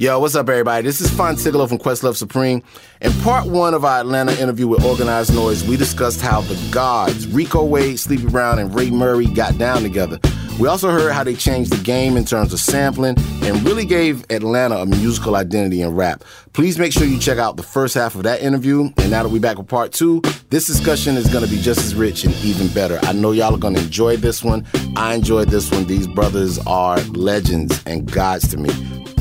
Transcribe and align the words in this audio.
Yo, 0.00 0.18
what's 0.18 0.34
up, 0.34 0.48
everybody? 0.48 0.82
This 0.82 1.02
is 1.02 1.10
Fon 1.10 1.34
Sigalo 1.34 1.68
from 1.68 1.76
Questlove 1.76 2.16
Supreme. 2.16 2.62
In 3.02 3.12
part 3.20 3.46
one 3.46 3.74
of 3.74 3.84
our 3.84 4.00
Atlanta 4.00 4.32
interview 4.40 4.66
with 4.66 4.82
Organized 4.82 5.34
Noise, 5.34 5.62
we 5.64 5.76
discussed 5.76 6.22
how 6.22 6.40
the 6.40 6.58
gods, 6.72 7.26
Rico 7.26 7.62
Wade, 7.62 8.00
Sleepy 8.00 8.24
Brown, 8.24 8.58
and 8.58 8.74
Ray 8.74 8.90
Murray 8.90 9.26
got 9.26 9.58
down 9.58 9.82
together. 9.82 10.18
We 10.60 10.68
also 10.68 10.90
heard 10.90 11.12
how 11.12 11.24
they 11.24 11.34
changed 11.34 11.72
the 11.72 11.82
game 11.82 12.18
in 12.18 12.26
terms 12.26 12.52
of 12.52 12.60
sampling 12.60 13.16
and 13.42 13.64
really 13.64 13.86
gave 13.86 14.30
Atlanta 14.30 14.76
a 14.76 14.84
musical 14.84 15.34
identity 15.36 15.80
in 15.80 15.96
rap. 15.96 16.22
Please 16.52 16.78
make 16.78 16.92
sure 16.92 17.04
you 17.04 17.18
check 17.18 17.38
out 17.38 17.56
the 17.56 17.62
first 17.62 17.94
half 17.94 18.14
of 18.14 18.24
that 18.24 18.42
interview. 18.42 18.90
And 18.98 19.10
now 19.10 19.22
that 19.22 19.30
we're 19.30 19.40
back 19.40 19.56
with 19.56 19.68
part 19.68 19.92
two, 19.92 20.20
this 20.50 20.66
discussion 20.66 21.16
is 21.16 21.32
going 21.32 21.46
to 21.46 21.50
be 21.50 21.56
just 21.56 21.80
as 21.80 21.94
rich 21.94 22.24
and 22.24 22.34
even 22.44 22.68
better. 22.74 22.98
I 23.04 23.12
know 23.12 23.32
y'all 23.32 23.54
are 23.54 23.58
going 23.58 23.74
to 23.74 23.80
enjoy 23.80 24.18
this 24.18 24.44
one. 24.44 24.66
I 24.96 25.14
enjoyed 25.14 25.48
this 25.48 25.70
one. 25.70 25.86
These 25.86 26.08
brothers 26.08 26.58
are 26.66 27.00
legends 27.04 27.82
and 27.86 28.12
gods 28.12 28.46
to 28.48 28.58
me. 28.58 28.68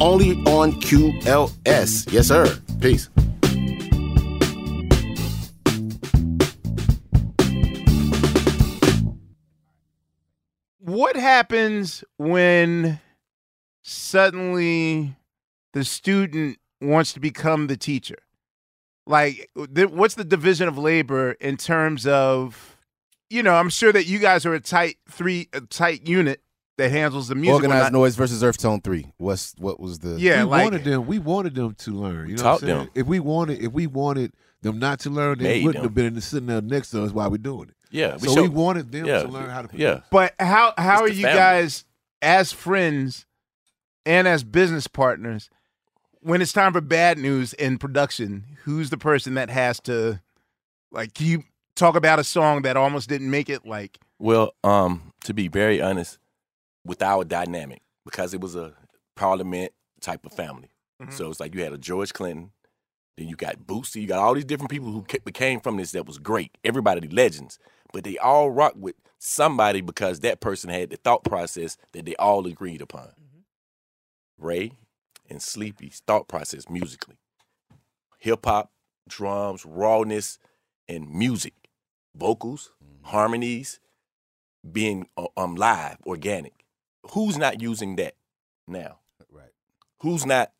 Only 0.01 0.31
on 0.43 0.73
QLS. 0.81 2.11
Yes, 2.11 2.27
sir. 2.27 2.59
Peace. 2.81 3.07
What 10.99 11.15
happens 11.15 12.03
when 12.17 12.99
suddenly 13.83 15.15
the 15.71 15.85
student 15.85 16.57
wants 16.81 17.13
to 17.13 17.21
become 17.21 17.67
the 17.67 17.77
teacher? 17.77 18.17
Like, 19.07 19.49
th- 19.73 19.91
what's 19.91 20.15
the 20.15 20.25
division 20.25 20.67
of 20.67 20.77
labor 20.77 21.37
in 21.39 21.55
terms 21.55 22.05
of, 22.05 22.75
you 23.29 23.41
know, 23.43 23.53
I'm 23.53 23.69
sure 23.69 23.93
that 23.93 24.07
you 24.07 24.19
guys 24.19 24.45
are 24.45 24.53
a 24.53 24.59
tight 24.59 24.97
three, 25.09 25.47
a 25.53 25.61
tight 25.61 26.05
unit 26.05 26.41
that 26.77 26.91
handles 26.91 27.29
the 27.29 27.35
music. 27.35 27.53
Organized 27.53 27.93
Not- 27.93 27.93
Noise 27.93 28.17
versus 28.17 28.43
Earth 28.43 28.57
Tone 28.57 28.81
3. 28.81 29.09
What's 29.19 29.53
what 29.57 29.79
was 29.79 29.99
the 29.99 30.19
Yeah, 30.19 30.43
we 30.43 30.49
like 30.49 30.63
wanted 30.65 30.83
them. 30.83 31.07
We 31.07 31.17
wanted 31.19 31.55
them 31.55 31.75
to 31.75 31.91
learn. 31.91 32.27
You 32.29 32.35
know 32.35 32.43
Taught 32.43 32.61
what 32.63 32.71
I'm 32.71 32.77
them. 32.79 32.89
If 32.93 33.07
we 33.07 33.21
wanted, 33.21 33.63
if 33.63 33.71
we 33.71 33.87
wanted 33.87 34.33
them 34.63 34.79
not 34.79 34.99
to 34.99 35.09
learn, 35.09 35.37
they 35.37 35.45
Made 35.45 35.63
wouldn't 35.63 35.81
them. 35.81 35.95
have 36.03 36.13
been 36.13 36.19
sitting 36.19 36.47
there 36.47 36.61
next 36.61 36.91
to 36.91 37.05
us 37.05 37.13
while 37.13 37.31
we're 37.31 37.37
doing 37.37 37.69
it. 37.69 37.75
Yeah, 37.91 38.17
we 38.17 38.27
so 38.27 38.35
show- 38.35 38.41
we 38.43 38.49
wanted 38.49 38.91
them 38.91 39.05
yeah, 39.05 39.23
to 39.23 39.27
learn 39.27 39.49
how 39.49 39.63
to. 39.63 39.77
yeah. 39.77 40.01
But 40.11 40.35
how 40.39 40.73
how 40.77 41.01
are 41.01 41.07
It's 41.07 41.15
the 41.15 41.21
you 41.21 41.25
family. 41.27 41.39
guys 41.39 41.85
as 42.21 42.51
friends 42.51 43.25
and 44.05 44.27
as 44.27 44.43
business 44.43 44.87
partners 44.87 45.49
when 46.21 46.41
it's 46.41 46.53
time 46.53 46.73
for 46.73 46.81
bad 46.81 47.17
news 47.17 47.53
in 47.53 47.77
production? 47.77 48.45
Who's 48.63 48.89
the 48.89 48.97
person 48.97 49.33
that 49.35 49.49
has 49.49 49.79
to 49.81 50.21
like 50.91 51.13
can 51.13 51.25
you 51.27 51.43
talk 51.75 51.95
about 51.95 52.19
a 52.19 52.23
song 52.23 52.61
that 52.63 52.77
almost 52.77 53.09
didn't 53.09 53.29
make 53.31 53.49
it 53.49 53.65
like 53.65 53.97
Well, 54.19 54.53
um, 54.63 55.13
to 55.23 55.33
be 55.33 55.47
very 55.47 55.81
honest, 55.81 56.17
with 56.85 57.01
our 57.01 57.23
dynamic, 57.23 57.81
because 58.05 58.33
it 58.33 58.41
was 58.41 58.55
a 58.55 58.73
parliament 59.15 59.71
type 60.01 60.25
of 60.25 60.33
family. 60.33 60.69
Mhm. 61.01 61.13
So 61.13 61.29
it's 61.29 61.39
like 61.39 61.55
you 61.55 61.63
had 61.63 61.73
a 61.73 61.77
George 61.77 62.13
Clinton, 62.13 62.51
then 63.17 63.27
you 63.27 63.35
got 63.35 63.59
Bootsy, 63.65 64.01
you 64.01 64.07
got 64.07 64.19
all 64.19 64.33
these 64.33 64.45
different 64.45 64.69
people 64.71 64.91
who 64.91 65.03
ca- 65.03 65.19
came 65.33 65.59
from 65.61 65.77
this 65.77 65.91
that 65.91 66.05
was 66.05 66.17
great. 66.17 66.57
Everybody 66.63 67.07
legends, 67.07 67.59
but 67.93 68.03
they 68.03 68.17
all 68.17 68.51
rock 68.51 68.73
with 68.75 68.95
somebody 69.17 69.81
because 69.81 70.21
that 70.21 70.39
person 70.39 70.69
had 70.69 70.89
the 70.89 70.97
thought 70.97 71.23
process 71.23 71.77
that 71.93 72.05
they 72.05 72.15
all 72.15 72.45
agreed 72.47 72.81
upon. 72.81 73.09
Ray 74.37 74.71
and 75.29 75.41
Sleepy's 75.41 76.01
thought 76.07 76.27
process 76.27 76.69
musically, 76.69 77.17
hip 78.17 78.45
hop, 78.45 78.71
drums, 79.07 79.65
rawness, 79.65 80.39
and 80.87 81.09
music, 81.13 81.53
vocals, 82.15 82.71
harmonies, 83.03 83.79
being 84.69 85.07
uh, 85.17 85.27
um 85.37 85.55
live, 85.55 85.97
organic. 86.05 86.65
Who's 87.11 87.37
not 87.37 87.61
using 87.61 87.95
that 87.97 88.15
now? 88.67 88.99
Right. 89.31 89.51
Who's 90.01 90.25
not? 90.25 90.51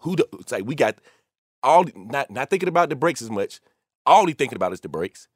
Who? 0.00 0.16
The, 0.16 0.26
it's 0.40 0.52
like 0.52 0.64
we 0.64 0.74
got 0.74 0.98
all 1.62 1.84
not 1.94 2.30
not 2.30 2.50
thinking 2.50 2.68
about 2.68 2.88
the 2.88 2.96
breaks 2.96 3.22
as 3.22 3.30
much. 3.30 3.60
All 4.04 4.26
he 4.26 4.34
thinking 4.34 4.56
about 4.56 4.72
is 4.72 4.80
the 4.80 4.88
breaks. 4.88 5.28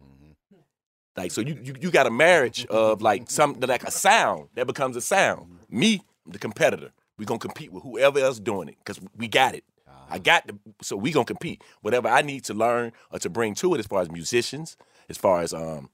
Like 1.17 1.33
so, 1.33 1.41
you 1.41 1.59
you, 1.63 1.75
you 1.81 1.91
got 1.91 2.07
a 2.07 2.11
marriage 2.11 2.67
of 2.67 3.03
like 3.03 3.31
some 3.31 3.59
like 3.61 3.85
a 3.85 3.91
sound 3.91 4.49
that 4.55 4.67
becomes 4.67 4.97
a 4.97 5.01
sound. 5.01 5.47
Me, 5.69 6.03
the 6.27 6.39
competitor, 6.39 6.93
we 7.19 7.25
gonna 7.25 7.39
compete 7.39 7.73
with 7.73 7.83
whoever 7.83 8.19
else 8.21 8.39
doing 8.39 8.69
it 8.69 8.77
because 8.79 9.01
we 9.17 9.29
got 9.29 9.55
it. 9.55 9.65
I 10.13 10.19
got 10.19 10.47
the 10.47 10.59
so 10.83 10.97
we 10.97 11.13
gonna 11.13 11.25
compete. 11.25 11.63
Whatever 11.83 12.09
I 12.09 12.23
need 12.23 12.45
to 12.45 12.55
learn 12.55 12.93
or 13.13 13.19
to 13.21 13.31
bring 13.31 13.55
to 13.57 13.75
it, 13.75 13.79
as 13.79 13.87
far 13.87 14.03
as 14.03 14.11
musicians, 14.11 14.77
as 15.09 15.17
far 15.17 15.41
as 15.43 15.53
um 15.53 15.91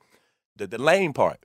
the 0.57 0.67
the 0.67 0.79
lane 0.79 1.13
part, 1.13 1.39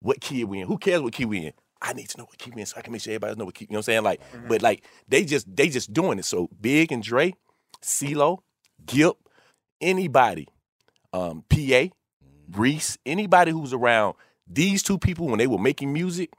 what 0.00 0.20
key 0.20 0.44
we 0.44 0.60
in? 0.60 0.66
Who 0.66 0.78
cares 0.78 1.02
what 1.02 1.12
key 1.12 1.24
we 1.24 1.46
in? 1.46 1.52
I 1.82 1.92
need 1.92 2.08
to 2.10 2.18
know 2.18 2.24
what 2.24 2.38
key 2.38 2.50
we 2.54 2.60
in 2.62 2.66
so 2.66 2.76
I 2.78 2.82
can 2.82 2.92
make 2.92 3.02
sure 3.02 3.12
everybody 3.12 3.38
know 3.38 3.44
what 3.44 3.54
key. 3.54 3.66
You 3.68 3.74
know 3.74 3.78
what 3.78 3.80
I'm 3.80 3.82
saying? 3.84 4.02
Like, 4.04 4.20
but 4.48 4.62
like 4.62 4.84
they 5.08 5.24
just 5.24 5.54
they 5.54 5.68
just 5.68 5.92
doing 5.92 6.18
it. 6.18 6.24
So 6.24 6.48
Big 6.60 6.92
and 6.92 7.02
Dre, 7.02 7.34
CeeLo, 7.82 8.38
Gipp, 8.86 9.16
anybody, 9.80 10.48
um, 11.12 11.44
PA, 11.50 11.88
Reese, 12.56 12.98
anybody 13.04 13.50
who's 13.50 13.72
around 13.72 14.14
these 14.46 14.82
two 14.82 14.98
people 14.98 15.26
when 15.26 15.38
they 15.38 15.46
were 15.46 15.58
making 15.58 15.92
music, 15.92 16.32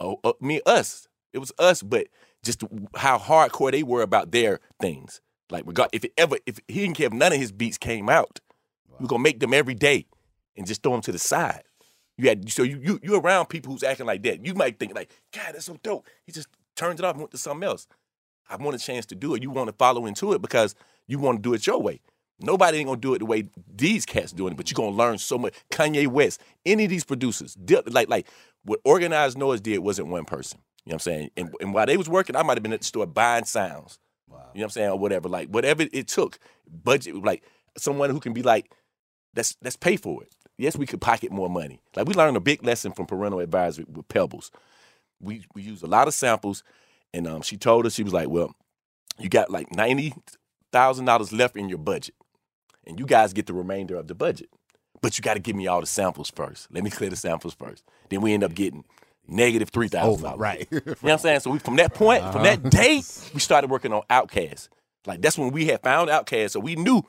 oh, 0.00 0.18
uh, 0.24 0.32
me, 0.40 0.60
us, 0.66 1.08
it 1.32 1.38
was 1.38 1.52
us, 1.58 1.82
but 1.82 2.08
just 2.42 2.62
how 2.94 3.18
hardcore 3.18 3.70
they 3.70 3.82
were 3.82 4.02
about 4.02 4.30
their 4.30 4.60
things. 4.80 5.20
Like, 5.50 5.64
regard 5.66 5.90
if 5.92 6.04
it 6.04 6.12
ever, 6.16 6.38
if 6.46 6.58
he 6.68 6.80
didn't 6.80 6.96
care 6.96 7.06
if 7.06 7.12
none 7.12 7.32
of 7.32 7.38
his 7.38 7.52
beats 7.52 7.78
came 7.78 8.08
out, 8.08 8.40
we're 8.98 9.06
gonna 9.06 9.22
make 9.22 9.40
them 9.40 9.52
every 9.52 9.74
day 9.74 10.06
and 10.56 10.66
just 10.66 10.82
throw 10.82 10.92
them 10.92 11.02
to 11.02 11.12
the 11.12 11.18
side. 11.18 11.62
You 12.16 12.28
had 12.28 12.50
so 12.50 12.62
you 12.62 12.80
you 12.82 12.98
you 13.02 13.16
around 13.16 13.46
people 13.46 13.72
who's 13.72 13.82
acting 13.82 14.06
like 14.06 14.22
that. 14.22 14.44
You 14.44 14.54
might 14.54 14.78
think 14.78 14.94
like, 14.94 15.10
God, 15.34 15.54
that's 15.54 15.66
so 15.66 15.78
dope. 15.82 16.06
He 16.24 16.32
just 16.32 16.48
turned 16.74 16.98
it 16.98 17.04
off 17.04 17.12
and 17.12 17.20
went 17.20 17.32
to 17.32 17.38
something 17.38 17.66
else. 17.66 17.86
I 18.48 18.56
want 18.56 18.76
a 18.76 18.78
chance 18.78 19.06
to 19.06 19.14
do 19.14 19.34
it. 19.34 19.42
You 19.42 19.50
want 19.50 19.68
to 19.68 19.74
follow 19.74 20.06
into 20.06 20.32
it 20.32 20.40
because 20.40 20.74
you 21.06 21.18
want 21.18 21.38
to 21.38 21.42
do 21.42 21.54
it 21.54 21.66
your 21.66 21.80
way. 21.80 22.00
Nobody 22.40 22.78
ain't 22.78 22.86
gonna 22.86 23.00
do 23.00 23.14
it 23.14 23.20
the 23.20 23.26
way 23.26 23.48
these 23.74 24.04
cats 24.04 24.32
doing 24.32 24.52
it, 24.52 24.56
but 24.56 24.70
you're 24.70 24.76
gonna 24.76 24.96
learn 24.96 25.18
so 25.18 25.38
much. 25.38 25.54
Kanye 25.70 26.06
West, 26.06 26.40
any 26.64 26.84
of 26.84 26.90
these 26.90 27.04
producers, 27.04 27.56
like 27.88 28.08
like 28.08 28.26
what 28.64 28.80
Organized 28.84 29.38
Noise 29.38 29.60
did 29.60 29.78
wasn't 29.78 30.08
one 30.08 30.24
person. 30.24 30.60
You 30.84 30.90
know 30.90 30.94
what 30.94 30.94
I'm 30.94 31.00
saying? 31.00 31.30
And, 31.36 31.54
and 31.60 31.74
while 31.74 31.86
they 31.86 31.96
was 31.96 32.08
working, 32.08 32.36
I 32.36 32.42
might 32.42 32.56
have 32.56 32.62
been 32.62 32.72
at 32.72 32.80
the 32.80 32.86
store 32.86 33.06
buying 33.06 33.44
sounds. 33.44 33.98
You 34.28 34.34
know 34.34 34.42
what 34.52 34.62
I'm 34.64 34.70
saying? 34.70 34.90
Or 34.90 34.98
whatever. 34.98 35.28
Like 35.28 35.48
whatever 35.48 35.84
it 35.92 36.08
took. 36.08 36.38
Budget 36.68 37.14
like 37.16 37.42
someone 37.76 38.10
who 38.10 38.20
can 38.20 38.32
be 38.32 38.42
like, 38.42 38.70
let's 39.34 39.56
let's 39.62 39.76
pay 39.76 39.96
for 39.96 40.22
it. 40.22 40.32
Yes, 40.58 40.76
we 40.76 40.86
could 40.86 41.00
pocket 41.00 41.30
more 41.30 41.50
money. 41.50 41.80
Like 41.94 42.06
we 42.06 42.14
learned 42.14 42.36
a 42.36 42.40
big 42.40 42.64
lesson 42.64 42.92
from 42.92 43.06
parental 43.06 43.40
advisory 43.40 43.86
with 43.88 44.08
Pebbles. 44.08 44.50
We 45.20 45.44
we 45.54 45.62
use 45.62 45.82
a 45.82 45.86
lot 45.86 46.08
of 46.08 46.14
samples 46.14 46.62
and 47.12 47.26
um, 47.26 47.42
she 47.42 47.56
told 47.56 47.86
us 47.86 47.94
she 47.94 48.02
was 48.02 48.12
like, 48.12 48.28
"Well, 48.28 48.54
you 49.18 49.28
got 49.28 49.50
like 49.50 49.74
ninety 49.74 50.12
thousand 50.72 51.06
dollars 51.06 51.32
left 51.32 51.56
in 51.56 51.68
your 51.68 51.78
budget, 51.78 52.14
and 52.86 52.98
you 52.98 53.06
guys 53.06 53.32
get 53.32 53.46
the 53.46 53.54
remainder 53.54 53.96
of 53.96 54.06
the 54.08 54.14
budget, 54.14 54.48
but 55.02 55.18
you 55.18 55.22
got 55.22 55.34
to 55.34 55.40
give 55.40 55.56
me 55.56 55.66
all 55.66 55.80
the 55.80 55.86
samples 55.86 56.30
first. 56.30 56.68
Let 56.72 56.84
me 56.84 56.90
clear 56.90 57.10
the 57.10 57.16
samples 57.16 57.54
first. 57.54 57.84
Then 58.08 58.20
we 58.20 58.32
end 58.32 58.44
up 58.44 58.54
getting 58.54 58.84
negative 59.28 59.70
three 59.70 59.88
thousand 59.88 60.22
dollars. 60.22 60.38
right. 60.38 60.68
You 60.70 60.80
know 60.86 60.94
what 61.00 61.12
I'm 61.12 61.18
saying? 61.18 61.40
So 61.40 61.50
we 61.50 61.58
from 61.58 61.76
that 61.76 61.94
point, 61.94 62.22
from 62.32 62.42
that 62.44 62.60
Uh-huh. 62.64 63.30
we 63.34 63.40
started 63.40 63.70
working 63.70 63.92
on 63.92 64.02
Outkast. 64.10 64.68
Like 65.06 65.20
that's 65.22 65.36
when 65.38 65.50
we 65.52 65.66
had 65.66 65.82
found 65.82 66.10
Outkast. 66.10 66.50
So 66.50 66.60
we 66.60 66.76
knew 66.76 67.02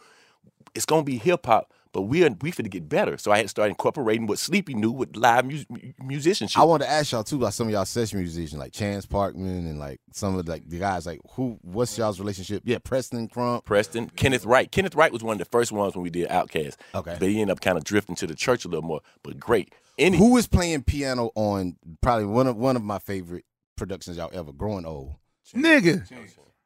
it's 0.75 0.85
gonna 0.85 1.03
be 1.03 1.17
hip 1.17 1.45
hop, 1.45 1.73
but 1.93 2.03
we 2.03 2.23
are 2.23 2.29
we 2.41 2.51
finna 2.51 2.69
get 2.69 2.87
better. 2.87 3.17
So 3.17 3.31
I 3.31 3.37
had 3.37 3.43
to 3.43 3.49
start 3.49 3.69
incorporating 3.69 4.27
what 4.27 4.39
Sleepy 4.39 4.73
knew 4.73 4.91
with 4.91 5.15
live 5.15 5.45
mu- 5.45 5.63
musicianship. 5.99 6.59
I 6.59 6.63
want 6.63 6.83
to 6.83 6.89
ask 6.89 7.11
y'all 7.11 7.23
too 7.23 7.37
about 7.37 7.53
some 7.53 7.67
of 7.67 7.73
y'all 7.73 7.85
session 7.85 8.19
musicians 8.19 8.59
like 8.59 8.73
Chance 8.73 9.05
Parkman 9.05 9.59
and 9.59 9.79
like 9.79 9.99
some 10.13 10.37
of 10.37 10.47
like 10.47 10.67
the 10.67 10.79
guys 10.79 11.05
like 11.05 11.19
who 11.31 11.57
what's 11.61 11.97
y'all's 11.97 12.19
relationship? 12.19 12.63
Yeah, 12.65 12.77
Preston 12.83 13.27
Crump. 13.27 13.65
Preston, 13.65 14.09
Kenneth 14.09 14.45
Wright. 14.45 14.71
Kenneth 14.71 14.95
Wright 14.95 15.11
was 15.11 15.23
one 15.23 15.33
of 15.33 15.39
the 15.39 15.45
first 15.45 15.71
ones 15.71 15.95
when 15.95 16.03
we 16.03 16.09
did 16.09 16.29
Outkast. 16.29 16.75
Okay. 16.95 17.17
But 17.19 17.29
he 17.29 17.41
ended 17.41 17.51
up 17.51 17.61
kind 17.61 17.77
of 17.77 17.83
drifting 17.83 18.15
to 18.15 18.27
the 18.27 18.35
church 18.35 18.65
a 18.65 18.67
little 18.67 18.87
more. 18.87 19.01
But 19.23 19.39
great. 19.39 19.73
Any 19.97 20.17
Who 20.17 20.37
is 20.37 20.47
playing 20.47 20.83
piano 20.83 21.31
on 21.35 21.77
probably 22.01 22.25
one 22.25 22.47
of 22.47 22.55
one 22.55 22.75
of 22.75 22.83
my 22.83 22.99
favorite 22.99 23.45
productions 23.75 24.17
y'all 24.17 24.29
ever, 24.33 24.51
Growing 24.51 24.85
Old. 24.85 25.15
Nigga. 25.55 26.07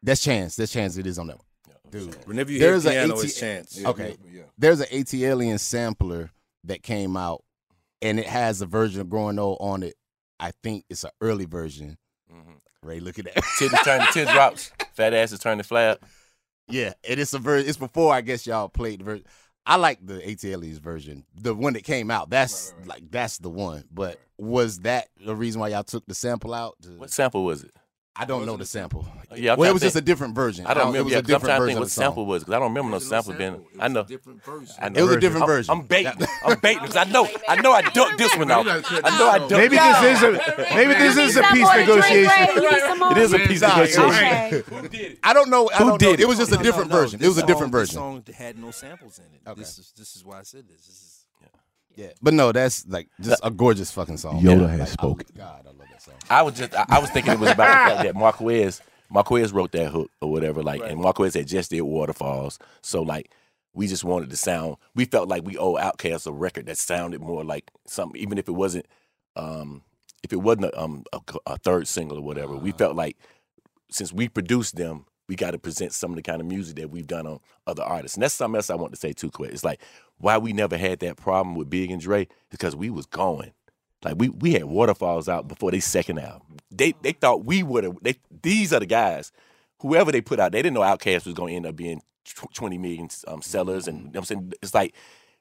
That's 0.04 0.22
Chance. 0.22 0.56
That's 0.56 0.72
Chance. 0.72 0.98
It 0.98 1.08
is 1.08 1.20
on 1.20 1.28
that 1.28 1.38
one. 1.38 1.46
Dude. 1.92 2.16
Whenever 2.26 2.52
you 2.52 2.60
There's 2.60 2.84
hear 2.84 2.94
piano, 2.94 3.18
AT 3.18 3.24
it's 3.24 3.40
chance. 3.40 3.86
Okay. 3.86 4.16
There's 4.58 4.80
an 4.80 4.88
AT 4.92 5.14
Alien 5.14 5.58
sampler 5.58 6.32
that 6.64 6.84
came 6.84 7.18
out 7.18 7.44
and 8.02 8.20
it 8.20 8.28
has 8.28 8.62
a 8.62 8.66
version 8.66 9.02
of 9.02 9.10
Growing 9.10 9.38
Old 9.40 9.58
on 9.62 9.84
it. 9.84 9.96
I 10.40 10.52
think 10.64 10.86
it's 10.90 11.04
an 11.04 11.12
early 11.22 11.46
version. 11.46 11.98
Mm-hmm. 12.32 12.88
Ray, 12.88 13.00
look 13.00 13.20
at 13.20 13.26
that. 13.26 13.36
titties 13.60 13.84
turn 13.84 14.00
to 14.06 14.12
teardrops, 14.12 14.72
fat 14.94 15.14
asses 15.14 15.40
turn 15.40 15.58
to 15.60 15.64
flab. 15.64 15.98
Yeah, 16.68 16.94
it's 17.04 17.34
a 17.34 17.40
version. 17.40 17.70
It's 17.70 17.78
before 17.78 18.14
I 18.14 18.22
guess 18.22 18.48
y'all 18.48 18.70
played 18.70 19.02
the 19.02 19.04
version. 19.04 19.26
I 19.66 19.76
like 19.76 20.00
the 20.04 20.16
ATLiens 20.16 20.80
version, 20.80 21.24
the 21.36 21.54
one 21.54 21.74
that 21.74 21.84
came 21.84 22.10
out. 22.10 22.30
That's 22.32 22.74
like 22.86 23.04
that's 23.12 23.38
the 23.38 23.50
one. 23.50 23.84
But 23.94 24.20
was 24.40 24.80
that 24.80 25.10
the 25.24 25.36
reason 25.36 25.62
why 25.62 25.68
y'all 25.68 25.84
took 25.84 26.06
the 26.08 26.16
sample 26.16 26.54
out? 26.54 26.76
To- 26.84 26.90
What 26.92 27.12
sample 27.12 27.44
was 27.46 27.64
it? 27.64 27.72
I 28.14 28.26
don't 28.26 28.46
know 28.46 28.58
the 28.58 28.66
sample. 28.66 29.08
Oh, 29.32 29.36
yeah, 29.36 29.54
I'm 29.54 29.60
well, 29.60 29.70
it 29.70 29.74
was 29.74 29.82
to 29.84 29.86
just 29.86 29.96
a 29.96 30.02
different 30.02 30.36
version. 30.36 30.66
I 30.66 30.74
don't 30.74 30.84
It 30.84 30.86
remember. 30.88 31.04
was 31.06 31.12
Yeah, 31.14 31.20
a 31.20 31.22
'cause 31.22 31.32
I'm 31.32 31.40
different 31.40 31.46
trying 31.46 31.56
to 31.56 31.62
version 31.62 31.68
think 31.76 31.80
what 31.80 31.86
the 31.86 31.92
sample 31.92 32.26
was 32.26 32.42
because 32.44 32.54
I 32.54 32.60
don't 32.60 32.68
remember 32.68 32.92
no 32.92 33.00
sample 33.00 33.34
being. 33.34 33.66
I 33.80 33.88
know. 33.88 34.04
Different 34.04 34.44
version. 34.44 34.76
I 34.82 34.90
know. 34.90 35.00
It 35.00 35.04
was 35.04 35.12
a 35.16 35.20
different 35.22 35.44
I'm- 35.44 35.48
version. 35.56 35.72
I'm 35.72 35.82
baiting. 35.84 36.28
I'm 36.46 36.60
baiting 36.60 36.82
because 36.84 36.98
I 36.98 37.04
know. 37.06 37.30
I 37.48 37.56
know 37.62 37.72
I 37.72 37.82
ducked 37.84 38.18
this 38.18 38.36
one 38.36 38.52
out. 38.52 38.68
I 38.68 39.18
know 39.18 39.30
I 39.30 39.40
ducked. 39.40 39.52
Maybe 39.52 39.78
this 39.78 40.00
this 40.02 40.18
is 40.18 40.24
a 40.24 40.76
maybe 40.76 40.94
this 40.94 41.18
is 41.18 41.38
a 41.38 41.44
peace 41.54 41.70
negotiation. 41.74 42.48
It 43.12 43.18
is 43.18 43.34
a 43.34 43.40
piece 43.40 43.62
of 43.64 43.70
Nah, 43.70 43.78
negotiation. 43.78 45.18
I 45.24 45.32
don't 45.34 45.50
know. 45.50 45.68
Who 45.68 45.98
did 45.98 46.16
it? 46.16 46.20
It 46.20 46.28
was 46.28 46.38
just 46.38 46.52
a 46.52 46.58
different 46.58 46.92
version. 46.92 47.24
It 47.24 47.28
was 47.28 47.38
a 47.38 47.46
different 47.46 47.72
This 47.72 47.80
version. 47.92 47.96
song 47.96 48.24
had 48.38 48.60
no 48.60 48.72
samples 48.72 49.20
in 49.20 49.26
it. 49.34 49.56
This 49.58 49.80
is 49.80 49.94
this 49.98 50.18
is 50.18 50.26
why 50.26 50.40
I 50.40 50.44
said 50.44 50.68
this. 50.68 50.86
This 50.86 50.96
is 50.96 51.26
Yeah, 51.96 52.08
but 52.22 52.34
no, 52.34 52.52
that's 52.52 52.86
like 52.88 53.08
just 53.22 53.40
a 53.44 53.50
gorgeous 53.52 53.90
fucking 53.92 54.18
song. 54.18 54.42
Yoda 54.42 54.70
has 54.78 54.92
spoken. 54.92 55.28
God, 55.38 55.66
I 56.08 56.12
love 56.12 56.18
that 56.22 56.22
song. 56.22 56.22
I 56.30 56.42
was 56.44 56.56
just. 56.56 56.76
I, 56.76 56.86
I 56.90 57.00
was 57.00 57.12
thinking 57.12 57.34
it 57.34 57.40
was 57.40 57.52
about 57.52 57.78
the 57.78 57.92
fact 57.92 58.04
that 58.04 58.16
Marqueze. 58.16 58.82
Marqueze 59.10 59.54
wrote 59.54 59.72
that 59.74 59.92
hook 59.92 60.12
or 60.22 60.32
whatever. 60.32 60.64
Like, 60.64 60.82
and 60.86 61.00
Marqueze 61.00 61.36
had 61.36 61.48
just 61.48 61.72
did 61.72 61.82
Waterfalls. 61.82 62.60
So 62.82 63.02
like. 63.02 63.32
We 63.74 63.88
just 63.88 64.04
wanted 64.04 64.32
to 64.32 64.38
sound. 64.38 64.78
We 64.96 65.06
felt 65.06 65.30
like 65.30 65.46
we 65.46 65.58
owe 65.58 65.76
Outkast 65.76 66.28
a 66.28 66.34
record 66.34 66.66
that 66.68 66.78
sounded 66.78 67.22
more 67.22 67.44
like 67.46 67.72
something, 67.88 68.22
even 68.22 68.38
if 68.38 68.50
it 68.50 68.54
wasn't, 68.54 68.86
um, 69.38 69.84
if 70.24 70.34
it 70.34 70.38
wasn't 70.42 70.66
a, 70.66 70.82
um, 70.82 71.06
a, 71.14 71.22
a 71.46 71.58
third 71.58 71.88
single 71.88 72.18
or 72.18 72.22
whatever. 72.24 72.58
We 72.58 72.74
felt 72.74 72.98
like 72.98 73.18
since 73.92 74.14
we 74.14 74.30
produced 74.30 74.76
them, 74.76 75.06
we 75.30 75.36
got 75.36 75.52
to 75.52 75.60
present 75.60 75.94
some 75.94 76.12
of 76.12 76.18
the 76.18 76.24
kind 76.24 76.42
of 76.42 76.48
music 76.48 76.76
that 76.78 76.90
we've 76.92 77.08
done 77.08 77.28
on 77.28 77.40
other 77.68 77.84
artists. 77.84 78.18
And 78.18 78.24
that's 78.24 78.34
something 78.34 78.58
else 78.58 78.70
I 78.70 78.76
want 78.76 78.94
to 78.94 79.00
say 79.00 79.14
too, 79.14 79.32
quick. 79.32 79.54
It's 79.54 79.64
like 79.64 79.82
why 80.18 80.38
we 80.38 80.54
never 80.54 80.78
had 80.78 81.00
that 81.00 81.18
problem 81.18 81.56
with 81.56 81.70
Big 81.70 81.92
and 81.92 82.02
Dre 82.02 82.28
because 82.50 82.76
we 82.76 82.90
was 82.90 83.06
going. 83.06 83.54
Like 84.04 84.16
we 84.18 84.30
we 84.30 84.54
had 84.54 84.66
waterfalls 84.66 85.30
out 85.30 85.48
before 85.48 85.72
they 85.72 85.80
second 85.80 86.20
album. 86.20 86.58
They 86.72 86.94
they 87.02 87.12
thought 87.12 87.46
we 87.46 87.64
would 87.64 87.84
have. 87.84 87.98
They 88.02 88.16
these 88.42 88.74
are 88.74 88.80
the 88.80 88.86
guys. 88.86 89.32
Whoever 89.82 90.12
they 90.12 90.22
put 90.22 90.40
out, 90.40 90.52
they 90.52 90.62
didn't 90.62 90.76
know 90.76 90.82
Outkast 90.82 91.26
was 91.26 91.34
going 91.34 91.52
to 91.52 91.56
end 91.56 91.66
up 91.66 91.76
being 91.76 92.02
twenty 92.54 92.78
million 92.78 93.10
um, 93.28 93.42
sellers, 93.42 93.88
and 93.88 93.98
you 93.98 94.04
know 94.06 94.10
what 94.10 94.18
I'm 94.18 94.26
saying 94.26 94.54
it's 94.62 94.74
like, 94.74 94.96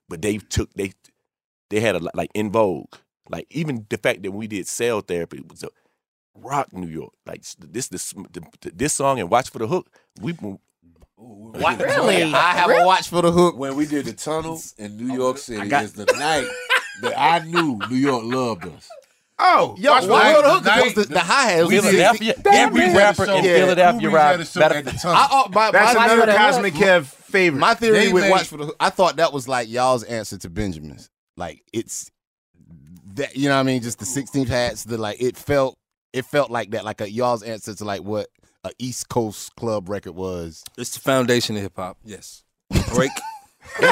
but 0.08 0.22
they 0.22 0.38
took 0.38 0.72
they 0.74 0.92
they 1.70 1.80
had 1.80 1.96
a 1.96 2.00
like 2.14 2.30
En 2.34 2.50
Vogue. 2.50 2.94
Like 3.28 3.46
even 3.50 3.86
the 3.88 3.98
fact 3.98 4.22
that 4.22 4.32
we 4.32 4.46
did 4.46 4.66
cell 4.66 5.00
therapy 5.00 5.42
was 5.48 5.62
a 5.62 5.68
rock 6.34 6.72
New 6.72 6.88
York. 6.88 7.12
Like 7.26 7.44
this 7.58 7.88
this 7.88 8.12
the, 8.32 8.42
this 8.74 8.92
song 8.92 9.20
and 9.20 9.30
watch 9.30 9.50
for 9.50 9.58
the 9.58 9.68
hook. 9.68 9.88
We 10.20 10.34
Really? 11.16 12.22
I 12.22 12.52
have 12.54 12.70
a 12.70 12.84
watch 12.86 13.08
for 13.08 13.20
the 13.20 13.30
hook. 13.30 13.56
When 13.56 13.76
we 13.76 13.84
did 13.84 14.06
the 14.06 14.14
tunnel 14.14 14.60
in 14.78 14.96
New 14.96 15.14
York 15.14 15.36
City, 15.36 15.60
is 15.74 15.92
the 15.92 16.06
night 16.18 16.48
that 17.02 17.14
I 17.18 17.40
knew 17.46 17.78
New 17.90 17.96
York 17.96 18.24
loved 18.24 18.66
us. 18.66 18.88
Oh, 19.42 19.74
Yo, 19.78 19.90
watch 19.90 20.06
watch 20.06 20.36
for 20.36 20.42
for 20.42 20.42
the 20.42 20.42
the 20.42 20.50
hook 20.52 20.64
because 20.94 20.94
the, 21.08 21.14
the 21.14 21.20
hi 21.20 21.42
hat 21.52 21.66
was 21.66 21.70
Philadelphia, 21.80 22.34
every 22.46 22.80
rapper 22.94 23.22
in 23.24 23.28
show- 23.28 23.42
Philadelphia 23.42 24.08
Cool 24.08 24.14
rap. 24.14 24.38
had 24.38 24.72
a 24.72 24.76
at 24.76 24.84
the 24.84 24.90
I, 24.90 24.96
tunnel. 24.96 25.26
oh, 25.32 25.48
my, 25.50 25.70
That's 25.70 25.94
my, 25.96 26.04
another 26.12 26.30
for 26.32 26.36
Cosmic 26.36 26.74
Kev 26.74 27.06
favorite. 27.06 27.58
my 27.58 27.72
theory 27.74 27.98
They 28.06 28.12
with 28.12 28.24
made- 28.24 28.30
watch 28.30 28.48
for 28.48 28.58
the. 28.58 28.74
I 28.78 28.90
thought 28.90 29.16
that 29.16 29.32
was 29.32 29.48
like 29.48 29.70
y'all's 29.70 30.04
answer 30.04 30.36
to 30.38 30.50
Benjamin's. 30.50 31.08
Like 31.38 31.62
it's 31.72 32.10
that 33.14 33.34
you 33.34 33.48
know 33.48 33.54
what 33.54 33.60
I 33.60 33.62
mean. 33.62 33.80
Just 33.82 33.98
the 33.98 34.04
16th 34.04 34.48
hats. 34.48 34.84
The 34.84 34.98
like 34.98 35.22
it 35.22 35.38
felt 35.38 35.78
it 36.12 36.26
felt 36.26 36.50
like 36.50 36.72
that. 36.72 36.84
Like 36.84 37.00
a 37.00 37.10
y'all's 37.10 37.42
answer 37.42 37.74
to 37.74 37.84
like 37.86 38.02
what 38.02 38.26
a 38.62 38.70
East 38.78 39.08
Coast 39.08 39.56
club 39.56 39.88
record 39.88 40.12
was. 40.14 40.62
it's 40.76 40.90
the 40.90 41.00
foundation 41.00 41.56
of 41.56 41.62
hip 41.62 41.72
hop. 41.76 41.96
Yes. 42.04 42.44
Break. 42.94 43.10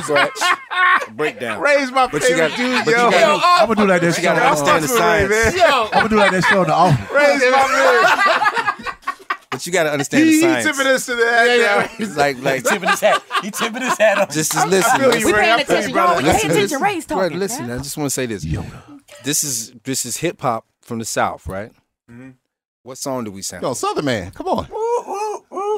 Scratch. 0.03 0.39
Breakdown. 1.13 1.61
Ray's 1.61 1.91
my 1.91 2.07
But 2.07 2.23
you 2.23 2.29
favorite 2.29 2.49
got- 2.51 2.57
dude, 2.57 2.85
but 2.85 2.91
you 2.91 2.97
yo. 2.97 3.11
got- 3.11 3.61
I'm 3.63 3.67
gonna 3.69 3.81
do 3.87 3.87
like 3.93 4.01
that 4.03 4.07
You 4.09 4.13
show. 4.13 4.23
gotta 4.23 4.41
I'm 4.43 4.51
understand 4.51 4.85
the 4.85 4.89
fucking 4.89 5.23
with 5.29 5.31
Ray, 5.31 5.51
science. 5.51 5.57
man. 5.57 5.91
gonna 5.93 6.09
do 6.09 6.17
like 6.17 6.31
that 6.33 6.45
show 6.45 6.63
in 6.63 6.69
the 6.69 6.75
office. 6.75 7.11
Ray's 7.11 7.41
my 7.51 8.77
man. 8.77 8.95
But 9.51 9.67
you 9.67 9.73
gotta 9.73 9.91
understand 9.91 10.25
He, 10.29 10.41
the 10.43 10.57
he 10.57 10.63
tipping 10.63 10.87
us 10.87 11.07
to 11.07 11.17
the 11.17 11.25
hat 11.25 11.91
It's 11.99 12.17
like 12.17 12.41
like 12.43 12.65
tipping 12.65 12.91
his 12.91 13.01
hat. 13.01 13.23
He 13.43 13.51
tipping 13.51 13.81
his 13.83 13.97
hat 13.99 14.19
on. 14.19 14.27
just 14.31 14.53
just 14.53 14.69
listen. 14.69 15.01
feel 15.01 15.09
We 15.11 15.33
paying 15.33 15.35
I 15.35 15.65
feel 15.65 15.77
you, 15.77 15.83
attention, 15.89 15.95
y'all. 15.97 16.17
We 16.19 16.23
paying 16.23 16.37
attention. 16.37 16.61
listen. 16.61 16.83
Ray's 16.83 17.07
talking. 17.07 17.23
Right, 17.23 17.33
listen, 17.33 17.71
I 17.71 17.79
just 17.79 17.97
want 17.97 18.07
to 18.09 18.15
say 18.15 18.27
this. 18.27 18.47
This 19.25 19.43
is 19.45 19.73
this 19.85 20.05
is 20.05 20.19
hip 20.19 20.41
hop 20.43 20.67
from 20.83 20.99
the 20.99 21.05
South, 21.07 21.47
right? 21.49 21.73
Mm-hmm. 22.11 22.31
What 22.83 22.99
song 22.99 23.25
do 23.25 23.33
we 23.33 23.41
sample? 23.43 23.71
Yo, 23.71 23.75
Southern 23.75 24.05
Man, 24.05 24.31
come 24.33 24.49
on. 24.49 24.67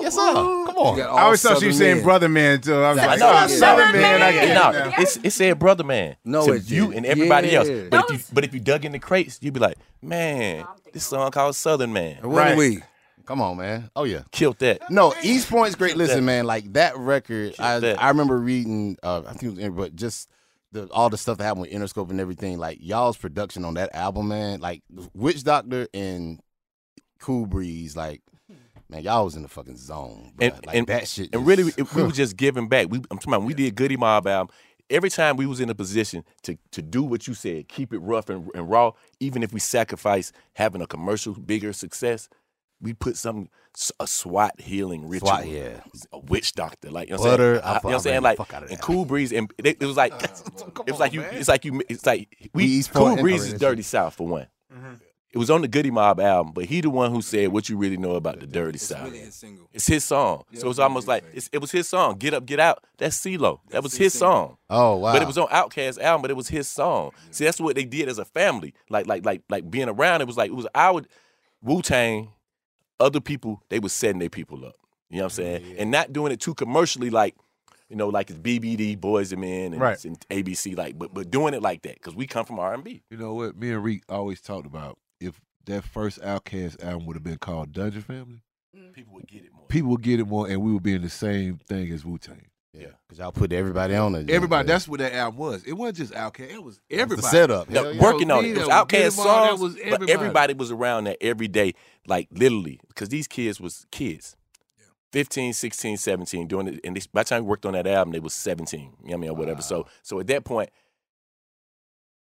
Yes, 0.00 0.14
sir. 0.14 0.32
Come 0.32 0.76
on. 0.76 1.00
I 1.00 1.04
always 1.04 1.44
all 1.44 1.52
thought 1.54 1.62
you 1.62 1.68
were 1.68 1.72
saying 1.72 2.02
brother 2.02 2.28
man 2.28 2.60
too. 2.60 2.74
I 2.74 2.88
was 2.90 2.98
like, 2.98 3.18
know, 3.18 3.32
oh. 3.44 3.46
Southern 3.48 3.92
man. 3.92 4.22
I 4.22 4.32
get 4.32 4.48
it. 4.48 4.54
No, 4.54 4.70
now. 4.70 4.92
it's, 4.98 5.16
it 5.22 5.30
said 5.32 5.58
brother 5.58 5.84
man. 5.84 6.16
No, 6.24 6.46
to 6.46 6.52
it 6.54 6.70
you 6.70 6.92
and 6.92 7.04
everybody 7.06 7.48
Yeah. 7.48 7.58
else. 7.58 7.68
But 7.90 8.10
if 8.10 8.10
you 8.10 8.34
but 8.34 8.44
if 8.44 8.54
you 8.54 8.60
dug 8.60 8.84
in 8.84 8.92
the 8.92 8.98
crates, 8.98 9.38
you'd 9.42 9.54
be 9.54 9.60
like, 9.60 9.76
man, 10.02 10.66
this 10.92 11.04
song 11.04 11.30
called 11.30 11.56
Southern 11.56 11.92
Man. 11.92 12.18
And 12.22 12.34
Right. 12.34 12.52
are 12.52 12.56
we? 12.56 12.82
Come 13.26 13.40
on, 13.40 13.58
man. 13.58 13.90
Oh 13.94 14.04
yeah. 14.04 14.22
Killed 14.32 14.58
that. 14.58 14.90
No, 14.90 15.14
East 15.22 15.48
Point's 15.48 15.76
great. 15.76 15.96
Listen, 15.96 16.24
man, 16.24 16.46
like 16.46 16.72
that 16.72 16.96
record. 16.96 17.54
I 17.60 17.78
that. 17.78 18.02
I 18.02 18.08
remember 18.08 18.38
reading. 18.38 18.96
Uh, 19.02 19.22
I 19.26 19.34
think 19.34 19.58
it 19.58 19.70
was, 19.70 19.76
but 19.86 19.94
just 19.96 20.28
the 20.72 20.88
all 20.90 21.10
the 21.10 21.16
stuff 21.18 21.38
that 21.38 21.44
happened 21.44 21.62
with 21.62 21.70
Interscope 21.70 22.10
and 22.10 22.20
everything. 22.20 22.58
Like 22.58 22.78
y'all's 22.80 23.16
production 23.16 23.64
on 23.64 23.74
that 23.74 23.94
album, 23.94 24.28
man. 24.28 24.60
Like 24.60 24.82
Witch 25.14 25.44
Doctor 25.44 25.86
and 25.94 26.40
Cool 27.20 27.46
Breeze. 27.46 27.96
Like 27.96 28.22
man, 28.90 29.02
y'all 29.02 29.24
was 29.24 29.36
in 29.36 29.42
the 29.42 29.48
fucking 29.48 29.76
zone. 29.76 30.32
Bro. 30.36 30.46
And- 30.48 30.66
like 30.66 30.76
and- 30.76 30.86
that 30.88 31.08
shit. 31.08 31.30
And 31.32 31.44
just- 31.44 31.58
really, 31.58 31.72
if 31.76 31.94
we 31.94 32.02
were 32.02 32.10
just 32.12 32.36
giving 32.36 32.68
back. 32.68 32.88
We, 32.90 32.98
I'm 33.10 33.18
talking 33.18 33.32
about, 33.34 33.42
we 33.44 33.54
did 33.54 33.74
Goodie 33.74 33.96
Mob 33.96 34.26
album. 34.26 34.54
Every 34.88 35.08
time 35.10 35.36
we 35.36 35.46
was 35.46 35.60
in 35.60 35.70
a 35.70 35.74
position 35.74 36.24
to 36.42 36.58
to 36.72 36.82
do 36.82 37.04
what 37.04 37.28
you 37.28 37.34
said, 37.34 37.68
keep 37.68 37.92
it 37.92 37.98
rough 38.00 38.28
and, 38.28 38.50
and 38.56 38.68
raw, 38.68 38.90
even 39.20 39.44
if 39.44 39.52
we 39.52 39.60
sacrifice 39.60 40.32
having 40.54 40.82
a 40.82 40.86
commercial 40.88 41.32
bigger 41.34 41.72
success, 41.72 42.28
we 42.80 42.92
put 42.92 43.16
some 43.16 43.50
a 44.00 44.06
SWAT 44.08 44.60
healing 44.60 45.08
ritual, 45.08 45.28
SWAT, 45.28 45.46
yeah. 45.46 45.80
a 46.12 46.18
witch 46.18 46.54
doctor, 46.54 46.90
like 46.90 47.08
you 47.08 47.14
know 47.14 47.20
what 47.20 47.30
I'm 47.30 47.36
Butter, 47.36 47.54
saying. 47.54 47.64
I 47.64 47.68
I- 47.68 47.70
you 47.70 47.74
know 47.74 47.74
fuck- 47.74 47.84
what 47.84 47.90
I 47.90 47.94
I'm 47.94 48.00
saying, 48.00 48.22
like 48.22 48.38
fuck 48.38 48.54
out 48.54 48.62
of 48.64 48.70
and. 48.72 48.80
Cool 48.80 49.04
Breeze, 49.04 49.32
and 49.32 49.52
it, 49.58 49.76
it 49.80 49.86
was 49.86 49.96
like 49.96 50.12
it 50.24 50.90
was 50.90 50.98
like 50.98 51.12
you, 51.12 51.20
it's 51.20 51.48
like 51.48 51.64
you, 51.64 51.82
it's 51.88 52.04
like 52.04 52.36
we, 52.52 52.64
We 52.64 52.64
East 52.64 52.92
Cool 52.92 53.02
Point 53.02 53.20
and- 53.20 53.22
Breeze 53.22 53.44
is 53.44 53.52
yeah, 53.52 53.58
Dirty 53.58 53.82
South 53.82 54.14
for 54.14 54.26
one. 54.26 54.48
It 55.32 55.38
was 55.38 55.48
on 55.48 55.62
the 55.62 55.68
Goodie 55.68 55.92
Mob 55.92 56.18
album, 56.18 56.52
but 56.52 56.64
he 56.64 56.80
the 56.80 56.90
one 56.90 57.12
who 57.12 57.22
said 57.22 57.48
what 57.52 57.68
you 57.68 57.76
really 57.76 57.96
know 57.96 58.16
about 58.16 58.40
the 58.40 58.46
Dirty 58.48 58.78
side." 58.78 59.04
Really 59.04 59.18
his 59.20 59.34
single. 59.36 59.68
It's 59.72 59.86
his 59.86 60.04
song. 60.04 60.42
so 60.54 60.68
it's 60.70 60.78
almost 60.80 61.06
like 61.06 61.22
it's, 61.32 61.48
it 61.52 61.58
was 61.58 61.70
his 61.70 61.88
song. 61.88 62.16
Get 62.16 62.34
up, 62.34 62.46
get 62.46 62.58
out. 62.58 62.82
That's 62.98 63.16
CeeLo. 63.20 63.60
That 63.68 63.82
was 63.84 63.96
his 63.96 64.12
song. 64.12 64.56
oh 64.68 64.96
wow. 64.96 65.12
But 65.12 65.22
it 65.22 65.26
was 65.26 65.38
on 65.38 65.46
Outkast 65.48 66.00
album, 66.00 66.22
but 66.22 66.30
it 66.32 66.36
was 66.36 66.48
his 66.48 66.66
song. 66.66 67.12
See, 67.30 67.44
that's 67.44 67.60
what 67.60 67.76
they 67.76 67.84
did 67.84 68.08
as 68.08 68.18
a 68.18 68.24
family. 68.24 68.74
Like, 68.88 69.06
like, 69.06 69.24
like, 69.24 69.42
like 69.48 69.70
being 69.70 69.88
around. 69.88 70.20
It 70.20 70.26
was 70.26 70.36
like 70.36 70.50
it 70.50 70.54
was 70.56 70.66
our 70.74 71.02
Wu 71.62 71.80
Tang. 71.82 72.30
Other 72.98 73.20
people, 73.20 73.62
they 73.70 73.78
was 73.78 73.92
setting 73.94 74.18
their 74.18 74.28
people 74.28 74.66
up. 74.66 74.74
You 75.08 75.18
know 75.18 75.22
what 75.24 75.32
I'm 75.32 75.36
saying? 75.36 75.74
And 75.78 75.90
not 75.90 76.12
doing 76.12 76.32
it 76.32 76.40
too 76.40 76.54
commercially, 76.54 77.08
like 77.08 77.34
you 77.88 77.96
know, 77.96 78.08
like 78.08 78.30
it's 78.30 78.38
BBD, 78.38 79.00
Boys 79.00 79.32
and 79.32 79.40
Men, 79.40 79.72
and, 79.72 79.80
Right. 79.80 80.04
and 80.04 80.18
ABC, 80.28 80.76
like, 80.76 80.98
but 80.98 81.14
but 81.14 81.30
doing 81.30 81.54
it 81.54 81.62
like 81.62 81.82
that 81.82 81.94
because 81.94 82.14
we 82.14 82.26
come 82.26 82.44
from 82.44 82.58
R&B. 82.58 83.02
You 83.10 83.16
know 83.16 83.34
what? 83.34 83.56
Me 83.56 83.70
and 83.72 83.82
Reek 83.82 84.02
always 84.08 84.40
talked 84.40 84.66
about 84.66 84.98
if 85.20 85.40
that 85.66 85.84
first 85.84 86.20
Outkast 86.20 86.82
album 86.82 87.06
would 87.06 87.16
have 87.16 87.24
been 87.24 87.38
called 87.38 87.72
Dungeon 87.72 88.02
Family, 88.02 88.42
mm. 88.76 88.92
People 88.92 89.14
would 89.14 89.26
get 89.28 89.44
it 89.44 89.52
more. 89.52 89.66
people 89.68 89.90
would 89.90 90.02
get 90.02 90.20
it 90.20 90.26
more, 90.26 90.48
and 90.48 90.60
we 90.62 90.72
would 90.72 90.82
be 90.82 90.94
in 90.94 91.02
the 91.02 91.10
same 91.10 91.58
thing 91.68 91.90
as 91.92 92.04
Wu 92.04 92.18
Tang. 92.18 92.46
Yeah, 92.72 92.86
because 93.08 93.18
y'all 93.18 93.32
put 93.32 93.52
everybody 93.52 93.96
on 93.96 94.14
it. 94.14 94.30
Everybody, 94.30 94.68
that's 94.68 94.86
what 94.86 95.00
that 95.00 95.12
album 95.12 95.40
was. 95.40 95.64
It 95.64 95.72
wasn't 95.72 95.96
just 95.98 96.12
Outkast. 96.12 96.52
It 96.52 96.62
was 96.62 96.80
everybody. 96.88 97.26
setup. 97.26 97.68
No, 97.68 97.90
yeah. 97.90 98.00
working 98.00 98.30
on 98.30 98.44
it. 98.44 98.50
It 98.52 98.58
was 98.58 98.68
that 98.68 98.68
was 98.68 98.86
Outkast 98.86 98.88
Get 98.88 99.12
'Em 99.12 99.18
All, 99.18 99.24
that 99.42 99.48
songs, 99.48 99.60
was 99.60 99.74
but 99.74 99.82
everybody. 99.82 100.12
everybody 100.12 100.54
was 100.54 100.70
around 100.70 101.04
that 101.04 101.16
every 101.20 101.48
day, 101.48 101.74
like 102.06 102.28
literally, 102.30 102.78
because 102.88 103.08
these 103.08 103.26
kids 103.26 103.60
was 103.60 103.86
kids. 103.90 104.36
15, 105.12 105.52
16, 105.52 105.96
17, 105.96 106.46
doing 106.46 106.68
it. 106.68 106.80
And 106.84 106.96
they, 106.96 107.00
by 107.12 107.24
the 107.24 107.28
time 107.30 107.42
we 107.42 107.48
worked 107.48 107.66
on 107.66 107.72
that 107.72 107.88
album, 107.88 108.12
they 108.12 108.20
was 108.20 108.32
17, 108.34 108.80
you 108.80 108.86
know 108.86 108.94
what 109.00 109.12
I 109.14 109.16
mean, 109.16 109.30
or 109.30 109.34
whatever. 109.34 109.60
So, 109.62 109.86
so 110.04 110.20
at 110.20 110.28
that 110.28 110.44
point, 110.44 110.70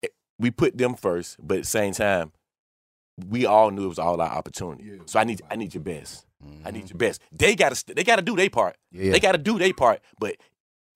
it- 0.02 0.14
we 0.40 0.50
put 0.50 0.76
them 0.76 0.96
first, 0.96 1.36
but 1.40 1.58
at 1.58 1.62
the 1.62 1.68
same 1.70 1.92
time, 1.92 2.32
we 3.28 3.46
all 3.46 3.70
knew 3.70 3.84
it 3.84 3.88
was 3.88 3.98
all 3.98 4.20
our 4.20 4.30
opportunity. 4.30 4.84
Yeah, 4.84 4.96
so 5.06 5.20
I 5.20 5.24
need, 5.24 5.42
I 5.50 5.56
need 5.56 5.74
your 5.74 5.82
best. 5.82 6.26
I 6.64 6.70
need 6.72 6.80
your 6.80 6.88
mm-hmm. 6.88 6.98
best. 6.98 7.22
They 7.30 7.54
gotta, 7.54 7.82
they 7.94 8.02
gotta 8.02 8.22
do 8.22 8.34
their 8.34 8.50
part. 8.50 8.76
Yeah. 8.90 9.12
They 9.12 9.20
gotta 9.20 9.38
do 9.38 9.58
their 9.58 9.72
part. 9.72 10.00
But 10.18 10.36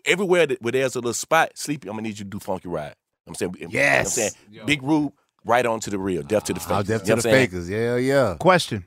everywhere 0.05 0.47
that, 0.47 0.61
where 0.63 0.73
there's 0.73 0.97
a 0.97 0.99
little 0.99 1.13
spot, 1.13 1.53
sleepy, 1.55 1.89
I'm 1.89 1.95
gonna 1.95 2.09
need 2.09 2.19
you 2.19 2.25
to 2.25 2.31
do 2.31 2.39
funky 2.39 2.69
ride. 2.69 2.95
I'm 3.27 3.35
saying, 3.35 3.55
you 3.59 3.63
know 3.63 3.67
what 3.67 3.75
I'm 3.75 3.75
Yes. 3.75 4.15
saying, 4.15 4.33
Big 4.67 4.83
Rube, 4.83 5.13
right 5.45 5.67
on 5.67 5.81
to 5.81 5.91
the 5.91 5.99
real, 5.99 6.23
death 6.23 6.45
to 6.45 6.53
the 6.55 6.61
How 6.61 6.79
face. 6.79 6.89
deaf 6.89 7.01
You 7.03 7.17
to 7.17 7.23
the 7.23 7.29
what 7.29 7.35
fakers. 7.35 7.69
Yeah, 7.69 7.97
yeah. 7.97 8.37
Question. 8.39 8.85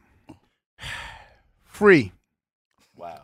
Free. 1.63 2.11
Wow. 2.95 3.21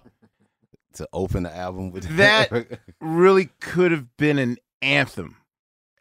To 0.94 1.08
open 1.12 1.44
the 1.44 1.56
album 1.56 1.92
with 1.92 2.18
That 2.18 2.80
really 3.02 3.50
could 3.60 3.92
have 3.92 4.16
been 4.18 4.40
an 4.40 4.58
anthem. 4.82 5.38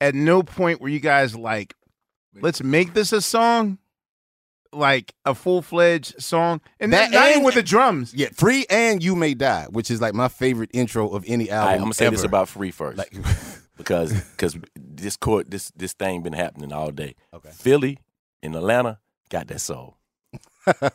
At 0.00 0.14
no 0.14 0.42
point 0.42 0.80
were 0.80 0.88
you 0.88 1.00
guys 1.00 1.36
like, 1.36 1.74
let's 2.40 2.62
make 2.62 2.94
this 2.94 3.12
a 3.12 3.20
song, 3.20 3.78
like 4.74 5.14
a 5.24 5.34
full 5.34 5.62
fledged 5.62 6.22
song, 6.22 6.60
and 6.80 6.92
That 6.92 7.10
that 7.10 7.16
not 7.16 7.24
even 7.26 7.36
and- 7.38 7.44
with 7.46 7.54
the 7.54 7.62
drums. 7.62 8.12
yeah, 8.14 8.28
free 8.34 8.66
and 8.68 9.02
you 9.02 9.14
may 9.16 9.34
die, 9.34 9.66
which 9.70 9.90
is 9.90 10.00
like 10.00 10.14
my 10.14 10.28
favorite 10.28 10.70
intro 10.72 11.08
of 11.08 11.24
any 11.26 11.50
album. 11.50 11.66
right, 11.68 11.74
I'm 11.76 11.80
gonna 11.82 11.94
say 11.94 12.08
this 12.10 12.24
about 12.24 12.48
free 12.48 12.70
first. 12.70 12.98
like 12.98 13.12
because 13.76 14.12
because 14.32 14.56
this 14.76 15.16
court 15.16 15.50
this 15.50 15.70
this 15.76 15.92
thing 15.92 16.22
been 16.22 16.32
happening 16.32 16.72
all 16.72 16.90
day. 16.90 17.14
Okay. 17.32 17.50
Philly 17.52 17.98
in 18.42 18.54
Atlanta 18.54 18.98
got 19.30 19.48
that 19.48 19.60
soul. 19.60 19.96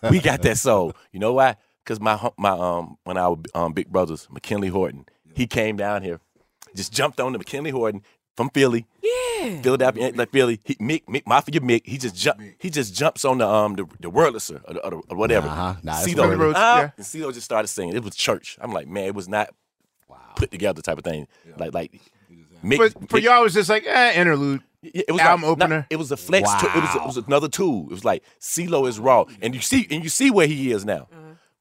we 0.09 0.19
got 0.19 0.41
that 0.43 0.57
soul. 0.57 0.93
You 1.11 1.19
know 1.19 1.33
why? 1.33 1.55
Because 1.83 1.99
my 1.99 2.29
my 2.37 2.49
um 2.51 2.97
when 3.03 3.17
our 3.17 3.37
um 3.55 3.73
big 3.73 3.89
brothers 3.89 4.27
McKinley 4.31 4.67
Horton, 4.69 5.05
he 5.33 5.47
came 5.47 5.77
down 5.77 6.01
here, 6.03 6.19
just 6.75 6.91
jumped 6.93 7.19
on 7.19 7.31
the 7.33 7.37
McKinley 7.39 7.71
Horton 7.71 8.01
from 8.35 8.49
Philly, 8.51 8.85
Yeah. 9.01 9.09
Philadelphia, 9.63 10.11
like 10.15 10.31
Philly. 10.31 10.59
He, 10.63 10.75
Mick, 10.75 11.05
Mick, 11.05 11.23
Mafia 11.25 11.59
Mick. 11.59 11.81
He 11.85 11.97
just 11.97 12.15
jump. 12.15 12.39
He 12.57 12.69
just 12.69 12.93
jumps 12.95 13.25
on 13.25 13.37
the 13.39 13.47
um 13.47 13.75
the 13.75 13.85
the 13.99 14.09
Wurlitzer 14.11 14.61
or, 14.67 14.93
or, 14.93 15.01
or 15.09 15.17
whatever. 15.17 15.47
Uh-huh. 15.47 15.75
Nah, 15.83 15.93
that's 15.93 16.07
CeeLo, 16.07 16.23
Philly 16.23 16.35
Roads, 16.35 16.57
ah, 16.59 16.79
yeah. 16.79 16.89
and 16.97 17.05
CeeLo 17.05 17.33
just 17.33 17.45
started 17.45 17.67
singing. 17.67 17.95
It 17.95 18.03
was 18.03 18.15
church. 18.15 18.57
I'm 18.61 18.71
like, 18.71 18.87
man, 18.87 19.05
it 19.05 19.15
was 19.15 19.27
not 19.27 19.49
put 20.35 20.51
together 20.51 20.81
type 20.81 20.97
of 20.97 21.03
thing. 21.03 21.27
Like 21.57 21.73
like. 21.73 21.99
Mick, 22.63 22.77
But 22.77 23.09
for 23.09 23.19
Mick- 23.19 23.23
y'all, 23.23 23.39
it 23.39 23.43
was 23.43 23.53
just 23.53 23.69
like 23.69 23.85
eh, 23.87 24.19
interlude. 24.19 24.61
it 24.83 25.09
was 25.09 25.21
album 25.21 25.43
like, 25.43 25.51
opener. 25.51 25.75
not- 25.77 25.85
it 25.89 25.95
was 25.95 26.11
a 26.11 26.17
flex. 26.17 26.49
tool. 26.59 26.69
It 26.75 26.81
was 26.81 26.95
it 26.95 27.05
was 27.05 27.17
another 27.17 27.47
tool. 27.47 27.85
It 27.85 27.91
was 27.91 28.03
like 28.03 28.21
CeeLo 28.41 28.85
is 28.87 28.99
raw, 28.99 29.23
and 29.41 29.55
you 29.55 29.61
see 29.61 29.87
and 29.89 30.03
you 30.03 30.09
see 30.09 30.29
where 30.29 30.45
he 30.47 30.71
is 30.73 30.83
now. 30.83 31.07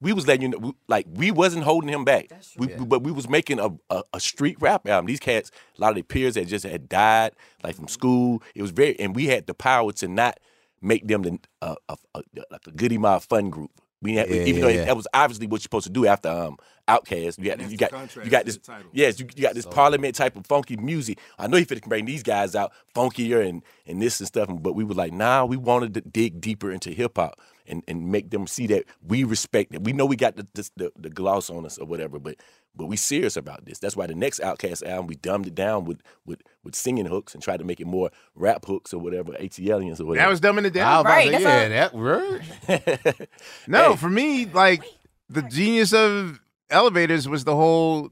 We 0.01 0.13
was 0.13 0.27
letting 0.29 0.43
you 0.43 0.49
know, 0.49 0.59
we- 0.59 0.73
like 0.89 1.07
we 1.13 1.31
wasn't 1.31 1.65
holding 1.65 1.91
him 1.91 2.05
back. 2.05 2.29
We, 2.57 2.69
but 2.87 3.03
we 3.03 3.11
was 3.13 3.29
making 3.29 3.59
a, 3.59 3.71
a 3.91 4.03
a 4.15 4.21
street 4.21 4.57
rap 4.61 4.87
album. 4.87 5.07
These 5.07 5.21
cats, 5.21 5.51
a 5.77 5.81
lot 5.81 5.89
of 5.91 5.95
their 5.97 6.05
peers 6.05 6.37
had 6.37 6.47
just 6.49 6.65
had 6.65 6.89
died, 6.89 7.33
like 7.65 7.75
from 7.77 7.89
school. 7.89 8.43
It 8.55 8.63
was 8.63 8.71
very, 8.71 8.99
and 9.01 9.15
we 9.17 9.27
had 9.27 9.47
the 9.47 9.55
power 9.55 9.91
to 9.93 10.07
not 10.09 10.39
make 10.81 11.07
them 11.09 11.23
the 11.23 11.39
uh, 11.63 11.75
a, 11.89 11.97
a, 12.15 12.23
like 12.51 12.67
a 12.67 12.71
Goodie 12.71 12.99
Mob 12.99 13.23
fun 13.23 13.51
group. 13.51 13.71
We 14.01 14.15
had, 14.15 14.29
Yeah, 14.31 14.43
even 14.43 14.61
though 14.63 14.69
yeah, 14.69 14.75
yeah. 14.77 14.85
that 14.85 14.97
was 14.97 15.09
obviously 15.13 15.49
what 15.49 15.57
you're 15.59 15.63
supposed 15.65 15.87
to 15.87 15.93
do 15.93 16.07
after 16.07 16.29
um 16.29 16.57
Outkast. 16.87 17.37
You 17.39 17.45
got 17.47 17.71
you 17.71 17.77
got 17.77 17.91
you 18.25 18.31
got 18.31 18.45
this 18.47 18.57
title. 18.59 18.89
yes 18.93 19.19
you, 19.19 19.27
you 19.37 19.43
got 19.43 19.55
this 19.55 19.67
Parliament 19.67 20.15
type 20.15 20.37
of 20.37 20.47
funky 20.47 20.77
music. 20.77 21.19
I 21.39 21.49
know 21.49 21.57
you 21.57 21.65
fit 21.65 21.83
bring 21.83 22.05
these 22.05 22.23
guys 22.23 22.55
out 22.55 22.73
funkier 22.95 23.47
and 23.47 23.63
and 23.87 24.01
this 24.01 24.21
and 24.21 24.27
stuff, 24.29 24.49
but 24.61 24.75
we 24.75 24.85
were 24.85 24.95
like, 24.95 25.13
nah, 25.13 25.45
we 25.45 25.57
wanted 25.57 25.95
to 25.95 26.01
dig 26.01 26.41
deeper 26.41 26.71
into 26.71 26.91
hip 26.93 27.17
hop 27.17 27.39
and 27.69 27.83
and 27.89 28.11
make 28.11 28.31
them 28.31 28.47
see 28.47 28.67
that 28.69 28.85
we 29.07 29.25
respect 29.25 29.75
it. 29.75 29.85
We 29.85 29.93
know 29.93 30.07
we 30.07 30.17
got 30.17 30.37
the 30.37 30.47
the, 30.55 30.71
the 30.77 30.93
the 30.97 31.11
gloss 31.11 31.51
on 31.51 31.65
us 31.67 31.79
or 31.79 31.87
whatever, 31.87 32.19
but 32.19 32.37
but 32.75 32.87
we 32.87 32.97
serious 32.97 33.37
about 33.37 33.65
this. 33.65 33.79
That's 33.81 33.97
why 33.97 34.07
the 34.07 34.15
next 34.15 34.41
Outkast 34.41 34.87
album 34.87 35.07
we 35.09 35.17
dumbed 35.17 35.47
it 35.47 35.55
down 35.55 35.85
with 35.85 36.01
with 36.27 36.41
with 36.65 36.75
singing 36.75 37.07
hooks 37.07 37.35
and 37.35 37.43
tried 37.43 37.59
to 37.59 37.65
make 37.65 37.81
it 37.81 37.87
more 37.87 38.11
rap 38.35 38.65
hooks 38.67 38.93
or 38.95 38.99
whatever, 39.01 39.33
ATLiens 39.33 40.01
or 40.01 40.05
whatever. 40.07 40.25
That 40.25 40.31
was 40.31 40.41
dumbing 40.41 40.65
it 40.65 40.77
I 40.77 40.81
down. 40.81 40.97
was 40.97 41.01
about 41.01 41.03
to 41.03 41.09
Right, 41.09 41.25
say, 41.27 41.31
that's 41.31 41.45
yeah, 41.45 41.63
all- 41.63 41.91
that 41.91 41.95
word. 41.95 43.29
No, 43.67 43.91
Hey. 43.91 43.97
for 43.97 44.09
me, 44.09 44.47
like 44.47 44.83
the 45.29 45.43
genius 45.43 45.93
of 45.93 46.41
elevators 46.71 47.29
was 47.29 47.45
the 47.45 47.55
whole 47.57 48.11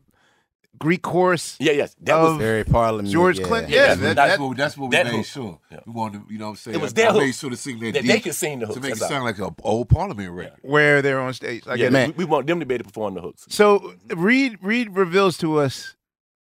Greek 0.78 1.02
chorus. 1.02 1.56
yeah, 1.61 1.73
yes, 1.73 1.95
that 2.02 2.16
was 2.16 2.37
Very 2.38 2.64
parliament. 2.64 3.09
George 3.12 3.38
yeah. 3.38 3.47
Clinton. 3.47 3.71
Yeah, 3.73 3.76
Yeah, 3.78 3.95
that's- 3.95 4.00
that, 4.00 4.14
that's 4.16 4.38
what 4.40 4.56
that's 4.56 4.76
what 4.76 4.90
we 4.90 4.97
that 4.97 5.06
made 5.06 5.14
hook. 5.16 5.26
sure. 5.26 5.61
Yeah. 5.71 5.80
We 5.87 5.92
wanted, 5.92 6.26
to, 6.28 6.33
you 6.33 6.38
know 6.38 6.47
what 6.47 6.50
I'm 6.50 6.56
saying? 6.56 6.75
It 6.76 6.80
was 6.83 6.92
I, 6.92 6.95
their 6.95 7.11
I 7.11 7.18
made 7.18 7.35
sure 7.35 7.50
to 7.50 7.56
sing 7.56 7.78
that, 7.80 7.95
That 7.95 8.02
deep 8.02 8.11
they 8.12 8.21
could 8.21 8.35
sing 8.35 8.59
the 8.59 8.66
hooks. 8.66 8.75
to 8.76 8.80
make 8.80 8.92
it 8.92 8.99
That's 8.99 9.02
all. 9.02 9.09
sound 9.09 9.25
like 9.25 9.38
an 9.38 9.54
old 9.62 9.88
Parliament 9.88 10.30
record. 10.33 10.59
where 10.62 11.02
they're 11.02 11.21
on 11.21 11.33
stage. 11.35 11.64
I 11.66 11.75
yeah, 11.75 11.88
man. 11.90 12.09
we, 12.16 12.25
we 12.25 12.25
want 12.25 12.47
them 12.47 12.61
to 12.61 12.66
be 12.66 12.75
able 12.75 12.85
to 12.85 12.88
perform 12.90 13.14
the 13.14 13.21
hooks. 13.21 13.47
So 13.49 13.95
Reed 14.14 14.59
Reed 14.62 14.95
reveals 14.97 15.38
to 15.38 15.59
us 15.59 15.95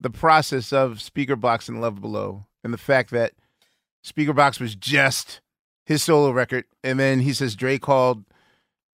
the 0.01 0.11
process 0.11 0.73
of 0.73 0.99
Speakerboxxx 0.99 1.69
and 1.69 1.81
Love 1.81 2.01
Below, 2.01 2.47
and 2.65 2.73
the 2.73 2.79
fact 2.79 3.11
that 3.11 3.33
Speakerboxxx 4.05 4.61
was 4.61 4.75
just 4.75 5.41
his 5.85 6.03
solo 6.03 6.31
record, 6.31 6.65
and 6.85 6.99
then 6.99 7.21
he 7.21 7.33
says 7.33 7.57
Dre 7.57 7.79
called. 7.79 8.25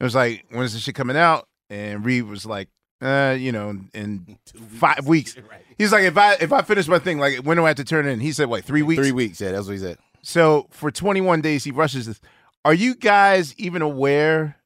It 0.01 0.05
was 0.05 0.15
like, 0.15 0.45
when 0.51 0.65
is 0.65 0.75
this 0.75 0.83
shit 0.83 0.95
coming 0.95 1.17
out? 1.17 1.49
And 1.71 2.05
Reed 2.05 2.25
was 2.25 2.45
like, 2.45 2.69
uh, 3.01 3.37
you 3.39 3.53
know, 3.53 3.79
in 3.95 4.39
five 4.69 5.07
weeks. 5.07 5.37
He's 5.79 5.93
like, 5.93 6.05
if 6.05 6.17
I 6.17 6.35
if 6.35 6.53
I 6.53 6.63
finish 6.63 6.89
my 6.89 6.99
thing, 6.99 7.19
like 7.19 7.39
when 7.39 7.57
do 7.57 7.65
I 7.65 7.69
have 7.69 7.77
to 7.77 7.85
turn 7.85 8.07
it 8.07 8.13
in? 8.13 8.21
He 8.21 8.33
said, 8.33 8.49
what, 8.49 8.65
three 8.65 8.83
weeks? 8.83 9.01
Three 9.01 9.13
weeks. 9.13 9.41
Yeah, 9.41 9.53
that's 9.53 9.67
what 9.67 9.75
he 9.75 9.79
said. 9.79 9.99
So 10.23 10.67
for 10.71 10.91
21 10.91 11.41
days, 11.41 11.65
he 11.65 11.71
rushes 11.71 12.07
this. 12.07 12.21
Are 12.65 12.75
you 12.75 12.95
guys 12.95 13.55
even 13.59 13.83
aware 13.83 14.57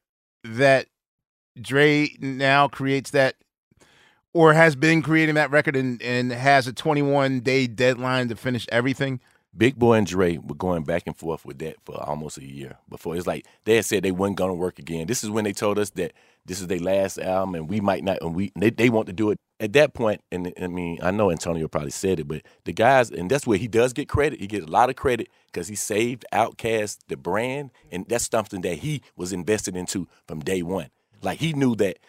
that 0.43 0.87
Dre 1.61 2.09
now 2.19 2.67
creates 2.67 3.11
that 3.11 3.35
or 4.33 4.53
has 4.53 4.75
been 4.75 5.01
creating 5.01 5.35
that 5.35 5.51
record 5.51 5.75
and, 5.75 6.01
and 6.01 6.31
has 6.31 6.65
a 6.65 6.73
21 6.73 7.41
day 7.41 7.67
deadline 7.67 8.29
to 8.29 8.35
finish 8.35 8.65
everything? 8.71 9.19
Big 9.55 9.77
Boy 9.77 9.95
and 9.95 10.07
Dre 10.07 10.37
were 10.37 10.55
going 10.55 10.83
back 10.83 11.03
and 11.07 11.15
forth 11.15 11.45
with 11.45 11.59
that 11.59 11.75
for 11.83 12.01
almost 12.01 12.37
a 12.37 12.45
year 12.45 12.77
before. 12.89 13.17
It's 13.17 13.27
like 13.27 13.45
they 13.65 13.75
had 13.75 13.85
said 13.85 14.03
they 14.03 14.11
weren't 14.11 14.37
gonna 14.37 14.53
work 14.53 14.79
again. 14.79 15.07
This 15.07 15.23
is 15.23 15.29
when 15.29 15.43
they 15.43 15.51
told 15.51 15.77
us 15.77 15.89
that 15.91 16.13
this 16.45 16.61
is 16.61 16.67
their 16.67 16.79
last 16.79 17.17
album 17.19 17.55
and 17.55 17.69
we 17.69 17.81
might 17.81 18.03
not. 18.03 18.19
And 18.21 18.33
we 18.33 18.51
they, 18.55 18.69
they 18.69 18.89
want 18.89 19.07
to 19.07 19.13
do 19.13 19.29
it 19.31 19.39
at 19.59 19.73
that 19.73 19.93
point. 19.93 20.21
And 20.31 20.53
I 20.59 20.67
mean, 20.67 20.99
I 21.03 21.11
know 21.11 21.31
Antonio 21.31 21.67
probably 21.67 21.91
said 21.91 22.19
it, 22.19 22.27
but 22.27 22.43
the 22.63 22.71
guys, 22.71 23.11
and 23.11 23.29
that's 23.29 23.45
where 23.45 23.57
he 23.57 23.67
does 23.67 23.91
get 23.91 24.07
credit. 24.07 24.39
He 24.39 24.47
gets 24.47 24.65
a 24.65 24.71
lot 24.71 24.89
of 24.89 24.95
credit 24.95 25.27
because 25.47 25.67
he 25.67 25.75
saved 25.75 26.25
Outkast 26.33 26.99
the 27.09 27.17
brand, 27.17 27.71
and 27.91 28.05
that's 28.07 28.29
something 28.29 28.61
that 28.61 28.79
he 28.79 29.01
was 29.17 29.33
invested 29.33 29.75
into 29.75 30.07
from 30.27 30.39
day 30.39 30.61
one. 30.61 30.89
Like 31.21 31.39
he 31.39 31.51
knew 31.51 31.75
that 31.75 31.99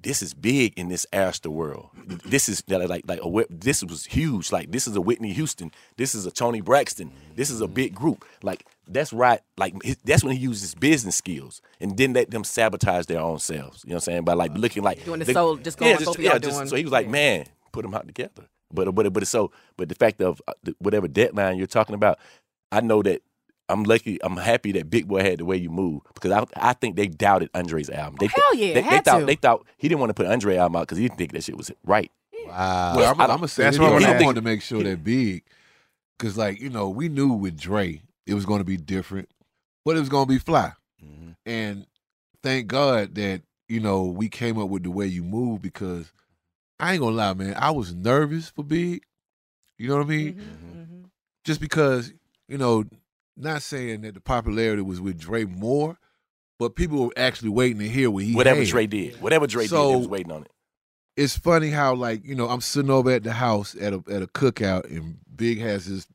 this 0.00 0.22
is 0.22 0.34
big 0.34 0.74
in 0.76 0.88
this 0.88 1.06
Arista 1.12 1.46
world. 1.48 1.88
This 2.24 2.48
is 2.48 2.62
like 2.68 3.02
like 3.06 3.20
a, 3.22 3.44
this 3.50 3.82
was 3.82 4.04
huge. 4.04 4.52
Like 4.52 4.70
this 4.70 4.86
is 4.86 4.94
a 4.94 5.00
Whitney 5.00 5.32
Houston. 5.32 5.72
This 5.96 6.14
is 6.14 6.26
a 6.26 6.30
Toni 6.30 6.60
Braxton. 6.60 7.10
This 7.34 7.50
is 7.50 7.60
a 7.60 7.66
big 7.68 7.94
group. 7.94 8.24
Like 8.42 8.66
that's 8.86 9.12
right. 9.12 9.40
Like 9.56 9.74
that's 10.04 10.22
when 10.22 10.36
he 10.36 10.42
used 10.42 10.60
his 10.62 10.74
business 10.74 11.16
skills 11.16 11.60
and 11.80 11.96
then 11.96 12.12
let 12.12 12.30
them 12.30 12.44
sabotage 12.44 13.06
their 13.06 13.20
own 13.20 13.38
selves. 13.38 13.82
You 13.84 13.90
know 13.90 13.94
what 13.96 14.02
I'm 14.02 14.12
saying? 14.12 14.24
By 14.24 14.34
like 14.34 14.52
looking 14.56 14.82
like 14.82 15.04
Doing 15.04 15.20
the 15.20 15.32
soul- 15.32 15.56
just 15.56 15.78
going 15.78 15.90
yeah, 15.90 15.96
just, 15.96 16.06
both 16.06 16.18
of 16.18 16.24
y'all 16.24 16.32
yeah, 16.34 16.38
just- 16.38 16.56
doing- 16.56 16.68
so 16.68 16.76
he 16.76 16.82
was 16.84 16.92
like, 16.92 17.06
yeah. 17.06 17.12
man, 17.12 17.46
put 17.72 17.82
them 17.82 17.94
out 17.94 18.06
together. 18.06 18.44
But 18.72 18.94
but 18.94 19.12
but 19.12 19.26
so 19.26 19.50
but 19.76 19.88
the 19.88 19.94
fact 19.94 20.20
of 20.20 20.40
uh, 20.46 20.52
the- 20.62 20.76
whatever 20.78 21.08
deadline 21.08 21.56
you're 21.58 21.66
talking 21.66 21.94
about, 21.94 22.18
I 22.70 22.80
know 22.80 23.02
that 23.02 23.22
I'm 23.68 23.82
lucky. 23.84 24.18
I'm 24.22 24.36
happy 24.36 24.72
that 24.72 24.88
Big 24.90 25.08
Boy 25.08 25.22
had 25.22 25.38
the 25.38 25.44
way 25.44 25.56
you 25.56 25.70
move 25.70 26.02
because 26.14 26.30
I 26.30 26.44
I 26.56 26.72
think 26.74 26.96
they 26.96 27.08
doubted 27.08 27.50
Andre's 27.54 27.90
album. 27.90 28.16
They, 28.20 28.26
hell 28.28 28.54
yeah, 28.54 28.74
they, 28.74 28.82
they 28.82 29.00
thought 29.00 29.18
to. 29.20 29.26
they 29.26 29.34
thought 29.34 29.66
he 29.76 29.88
didn't 29.88 30.00
want 30.00 30.10
to 30.10 30.14
put 30.14 30.26
Andre 30.26 30.56
album 30.56 30.76
out 30.76 30.82
because 30.82 30.98
he 30.98 31.04
didn't 31.08 31.18
think 31.18 31.32
that 31.32 31.42
shit 31.44 31.56
was 31.56 31.70
right. 31.84 32.10
Wow. 32.46 32.96
Well, 32.96 33.12
I'm, 33.12 33.20
I 33.20 33.24
I'm 33.24 33.30
gonna 33.38 33.48
say 33.48 33.64
That's 33.64 33.76
this, 33.76 33.80
what 33.80 33.86
I 33.86 33.88
though. 33.88 33.94
wanna 33.94 34.06
I 34.06 34.10
ask. 34.16 34.24
wanted 34.24 34.40
to 34.40 34.44
make 34.44 34.62
sure 34.62 34.82
that 34.84 35.02
big, 35.02 35.42
because 36.18 36.36
like 36.36 36.60
you 36.60 36.70
know 36.70 36.88
we 36.88 37.08
knew 37.08 37.32
with 37.32 37.58
Dre 37.58 38.02
it 38.26 38.34
was 38.34 38.46
going 38.46 38.58
to 38.60 38.64
be 38.64 38.76
different, 38.76 39.28
but 39.84 39.96
it 39.96 40.00
was 40.00 40.08
going 40.08 40.26
to 40.26 40.32
be 40.32 40.38
fly. 40.38 40.72
Mhm. 41.04 41.34
And 41.44 41.86
thank 42.42 42.68
God 42.68 43.14
that 43.16 43.42
you 43.68 43.80
know 43.80 44.04
we 44.04 44.28
came 44.28 44.58
up 44.60 44.68
with 44.68 44.84
the 44.84 44.90
way 44.92 45.06
you 45.06 45.24
move 45.24 45.60
because 45.62 46.12
I 46.78 46.92
ain't 46.92 47.00
gonna 47.00 47.16
lie, 47.16 47.34
man, 47.34 47.54
I 47.58 47.72
was 47.72 47.94
nervous 47.94 48.48
for 48.48 48.62
big. 48.62 49.02
You 49.78 49.88
know 49.88 49.96
what 49.96 50.06
I 50.06 50.08
mean? 50.08 50.34
Mm-hmm. 50.34 51.00
Just 51.44 51.60
because 51.60 52.12
you 52.48 52.58
know, 52.58 52.84
not 53.36 53.62
saying 53.62 54.02
that 54.02 54.14
the 54.14 54.20
popularity 54.20 54.82
was 54.82 55.00
with 55.00 55.18
Dre 55.18 55.44
more, 55.44 55.98
but 56.58 56.74
people 56.74 57.04
were 57.06 57.12
actually 57.16 57.50
waiting 57.50 57.78
to 57.80 57.88
hear 57.88 58.10
what 58.10 58.24
he 58.24 58.34
Whatever 58.34 58.60
had. 58.60 58.68
Dre 58.68 58.86
did, 58.86 59.20
whatever 59.20 59.46
Dre 59.46 59.64
did, 59.64 59.70
So- 59.70 59.90
they 59.90 59.96
was 59.96 60.08
waiting 60.08 60.32
on 60.32 60.42
it. 60.42 60.50
it's 61.16 61.36
funny 61.36 61.70
how 61.70 61.94
like 61.94 62.24
you 62.24 62.34
know 62.34 62.48
I'm 62.48 62.60
sitting 62.60 62.90
over 62.90 63.10
at 63.10 63.22
the 63.24 63.32
house 63.32 63.74
at 63.80 63.92
a 63.92 64.02
at 64.10 64.22
a 64.22 64.26
cookout 64.26 64.84
and 64.90 65.18
Big 65.34 65.60
has 65.60 65.84
his 65.86 66.06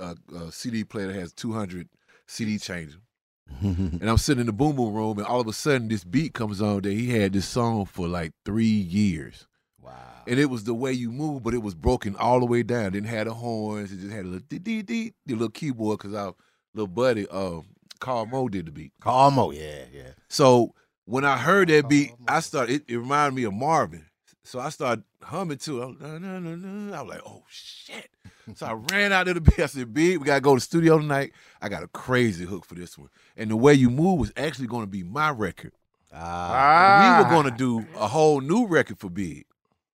uh, 0.00 0.14
uh, 0.34 0.50
CD 0.50 0.84
player 0.84 1.08
that 1.08 1.14
has 1.16 1.32
200 1.34 1.88
CD 2.26 2.58
changer, 2.58 2.96
and 3.60 4.08
I'm 4.08 4.16
sitting 4.16 4.40
in 4.40 4.46
the 4.46 4.52
boom 4.52 4.76
boom 4.76 4.94
room, 4.94 5.18
and 5.18 5.26
all 5.26 5.40
of 5.40 5.46
a 5.46 5.52
sudden 5.52 5.88
this 5.88 6.04
beat 6.04 6.32
comes 6.32 6.62
on 6.62 6.80
that 6.82 6.92
he 6.92 7.10
had 7.10 7.34
this 7.34 7.46
song 7.46 7.84
for 7.84 8.08
like 8.08 8.32
three 8.46 8.64
years. 8.64 9.46
Wow. 9.82 9.92
And 10.26 10.38
it 10.40 10.46
was 10.46 10.64
the 10.64 10.72
way 10.72 10.92
you 10.92 11.10
move, 11.12 11.42
but 11.42 11.52
it 11.52 11.62
was 11.62 11.74
broken 11.74 12.16
all 12.16 12.40
the 12.40 12.46
way 12.46 12.62
down. 12.62 12.92
Didn't 12.92 13.08
have 13.08 13.26
the 13.26 13.34
horns. 13.34 13.92
It 13.92 13.96
just 14.00 14.12
had 14.12 14.24
a 14.24 14.28
little 14.28 14.46
dee 14.48 14.58
dee 14.60 14.80
dee, 14.82 15.12
the 15.26 15.34
little 15.34 15.50
keyboard 15.50 15.98
because 15.98 16.14
our 16.14 16.34
little 16.74 16.88
buddy, 16.88 17.26
uh, 17.28 17.60
Carl 18.00 18.26
Mo 18.26 18.48
did 18.48 18.66
the 18.66 18.72
beat. 18.72 18.92
Carl 19.00 19.30
Mo, 19.30 19.50
yeah, 19.50 19.84
yeah. 19.92 20.10
So 20.28 20.74
when 21.04 21.24
I 21.24 21.38
heard 21.38 21.68
that 21.68 21.88
beat, 21.88 22.12
I 22.26 22.40
started. 22.40 22.82
It, 22.88 22.94
it 22.94 22.96
reminded 22.96 23.34
me 23.34 23.44
of 23.44 23.54
Marvin. 23.54 24.06
So 24.44 24.58
I 24.58 24.70
started 24.70 25.04
humming 25.22 25.58
too. 25.58 25.82
I 25.82 25.86
was, 25.86 25.96
"Na, 26.00 26.18
na, 26.18 26.38
na, 26.38 26.54
na." 26.56 26.98
I 26.98 27.02
was 27.02 27.10
like, 27.10 27.22
"Oh 27.26 27.44
shit!" 27.48 28.10
So 28.56 28.66
I 28.66 28.72
ran 28.72 29.12
out 29.12 29.28
of 29.28 29.36
the 29.36 29.40
beat. 29.40 29.60
I 29.60 29.66
said, 29.66 29.94
"Beat, 29.94 30.18
we 30.18 30.26
gotta 30.26 30.40
go 30.40 30.54
to 30.54 30.56
the 30.56 30.60
studio 30.60 30.98
tonight. 30.98 31.32
I 31.60 31.68
got 31.68 31.84
a 31.84 31.88
crazy 31.88 32.44
hook 32.44 32.64
for 32.64 32.74
this 32.74 32.98
one." 32.98 33.08
And 33.36 33.50
the 33.50 33.56
way 33.56 33.74
you 33.74 33.88
move 33.88 34.18
was 34.18 34.32
actually 34.36 34.66
going 34.66 34.82
to 34.82 34.90
be 34.90 35.04
my 35.04 35.30
record. 35.30 35.72
Ah. 36.12 37.18
We 37.18 37.24
were 37.24 37.30
going 37.30 37.50
to 37.50 37.56
do 37.56 37.86
a 37.96 38.08
whole 38.08 38.40
new 38.40 38.66
record 38.66 38.98
for 38.98 39.08
Big. 39.08 39.46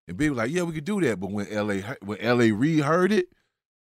And 0.08 0.16
Big 0.16 0.30
was 0.30 0.38
like, 0.38 0.50
"Yeah, 0.50 0.62
we 0.62 0.73
could 0.73 0.87
do 0.87 1.00
that." 1.02 1.20
But 1.20 1.30
when 1.30 1.47
LA 1.54 1.94
when 2.00 2.18
LA 2.23 2.56
Reid 2.56 2.80
heard 2.80 3.12
it, 3.12 3.26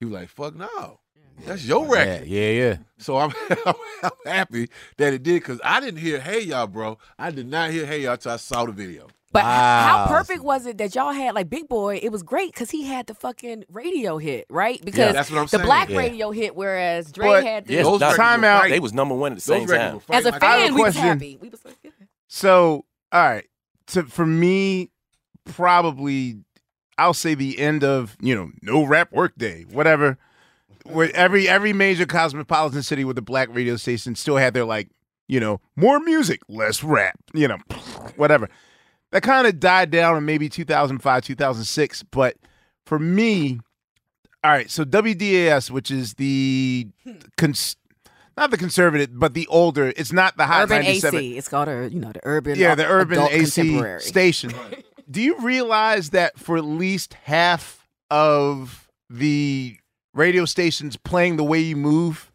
he 0.00 0.06
was 0.06 0.14
like, 0.14 0.28
"Fuck 0.28 0.56
no, 0.56 1.00
that's 1.46 1.64
your 1.64 1.84
Yeah, 1.86 1.92
record." 1.92 2.26
yeah, 2.28 2.50
yeah. 2.50 2.76
So 2.98 3.16
I'm, 3.18 3.32
I'm 4.02 4.10
happy 4.26 4.68
that 4.96 5.12
it 5.12 5.22
did 5.22 5.40
because 5.42 5.60
I 5.64 5.80
didn't 5.80 6.00
hear 6.00 6.20
"Hey 6.20 6.42
Ya, 6.42 6.66
bro." 6.66 6.98
I 7.18 7.30
did 7.30 7.46
not 7.48 7.70
hear 7.70 7.86
"Hey 7.86 8.02
Ya" 8.02 8.16
till 8.16 8.32
I 8.32 8.36
saw 8.36 8.64
the 8.64 8.72
video. 8.72 9.08
But 9.30 9.40
h- 9.40 9.44
how 9.44 10.06
perfect 10.08 10.42
was 10.42 10.64
it 10.64 10.78
that 10.78 10.94
y'all 10.94 11.12
had 11.12 11.34
like 11.34 11.50
Big 11.50 11.68
Boy? 11.68 12.00
It 12.02 12.10
was 12.10 12.22
great 12.22 12.50
because 12.52 12.70
he 12.70 12.84
had 12.84 13.06
the 13.06 13.14
fucking 13.14 13.64
radio 13.70 14.16
hit, 14.16 14.46
right? 14.48 14.82
Because 14.82 15.12
that's 15.12 15.30
what 15.30 15.36
I'm 15.38 15.44
the 15.44 15.48
saying. 15.50 15.64
black 15.64 15.90
Yeah. 15.90 15.98
radio 15.98 16.30
hit, 16.30 16.56
whereas 16.56 17.12
Dre 17.12 17.26
But- 17.28 17.44
had 17.44 17.66
the. 17.66 17.74
Yes, 17.74 17.84
Those 17.84 18.00
that- 18.00 18.16
Time 18.16 18.42
out. 18.42 18.68
They 18.70 18.80
was 18.80 18.94
number 18.94 19.14
one 19.14 19.32
at 19.32 19.38
the 19.38 19.46
Those 19.46 19.68
same 19.68 19.68
time. 19.68 20.00
As 20.10 20.24
a 20.24 20.32
fighting. 20.32 20.34
I 20.34 20.36
a 20.36 20.40
fan, 20.68 20.74
we 20.74 20.82
was 20.82 20.96
happy. 20.96 21.38
We 21.42 21.48
was 21.50 21.62
like, 21.64 21.76
yeah. 21.82 21.90
So, 22.26 22.86
all 23.12 23.22
right. 23.22 23.44
So 23.86 24.04
for 24.04 24.24
me, 24.26 24.90
probably 25.44 26.36
I'll 26.96 27.14
say 27.14 27.34
the 27.34 27.58
end 27.58 27.84
of, 27.84 28.16
you 28.20 28.34
know, 28.34 28.50
no 28.62 28.84
rap 28.84 29.12
workday, 29.12 29.64
whatever. 29.70 30.18
Where 30.88 31.14
every 31.14 31.48
every 31.48 31.72
major 31.72 32.06
cosmopolitan 32.06 32.82
city 32.82 33.04
with 33.04 33.18
a 33.18 33.22
black 33.22 33.48
radio 33.52 33.76
station 33.76 34.14
still 34.14 34.36
had 34.36 34.54
their 34.54 34.64
like, 34.64 34.88
you 35.28 35.40
know, 35.40 35.60
more 35.76 36.00
music, 36.00 36.40
less 36.48 36.82
rap, 36.82 37.18
you 37.34 37.48
know, 37.48 37.58
whatever. 38.16 38.48
That 39.10 39.22
kind 39.22 39.46
of 39.46 39.58
died 39.58 39.90
down 39.90 40.16
in 40.16 40.24
maybe 40.26 40.48
2005, 40.48 41.24
2006, 41.24 42.02
but 42.04 42.36
for 42.84 42.98
me, 42.98 43.60
all 44.44 44.50
right, 44.50 44.70
so 44.70 44.84
WDAS, 44.84 45.70
which 45.70 45.90
is 45.90 46.14
the 46.14 46.88
hmm. 47.04 47.12
cons- 47.36 47.76
not 48.38 48.50
the 48.50 48.56
conservative, 48.56 49.10
but 49.12 49.34
the 49.34 49.46
older, 49.48 49.92
it's 49.96 50.12
not 50.12 50.36
the 50.36 50.46
hot 50.46 50.64
Urban 50.64 50.84
97 50.84 51.18
AC. 51.18 51.38
It's 51.38 51.48
called 51.48 51.68
a 51.68 51.88
you 51.90 51.98
know 51.98 52.12
the 52.12 52.20
urban. 52.22 52.56
yeah, 52.56 52.74
the 52.74 52.86
urban 52.86 53.18
AC 53.18 53.98
station. 53.98 54.52
Do 55.10 55.20
you 55.20 55.40
realize 55.40 56.10
that 56.10 56.38
for 56.38 56.56
at 56.56 56.64
least 56.64 57.14
half 57.14 57.88
of 58.10 58.88
the 59.10 59.76
radio 60.18 60.44
stations 60.44 60.96
playing 60.96 61.36
the 61.36 61.44
way 61.44 61.60
you 61.60 61.76
move, 61.76 62.30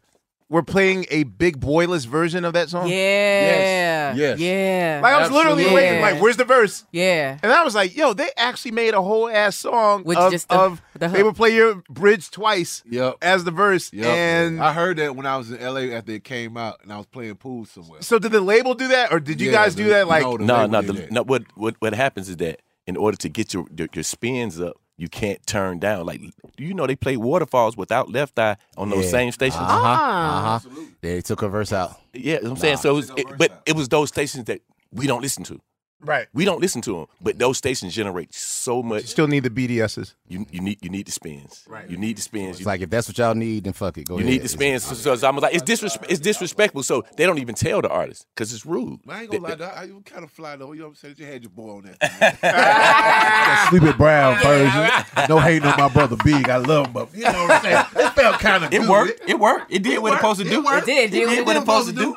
we're 0.50 0.62
playing 0.62 1.06
a 1.10 1.24
big 1.24 1.58
boyless 1.60 2.04
version 2.04 2.44
of 2.44 2.52
that 2.52 2.68
song? 2.68 2.88
Yeah. 2.88 4.14
Yes. 4.14 4.38
Yeah. 4.38 5.00
Like 5.02 5.14
I 5.14 5.20
was 5.20 5.30
literally 5.30 5.64
Absolutely. 5.64 5.74
waiting, 5.74 6.00
like, 6.02 6.20
where's 6.22 6.36
the 6.36 6.44
verse? 6.44 6.84
yeah. 6.92 7.38
And 7.42 7.50
I 7.50 7.64
was 7.64 7.74
like, 7.74 7.96
yo, 7.96 8.12
they 8.12 8.28
actually 8.36 8.70
made 8.70 8.94
a 8.94 9.02
whole 9.02 9.28
ass 9.28 9.56
song 9.56 10.04
With 10.04 10.18
of, 10.18 10.30
just 10.32 10.48
the- 10.48 10.54
of 10.58 10.82
the 10.98 11.08
they 11.08 11.22
would 11.22 11.34
play 11.34 11.54
your 11.54 11.82
bridge 11.90 12.30
twice 12.30 12.82
Yep. 12.88 13.16
as 13.22 13.44
the 13.44 13.50
verse. 13.50 13.92
Yep. 13.92 14.06
And 14.06 14.62
I 14.62 14.72
heard 14.72 14.98
that 14.98 15.16
when 15.16 15.26
I 15.26 15.36
was 15.36 15.50
in 15.50 15.60
LA 15.60 15.94
after 15.96 16.12
it 16.12 16.24
came 16.24 16.56
out, 16.56 16.78
and 16.82 16.92
I 16.92 16.98
was 16.98 17.06
playing 17.06 17.34
pool 17.36 17.64
somewhere. 17.64 18.02
so 18.02 18.18
did 18.18 18.30
the 18.32 18.40
label 18.40 18.74
do 18.74 18.88
that, 18.88 19.12
or 19.12 19.18
did 19.20 19.40
you 19.40 19.48
Yeah, 19.50 19.64
guys 19.64 19.74
do 19.74 19.88
that? 19.88 20.06
Like, 20.08 20.22
no, 20.22 20.36
No, 20.36 20.66
no, 20.66 20.82
the, 20.82 21.08
no. 21.10 21.22
What 21.24 21.44
what 21.56 21.74
what 21.80 21.94
happens 21.94 22.28
is 22.28 22.36
that 22.36 22.60
in 22.86 22.96
order 22.96 23.16
to 23.16 23.28
get 23.28 23.52
your 23.54 23.66
your, 23.76 23.88
your 23.94 24.04
spins 24.04 24.60
up, 24.60 24.76
you 24.96 25.08
can't 25.08 25.44
turn 25.46 25.78
down. 25.78 26.06
Like, 26.06 26.20
do 26.56 26.64
you 26.64 26.74
know 26.74 26.86
they 26.86 26.96
play 26.96 27.16
waterfalls 27.16 27.76
without 27.76 28.10
left 28.10 28.38
eye 28.38 28.56
on 28.76 28.90
those 28.90 29.04
Yeah. 29.06 29.10
same 29.10 29.32
stations? 29.32 29.62
Uh 29.62 29.66
huh. 29.66 29.96
Ah. 29.98 30.56
Uh 30.56 30.58
huh. 30.58 30.80
They 31.00 31.20
took 31.20 31.42
a 31.42 31.48
verse 31.48 31.72
out. 31.72 31.98
Yeah, 32.12 32.38
I'm 32.42 32.56
saying 32.56 32.76
so. 32.78 32.90
It 32.90 32.94
was, 32.94 33.10
it, 33.16 33.26
but 33.38 33.62
it 33.66 33.74
was 33.76 33.88
those 33.88 34.08
stations 34.08 34.44
that 34.44 34.60
we 34.92 35.06
don't 35.06 35.20
listen 35.22 35.42
to. 35.44 35.60
Right? 36.04 36.26
We 36.34 36.44
don't 36.44 36.60
listen 36.60 36.80
to 36.82 36.92
them, 36.96 37.06
but 37.20 37.38
those 37.38 37.58
stations 37.58 37.94
generate 37.94 38.34
so 38.34 38.82
much. 38.82 39.02
You 39.02 39.08
still 39.08 39.26
need 39.26 39.42
the 39.44 39.50
BDSs. 39.50 40.14
You 40.28 40.46
you 40.50 40.60
need 40.60 40.78
you 40.82 40.90
need 40.90 41.06
the 41.06 41.12
spins. 41.12 41.64
Right. 41.68 41.88
You 41.88 41.96
need 41.96 42.16
the 42.18 42.22
spins. 42.22 42.50
It's 42.56 42.60
You, 42.60 42.66
like 42.66 42.80
if 42.82 42.90
that's 42.90 43.08
what 43.08 43.16
y'all 43.18 43.34
need, 43.34 43.64
then 43.64 43.72
fuck 43.72 43.96
it. 43.98 44.06
Go 44.06 44.14
you 44.14 44.20
ahead. 44.20 44.32
need 44.32 44.42
the 44.42 44.48
spins. 44.48 44.84
So, 44.84 44.94
so, 44.94 45.16
so 45.16 45.28
I'm 45.28 45.36
like, 45.36 45.54
it's 45.54 45.62
disres- 45.62 46.02
it's 46.08 46.20
disrespectful. 46.20 46.82
So 46.82 47.04
they 47.16 47.26
don't 47.26 47.38
even 47.38 47.54
tell 47.54 47.80
the 47.82 47.88
artist 47.88 48.26
because 48.34 48.52
it's 48.52 48.64
rude. 48.66 49.00
I 49.08 49.22
ain't 49.22 49.30
gonna 49.30 49.42
lie, 49.42 49.50
they- 49.50 49.56
dog. 49.56 49.72
I, 49.76 49.84
you 49.84 50.02
kind 50.04 50.24
of 50.24 50.30
fly 50.30 50.56
though. 50.56 50.72
You 50.72 50.80
know 50.80 50.84
what 50.86 50.90
I'm 50.90 50.94
saying? 50.96 51.14
You 51.18 51.26
had 51.26 51.42
your 51.42 51.50
boy 51.50 51.76
on 51.76 51.96
that. 52.00 53.68
Sleepy 53.70 53.92
Brown 53.92 54.38
version. 54.42 54.90
No 55.28 55.38
hating 55.40 55.66
on 55.68 55.78
my 55.78 55.88
brother 55.88 56.16
Big. 56.24 56.48
I 56.48 56.56
love 56.58 56.86
him, 56.86 56.92
but 56.92 57.14
you 57.14 57.22
know 57.24 57.32
what 57.32 57.50
I'm 57.50 57.62
saying? 57.62 58.06
It 58.06 58.10
felt 58.12 58.38
kind 58.40 58.64
of 58.64 58.72
It 58.72 58.80
good. 58.80 58.88
worked. 58.90 59.20
It 59.28 59.38
worked. 59.38 59.72
It 59.72 59.82
did 59.82 59.98
what 60.00 60.12
it's 60.12 60.20
supposed 60.20 60.40
to 60.40 60.48
do. 60.48 60.62
It 60.68 60.84
did. 60.86 61.10
Did 61.10 61.22
It 61.22 61.30
did 61.30 61.46
what 61.46 61.56
it's 61.56 61.62
supposed 61.64 61.88
to 61.88 61.94
do. 61.94 62.16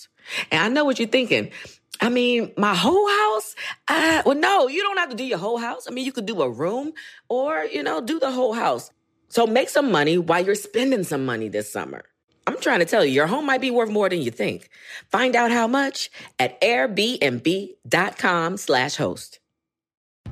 And 0.51 0.61
I 0.61 0.67
know 0.69 0.85
what 0.85 0.99
you're 0.99 1.07
thinking. 1.07 1.51
I 1.99 2.09
mean, 2.09 2.51
my 2.57 2.73
whole 2.73 3.07
house? 3.07 3.55
Uh, 3.87 4.23
well, 4.25 4.35
no, 4.35 4.67
you 4.67 4.81
don't 4.81 4.97
have 4.97 5.09
to 5.09 5.15
do 5.15 5.23
your 5.23 5.37
whole 5.37 5.59
house. 5.59 5.87
I 5.87 5.91
mean, 5.91 6.05
you 6.05 6.11
could 6.11 6.25
do 6.25 6.41
a 6.41 6.49
room 6.49 6.93
or, 7.29 7.63
you 7.65 7.83
know, 7.83 8.01
do 8.01 8.19
the 8.19 8.31
whole 8.31 8.53
house. 8.53 8.91
So 9.29 9.45
make 9.45 9.69
some 9.69 9.91
money 9.91 10.17
while 10.17 10.43
you're 10.43 10.55
spending 10.55 11.03
some 11.03 11.25
money 11.25 11.47
this 11.47 11.71
summer. 11.71 12.03
I'm 12.47 12.59
trying 12.59 12.79
to 12.79 12.85
tell 12.85 13.05
you, 13.05 13.13
your 13.13 13.27
home 13.27 13.45
might 13.45 13.61
be 13.61 13.69
worth 13.69 13.89
more 13.89 14.09
than 14.09 14.21
you 14.21 14.31
think. 14.31 14.69
Find 15.09 15.35
out 15.35 15.51
how 15.51 15.67
much 15.67 16.09
at 16.39 16.59
airbnb.com 16.61 18.57
slash 18.57 18.95
host. 18.95 19.39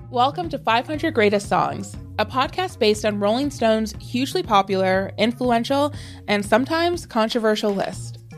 Welcome 0.09 0.49
to 0.49 0.57
500 0.57 1.13
Greatest 1.13 1.47
Songs, 1.47 1.95
a 2.17 2.25
podcast 2.25 2.79
based 2.79 3.05
on 3.05 3.19
Rolling 3.19 3.51
Stone's 3.51 3.93
hugely 4.01 4.41
popular, 4.41 5.12
influential, 5.19 5.93
and 6.27 6.43
sometimes 6.43 7.05
controversial 7.05 7.75
list. 7.75 8.18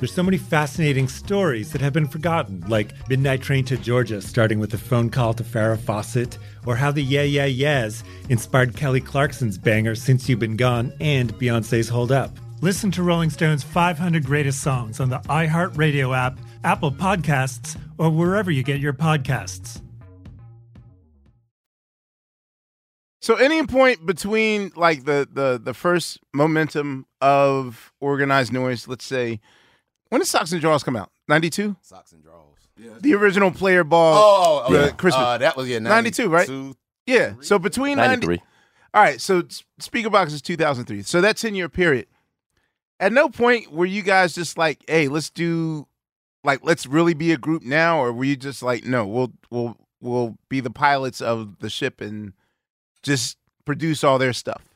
There's 0.00 0.14
so 0.14 0.22
many 0.22 0.38
fascinating 0.38 1.08
stories 1.08 1.72
that 1.72 1.82
have 1.82 1.92
been 1.92 2.08
forgotten, 2.08 2.64
like 2.68 2.94
Midnight 3.10 3.42
Train 3.42 3.66
to 3.66 3.76
Georgia, 3.76 4.22
starting 4.22 4.58
with 4.58 4.72
a 4.72 4.78
phone 4.78 5.10
call 5.10 5.34
to 5.34 5.44
Farrah 5.44 5.78
Fawcett, 5.78 6.38
or 6.64 6.74
how 6.74 6.90
the 6.90 7.02
Yeah 7.02 7.22
Yeah 7.22 7.44
Yeahs 7.44 8.02
inspired 8.30 8.74
Kelly 8.74 9.02
Clarkson's 9.02 9.58
banger 9.58 9.94
Since 9.94 10.26
You've 10.26 10.38
Been 10.38 10.56
Gone 10.56 10.94
and 11.02 11.34
Beyonce's 11.34 11.90
Hold 11.90 12.12
Up. 12.12 12.30
Listen 12.62 12.90
to 12.92 13.02
Rolling 13.02 13.28
Stone's 13.28 13.62
500 13.62 14.24
Greatest 14.24 14.62
Songs 14.62 15.00
on 15.00 15.10
the 15.10 15.18
iHeartRadio 15.18 16.16
app, 16.16 16.38
Apple 16.64 16.92
Podcasts, 16.92 17.78
or 17.98 18.08
wherever 18.08 18.50
you 18.50 18.62
get 18.62 18.80
your 18.80 18.94
podcasts. 18.94 19.82
So 23.20 23.34
any 23.34 23.66
point 23.66 24.06
between 24.06 24.72
like 24.76 25.04
the 25.04 25.28
the 25.30 25.60
the 25.62 25.74
first 25.74 26.20
momentum 26.32 27.04
of 27.20 27.92
organized 28.00 28.50
noise, 28.50 28.88
let's 28.88 29.04
say, 29.04 29.40
when 30.10 30.20
did 30.20 30.28
Socks 30.28 30.52
and 30.52 30.60
Draws 30.60 30.82
come 30.82 30.96
out? 30.96 31.10
Ninety 31.28 31.50
two. 31.50 31.76
Socks 31.80 32.12
and 32.12 32.22
draws. 32.22 32.44
Yeah, 32.76 32.92
The 33.00 33.14
original 33.14 33.50
player 33.50 33.84
ball. 33.84 34.14
Oh, 34.16 34.64
oh, 34.66 34.72
the 34.72 34.86
yeah. 34.86 34.90
Christmas. 34.90 35.24
Uh, 35.24 35.38
that 35.38 35.56
was 35.56 35.68
yeah, 35.68 35.78
92, 35.78 36.28
right? 36.28 36.48
92. 36.48 36.76
Yeah. 37.06 37.34
So 37.40 37.58
between 37.58 37.96
90, 37.96 38.26
93. 38.26 38.42
All 38.94 39.02
right. 39.02 39.20
So 39.20 39.42
Speakerboxxx 39.80 40.26
is 40.28 40.42
2003. 40.42 41.02
So 41.02 41.20
that 41.20 41.36
10 41.36 41.54
year 41.54 41.68
period. 41.68 42.06
At 42.98 43.12
no 43.12 43.28
point 43.28 43.72
were 43.72 43.86
you 43.86 44.02
guys 44.02 44.34
just 44.34 44.58
like, 44.58 44.82
hey, 44.86 45.08
let's 45.08 45.30
do, 45.30 45.86
like, 46.44 46.60
let's 46.62 46.86
really 46.86 47.14
be 47.14 47.32
a 47.32 47.38
group 47.38 47.62
now, 47.62 47.98
or 47.98 48.12
were 48.12 48.24
you 48.24 48.36
just 48.36 48.62
like, 48.62 48.84
no, 48.84 49.06
we'll 49.06 49.32
we'll 49.50 49.76
we'll 50.00 50.36
be 50.48 50.60
the 50.60 50.70
pilots 50.70 51.20
of 51.22 51.60
the 51.60 51.70
ship 51.70 52.00
and 52.00 52.34
just 53.02 53.38
produce 53.64 54.04
all 54.04 54.18
their 54.18 54.32
stuff. 54.34 54.69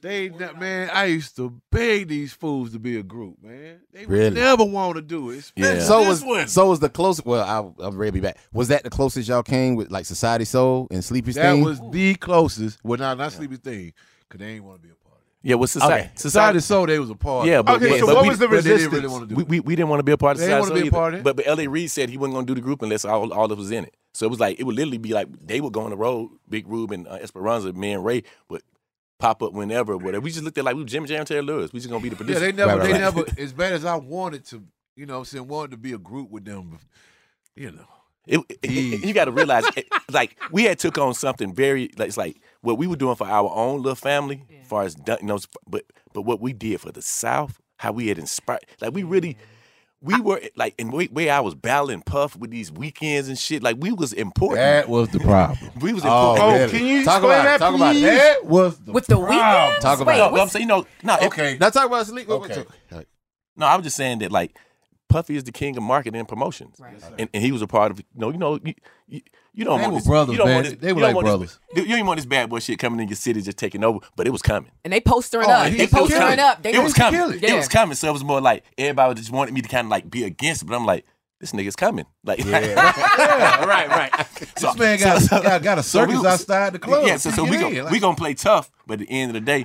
They 0.00 0.28
not- 0.28 0.60
man, 0.60 0.90
I 0.92 1.06
used 1.06 1.34
to 1.36 1.60
beg 1.70 2.08
these 2.08 2.32
fools 2.32 2.72
to 2.72 2.78
be 2.78 2.98
a 2.98 3.02
group, 3.02 3.42
man. 3.42 3.80
They 3.92 4.06
Really? 4.06 4.30
never 4.36 4.64
want 4.64 4.94
to 4.96 5.02
do 5.02 5.30
it. 5.30 5.38
especially 5.38 5.80
So 5.80 5.98
this 6.00 6.08
was 6.08 6.24
one. 6.24 6.48
so 6.48 6.68
was 6.68 6.80
the 6.80 6.88
closest. 6.88 7.26
Well, 7.26 7.44
I'll, 7.44 7.74
I'm 7.80 7.96
ready 7.96 8.10
to 8.10 8.12
be 8.12 8.20
back. 8.20 8.38
Was 8.52 8.68
that 8.68 8.84
the 8.84 8.90
closest 8.90 9.28
y'all 9.28 9.42
came 9.42 9.74
with 9.74 9.90
like 9.90 10.06
Society 10.06 10.44
Soul 10.44 10.86
and 10.90 11.04
Sleepy 11.04 11.32
that 11.32 11.50
Sting? 11.52 11.64
was 11.64 11.80
the 11.90 12.14
closest. 12.14 12.78
Well, 12.84 12.98
not 12.98 13.18
not 13.18 13.32
sleepy 13.32 13.56
thing, 13.56 13.92
because 14.28 14.38
they 14.38 14.52
ain't 14.54 14.64
want 14.64 14.80
to 14.80 14.86
be 14.86 14.92
a 14.92 14.94
part 14.94 15.16
of 15.16 15.22
it. 15.22 15.48
Yeah, 15.48 15.56
well, 15.56 15.66
society, 15.66 16.04
Okay. 16.06 16.10
Society 16.14 16.60
Soul, 16.60 16.86
they 16.86 16.98
was 17.00 17.10
a 17.10 17.14
part. 17.16 17.46
Yeah, 17.48 17.62
but. 17.62 17.76
Okay, 17.82 17.90
but, 17.90 17.98
so 18.00 18.06
but 18.06 18.14
what 18.16 18.22
we, 18.22 18.28
was 18.30 18.38
the 18.38 18.46
but 18.48 18.56
they 18.56 18.62
didn't 18.62 18.72
resistance? 18.72 18.94
really 18.94 19.08
want 19.08 19.22
to 19.28 19.28
do 19.28 19.34
we, 19.36 19.42
it. 19.42 19.48
we, 19.48 19.60
we 19.60 19.76
didn't 19.76 19.88
want 19.88 19.98
to 20.00 20.04
be 20.04 20.12
a 20.12 20.16
part 20.16 20.36
of 20.36 20.38
They 20.38 20.46
society. 20.46 20.62
didn't 20.62 20.62
wanna 20.62 20.68
Soul 20.68 20.74
be 20.74 20.80
a 20.80 20.86
either. 20.86 20.96
part 20.96 21.14
of 21.14 21.20
it. 21.20 21.24
But 21.24 21.36
but 21.36 21.46
L.A. 21.48 21.66
Reid 21.66 21.90
said 21.90 22.08
he 22.10 22.16
wasn't 22.16 22.34
going 22.34 22.46
to 22.46 22.50
do 22.50 22.54
the 22.54 22.64
group 22.64 22.82
unless 22.82 23.04
all 23.04 23.32
all 23.32 23.46
of 23.46 23.52
us 23.52 23.58
was 23.58 23.70
in 23.72 23.84
it. 23.84 23.96
So 24.14 24.26
it 24.26 24.30
was 24.30 24.38
like 24.40 24.60
it 24.60 24.64
would 24.64 24.76
literally 24.76 24.98
be 24.98 25.12
like 25.12 25.26
they 25.44 25.60
would 25.60 25.72
go 25.72 25.80
on 25.82 25.90
the 25.90 25.96
road, 25.96 26.30
Big 26.48 26.68
Rube 26.68 26.92
and 26.92 27.06
uh, 27.08 27.18
Espraronza, 27.18 27.74
me 27.74 27.92
and 27.92 28.04
Ray 28.04 28.22
would 28.48 28.62
pop 29.18 29.42
up 29.42 29.52
whenever, 29.52 29.96
whatever. 29.96 30.20
We 30.22 30.30
just 30.30 30.44
looked 30.44 30.58
at 30.58 30.64
like 30.64 30.74
we 30.76 30.82
were 30.82 30.88
Jim 30.88 31.06
Jam 31.06 31.24
Terry 31.24 31.42
Lewis. 31.42 31.72
We 31.72 31.80
just 31.80 31.90
gonna 31.90 32.02
be 32.02 32.08
the 32.08 32.14
Yeah, 32.14 32.18
producer. 32.18 32.40
they 32.40 32.52
never, 32.52 32.70
Right, 32.70 32.78
right, 32.78 32.86
they 32.86 32.92
right. 32.92 33.00
never. 33.16 33.24
As 33.40 33.52
bad 33.52 33.72
as 33.72 33.84
I 33.84 33.96
wanted 33.96 34.44
to, 34.46 34.62
you 34.96 35.06
know, 35.06 35.14
what 35.14 35.18
I'm 35.20 35.24
saying 35.26 35.48
wanted 35.48 35.70
to 35.72 35.76
be 35.76 35.92
a 35.92 35.98
group 35.98 36.30
with 36.30 36.44
them, 36.44 36.78
you 37.56 37.72
know. 37.72 37.86
It, 38.26 38.40
it- 38.48 38.58
it- 38.62 39.04
you 39.04 39.14
got 39.14 39.24
to 39.24 39.30
realize, 39.32 39.64
it, 39.76 39.88
like 40.10 40.36
we 40.52 40.64
had 40.64 40.78
took 40.78 40.98
on 40.98 41.14
something 41.14 41.54
very, 41.54 41.90
like, 41.96 42.08
it's 42.08 42.16
like 42.18 42.40
what 42.60 42.76
we 42.78 42.86
were 42.86 42.96
doing 42.96 43.16
for 43.16 43.26
our 43.26 43.50
own 43.54 43.78
little 43.78 43.94
family, 43.94 44.44
as 44.62 44.68
far 44.68 44.82
as 44.84 44.94
done- 44.94 45.18
you 45.22 45.26
know, 45.28 45.38
but 45.66 45.84
but 46.12 46.22
what 46.22 46.40
we 46.40 46.52
did 46.52 46.80
for 46.80 46.92
the 46.92 47.00
South, 47.02 47.58
how 47.78 47.92
we 47.92 48.08
had 48.08 48.18
inspired, 48.18 48.66
like 48.80 48.92
we 48.92 49.02
really, 49.02 49.36
we 50.00 50.20
were 50.20 50.40
like, 50.54 50.74
in 50.78 50.90
way, 50.92 51.08
way 51.10 51.28
I 51.28 51.40
was 51.40 51.54
battling 51.56 52.02
Puff 52.02 52.36
with 52.36 52.50
these 52.50 52.70
weekends 52.70 53.28
and 53.28 53.36
shit, 53.38 53.62
like 53.62 53.76
we 53.80 53.90
was 53.92 54.12
important. 54.12 54.58
That 54.60 54.88
was 54.88 55.08
the 55.08 55.18
problem. 55.18 55.70
we 55.80 55.92
was 55.92 56.04
Oh, 56.04 56.34
important. 56.34 56.40
Oh, 56.44 56.52
really? 56.58 56.70
can 56.70 56.86
you 56.86 57.04
talk 57.04 57.16
explain 57.16 57.32
about 57.40 57.42
that, 57.44 57.54
it? 57.56 57.58
Talk 57.58 57.74
about 57.74 57.92
please? 57.94 58.04
it. 58.04 58.06
That 58.16 58.44
was 58.46 58.78
the 58.78 58.92
With 58.92 59.06
the 59.06 59.16
problem. 59.16 59.30
weekends? 59.36 59.82
Talk 59.84 60.00
about 60.00 60.06
Wait, 60.14 60.26
it. 60.26 60.32
No, 60.34 60.40
I'm 60.42 60.48
saying, 60.48 60.62
you 60.62 60.68
know, 60.68 60.86
no, 61.02 61.14
it- 61.16 61.22
Okay. 61.26 61.56
Now 61.60 61.70
talk 61.70 61.86
about 61.86 62.06
sleep. 62.06 62.28
Okay. 62.28 62.64
No, 63.56 63.66
I 63.66 63.74
was 63.74 63.82
just 63.84 63.96
saying 63.96 64.20
that 64.20 64.30
like 64.30 64.56
Puffy 65.08 65.36
is 65.36 65.44
the 65.44 65.52
king 65.52 65.76
of 65.76 65.82
marketing 65.82 66.18
and 66.20 66.28
promotions, 66.28 66.76
Right. 66.78 66.94
and, 67.18 67.28
and 67.32 67.42
he 67.42 67.50
was 67.52 67.62
a 67.62 67.66
part 67.66 67.90
of. 67.90 67.98
You 67.98 68.04
know, 68.14 68.30
you 68.30 68.38
know, 68.38 68.58
you, 68.62 68.74
you, 69.08 69.20
you 69.54 69.64
don't 69.64 69.78
They 69.78 69.82
want 69.82 69.92
were 69.94 69.98
this, 70.00 70.06
brothers, 70.06 70.32
you 70.32 70.38
don't 70.38 70.46
man. 70.48 70.54
Want 70.56 70.66
this, 70.66 70.76
They 70.80 70.92
were 70.92 71.00
like 71.00 71.18
brothers. 71.18 71.58
This, 71.74 71.86
you 71.86 71.96
don't 71.96 72.06
want 72.06 72.18
this 72.18 72.26
bad 72.26 72.50
boy 72.50 72.58
shit 72.58 72.78
coming 72.78 73.00
in 73.00 73.08
your 73.08 73.16
city 73.16 73.40
just 73.42 73.56
taking 73.58 73.82
over, 73.84 74.00
but 74.16 74.26
it 74.26 74.30
was 74.30 74.42
coming. 74.42 74.70
And 74.84 74.92
they 74.92 75.00
postering 75.00 75.46
Oh, 75.48 75.50
up. 75.50 75.64
They 75.70 75.78
used 75.78 75.90
to 75.90 75.96
kill 75.96 76.06
postering 76.06 76.32
it. 76.34 76.38
up. 76.38 76.62
They 76.62 76.74
it 76.74 76.82
was 76.82 76.92
coming. 76.94 77.20
kill 77.20 77.30
It. 77.32 77.42
it. 77.42 77.54
was 77.56 77.68
coming. 77.68 77.94
So 77.94 78.08
it 78.08 78.12
was 78.12 78.22
more 78.24 78.40
like 78.40 78.64
everybody 78.76 79.14
just 79.14 79.30
wanted 79.32 79.54
me 79.54 79.62
to 79.62 79.68
kind 79.68 79.86
of 79.86 79.90
like 79.90 80.10
be 80.10 80.24
against 80.24 80.62
it, 80.62 80.66
but 80.66 80.76
I'm 80.76 80.84
like, 80.86 81.06
this 81.40 81.52
nigga's 81.52 81.76
coming. 81.76 82.04
Like, 82.24 82.44
yeah, 82.44 83.64
right, 83.64 83.88
right. 83.88 84.26
So, 84.58 84.72
This 84.72 84.76
man 84.78 84.98
got, 84.98 85.42
got, 85.42 85.62
got 85.62 85.78
a 85.78 85.82
so 85.82 86.04
we 86.04 86.12
circus 86.12 86.26
outside 86.26 86.72
the 86.74 86.78
club. 86.78 87.06
Yeah, 87.06 87.16
so, 87.16 87.30
so 87.30 87.44
we 87.44 87.56
in, 87.56 87.60
gon' 87.62 87.84
like- 87.84 87.92
we 87.92 88.00
gonna 88.00 88.16
play 88.16 88.34
tough, 88.34 88.70
but 88.86 89.00
at 89.00 89.06
the 89.06 89.10
end 89.10 89.34
of 89.34 89.34
the 89.34 89.40
day, 89.40 89.64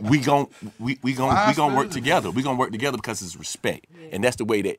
we, 0.00 0.08
we 0.08 0.18
gon' 0.18 0.48
we 0.80 0.98
we 1.02 1.12
gon' 1.12 1.48
we 1.48 1.54
gonna 1.54 1.76
work 1.76 1.90
together. 1.90 2.30
We 2.30 2.42
gonna 2.42 2.58
work 2.58 2.72
together 2.72 2.96
because 2.96 3.22
it's 3.22 3.36
respect, 3.36 3.86
and 4.10 4.24
that's 4.24 4.36
the 4.36 4.44
way 4.44 4.62
that 4.62 4.78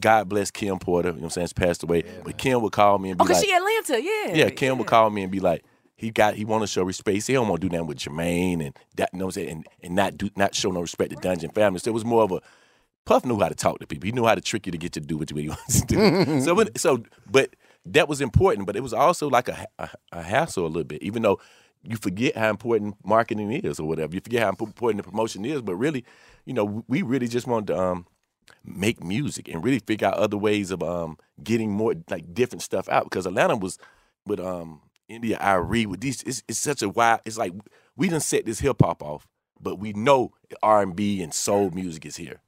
God 0.00 0.28
bless 0.28 0.50
Kim 0.50 0.78
Porter. 0.78 1.10
You 1.10 1.14
know 1.16 1.18
what 1.20 1.24
I'm 1.26 1.30
saying? 1.30 1.46
She's 1.48 1.52
passed 1.52 1.82
away, 1.84 2.02
but 2.24 2.36
Kim 2.38 2.60
would 2.62 2.72
call 2.72 2.98
me 2.98 3.10
and 3.10 3.18
be 3.18 3.22
like, 3.24 3.30
Oh, 3.30 3.34
cause 3.34 3.42
like, 3.42 3.48
she 3.48 3.54
Atlanta, 3.54 4.02
yeah. 4.34 4.44
yeah, 4.44 4.50
Kim 4.50 4.78
would 4.78 4.86
call 4.88 5.10
me 5.10 5.22
and 5.22 5.30
be 5.30 5.40
like, 5.40 5.64
he 5.96 6.10
got 6.10 6.34
he 6.34 6.44
want 6.44 6.62
to 6.62 6.66
show 6.66 6.82
respect. 6.82 7.14
He 7.14 7.20
he 7.20 7.32
don't 7.34 7.48
want 7.48 7.60
to 7.60 7.68
do 7.68 7.76
that 7.76 7.84
with 7.86 7.98
Jermaine 7.98 8.64
and 8.66 8.76
that 8.96 9.10
you 9.12 9.18
know 9.20 9.26
what 9.26 9.36
I'm 9.36 9.42
saying, 9.42 9.48
and, 9.50 9.66
and 9.82 9.94
not 9.94 10.16
do 10.18 10.28
not 10.34 10.54
show 10.56 10.70
no 10.70 10.80
respect 10.80 11.10
to 11.10 11.16
Dungeon 11.16 11.50
family. 11.50 11.78
So 11.78 11.90
it 11.90 11.94
was 11.94 12.04
more 12.04 12.24
of 12.24 12.32
a 12.32 12.40
Puff 13.04 13.24
knew 13.24 13.38
how 13.38 13.48
to 13.48 13.54
talk 13.54 13.78
to 13.80 13.86
people. 13.86 14.06
He 14.06 14.12
knew 14.12 14.24
how 14.24 14.34
to 14.34 14.40
trick 14.40 14.66
you 14.66 14.72
to 14.72 14.78
get 14.78 14.96
you 14.96 15.02
to 15.02 15.06
do 15.06 15.16
what 15.18 15.30
you 15.30 15.36
wanted 15.50 15.88
to 15.88 16.24
do. 16.26 16.40
so 16.44 16.54
when- 16.54 16.74
so 16.76 17.02
but 17.30 17.54
that 17.86 18.08
was 18.08 18.20
important, 18.20 18.66
but 18.66 18.76
it 18.76 18.82
was 18.82 18.92
also 18.94 19.28
like 19.28 19.48
a, 19.48 19.66
a 19.78 19.90
a 20.12 20.22
hassle 20.22 20.64
a 20.66 20.68
little 20.68 20.84
bit, 20.84 21.02
even 21.02 21.22
though 21.22 21.38
you 21.82 21.96
forget 21.96 22.34
how 22.36 22.48
important 22.48 22.96
marketing 23.04 23.52
is 23.52 23.78
or 23.78 23.86
whatever. 23.86 24.14
You 24.14 24.20
forget 24.22 24.42
how 24.42 24.48
important 24.48 25.04
the 25.04 25.10
promotion 25.10 25.44
is, 25.44 25.60
but 25.60 25.74
really, 25.76 26.02
you 26.46 26.54
know, 26.54 26.82
we 26.88 27.02
really 27.02 27.28
just 27.28 27.46
wanted 27.46 27.66
to 27.68 27.78
um 27.78 28.06
make 28.64 29.02
music 29.04 29.48
and 29.48 29.62
really 29.64 29.78
figure 29.80 30.08
out 30.08 30.14
other 30.14 30.38
ways 30.38 30.70
of 30.70 30.82
um 30.82 31.18
getting 31.42 31.70
more 31.70 31.94
like 32.10 32.32
different 32.32 32.62
stuff 32.62 32.88
out 32.88 33.04
because 33.04 33.26
Atlanta 33.26 33.56
was 33.56 33.78
with 34.26 34.40
um 34.40 34.80
India 35.08 35.36
Arie 35.40 35.84
with 35.84 36.00
these 36.00 36.22
it's, 36.22 36.42
it's 36.48 36.58
such 36.58 36.80
a 36.82 36.88
wild. 36.88 37.20
it's 37.26 37.36
like 37.36 37.52
we 37.96 38.08
didn't 38.08 38.22
set 38.22 38.46
this 38.46 38.60
hip 38.60 38.76
hop 38.80 39.02
off 39.02 39.26
but 39.60 39.78
we 39.78 39.92
know 39.92 40.32
R 40.62 40.80
and 40.82 40.96
B 40.96 41.22
and 41.22 41.34
soul 41.34 41.70
music 41.70 42.06
is 42.06 42.16
here 42.16 42.40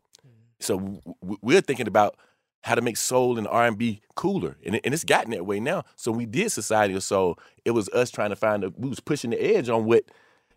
so 0.61 0.79
w- 0.79 1.01
w- 1.21 1.39
we're 1.43 1.61
thinking 1.61 1.87
about 1.89 2.17
how 2.63 2.75
to 2.75 2.81
make 2.83 2.97
soul 2.97 3.39
and 3.39 3.47
R 3.47 3.67
and 3.67 3.79
B 3.79 4.01
cooler, 4.15 4.57
and, 4.65 4.81
and 4.85 4.93
it's 4.95 5.05
gotten 5.05 5.31
that 5.33 5.47
way 5.47 5.61
now. 5.61 5.85
So 5.95 6.11
we 6.11 6.27
did 6.27 6.51
Society 6.51 6.95
of 6.95 7.03
Soul. 7.03 7.39
It 7.65 7.71
was 7.73 7.89
us 7.91 8.11
trying 8.11 8.31
to 8.31 8.37
find. 8.37 8.65
A, 8.65 8.71
we 8.77 8.89
was 8.89 9.01
pushing 9.01 9.31
the 9.31 9.41
edge 9.41 9.69
on 9.69 9.85
what 9.85 10.05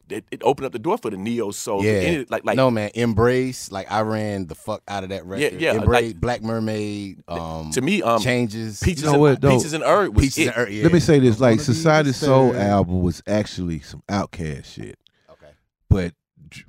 it, 0.10 0.26
it 0.32 0.42
opened 0.44 0.66
up 0.66 0.72
the 0.72 0.80
door 0.80 0.98
for 0.98 1.12
the 1.12 1.18
neo 1.18 1.52
soul. 1.52 1.84
Yeah, 1.86 1.92
And 2.00 2.16
it- 2.22 2.32
like 2.32 2.44
like 2.44 2.56
no 2.56 2.72
man, 2.72 2.90
embrace. 2.96 3.72
Like 3.72 3.92
I 3.92 4.02
ran 4.02 4.48
the 4.48 4.56
fuck 4.56 4.82
out 4.88 5.04
of 5.04 5.10
that 5.10 5.24
record. 5.26 5.60
yeah, 5.62 5.74
yeah. 5.74 5.80
embrace, 5.80 6.14
Black 6.14 6.42
Mermaid. 6.42 7.22
Um, 7.28 7.70
to 7.72 7.82
me, 7.82 8.02
um, 8.02 8.20
changes. 8.20 8.80
Peaches, 8.82 9.04
You 9.04 9.08
know 9.10 9.14
and, 9.14 9.22
what, 9.22 9.42
though? 9.42 9.56
Peaches 9.58 9.74
and 9.74 9.84
Herb 9.84 10.16
was 10.16 10.24
Peaches 10.26 10.38
it. 10.40 10.48
and 10.48 10.58
Earth, 10.58 10.70
yeah. 10.72 10.84
Let 10.84 10.94
me 10.94 11.00
say 11.00 11.20
this: 11.20 11.40
like 11.40 11.52
One 11.52 11.60
of 11.60 11.66
Society 11.66 12.12
Soul 12.14 12.56
album 12.56 13.04
was 13.04 13.22
actually 13.28 13.82
some 13.82 14.02
Outkast 14.10 14.66
shit, 14.66 14.98
Okay. 15.30 15.52
but 15.92 16.14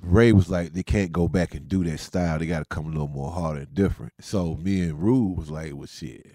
Ray 0.01 0.31
was 0.31 0.49
like, 0.49 0.73
they 0.73 0.83
can't 0.83 1.11
go 1.11 1.27
back 1.27 1.53
and 1.55 1.67
do 1.67 1.83
that 1.83 1.99
style. 1.99 2.39
They 2.39 2.45
got 2.45 2.59
to 2.59 2.65
come 2.65 2.85
a 2.85 2.89
little 2.89 3.07
more 3.07 3.31
hard 3.31 3.57
and 3.57 3.73
different. 3.73 4.13
So 4.19 4.55
me 4.55 4.81
and 4.81 4.99
Rue 5.01 5.33
was 5.37 5.49
like, 5.49 5.73
well, 5.73 5.87
shit, 5.87 6.25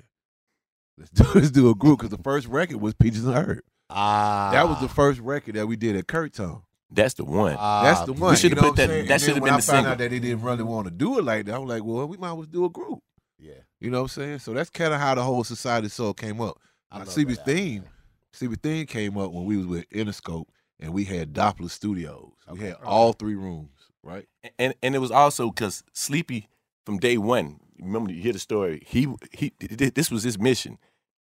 let's 0.98 1.10
do 1.10 1.24
let's 1.34 1.50
do 1.50 1.70
a 1.70 1.74
group 1.74 1.98
because 2.00 2.16
the 2.16 2.22
first 2.22 2.46
record 2.48 2.78
was 2.80 2.94
Peaches 2.94 3.24
and 3.24 3.34
Herb. 3.36 3.60
Ah, 3.90 4.50
That 4.52 4.68
was 4.68 4.80
the 4.80 4.88
first 4.88 5.20
record 5.20 5.54
that 5.54 5.66
we 5.66 5.76
did 5.76 5.96
at 5.96 6.06
Curtom. 6.06 6.62
That's 6.90 7.14
the 7.14 7.24
one. 7.24 7.56
ah, 7.58 7.82
That's 7.82 8.00
the 8.02 8.12
one. 8.12 8.30
We 8.30 8.36
should've 8.36 8.56
you 8.58 8.62
know 8.62 8.68
put 8.68 8.76
that- 8.76 9.08
that 9.08 9.20
should've 9.20 9.34
when 9.42 9.50
been 9.50 9.54
I 9.54 9.56
the 9.56 9.62
found 9.62 9.86
out 9.86 9.98
that 9.98 10.10
they 10.10 10.18
didn't 10.20 10.42
really 10.42 10.62
want 10.62 10.86
to 10.86 10.90
do 10.92 11.18
it 11.18 11.24
like 11.24 11.46
that. 11.46 11.54
I 11.54 11.58
was 11.58 11.68
like, 11.68 11.84
well, 11.84 12.06
we 12.06 12.16
might 12.16 12.30
as 12.30 12.36
well 12.36 12.46
do 12.46 12.64
a 12.64 12.70
group. 12.70 13.00
Yeah, 13.38 13.52
You 13.80 13.90
know 13.90 13.98
what 13.98 14.16
I'm 14.16 14.22
saying? 14.22 14.38
So 14.40 14.52
that's 14.54 14.70
kind 14.70 14.94
of 14.94 15.00
how 15.00 15.14
the 15.14 15.22
whole 15.22 15.44
Society 15.44 15.88
Soul 15.88 16.14
came 16.14 16.40
up. 16.40 16.58
I 16.90 17.00
CB 17.00 17.36
that 17.36 17.44
Theme, 17.44 17.84
CB 18.34 18.60
Theme 18.62 18.86
came 18.86 19.18
up 19.18 19.30
when 19.32 19.44
we 19.44 19.56
was 19.58 19.66
with 19.66 19.90
Interscope, 19.90 20.46
and 20.80 20.92
we 20.92 21.04
had 21.04 21.32
Doppler 21.32 21.70
Studios. 21.70 22.32
We 22.50 22.60
had 22.60 22.76
all 22.84 23.12
three 23.12 23.34
rooms, 23.34 23.70
right? 24.02 24.26
and 24.58 24.74
and 24.82 24.94
it 24.94 24.98
was 24.98 25.10
also 25.10 25.50
because 25.50 25.82
Sleepy 25.92 26.48
from 26.84 26.98
day 26.98 27.18
one. 27.18 27.60
Remember, 27.78 28.10
you 28.10 28.22
hear 28.22 28.32
the 28.32 28.38
story. 28.38 28.82
He 28.86 29.06
he. 29.32 29.52
This 29.58 30.10
was 30.10 30.22
his 30.22 30.38
mission. 30.38 30.78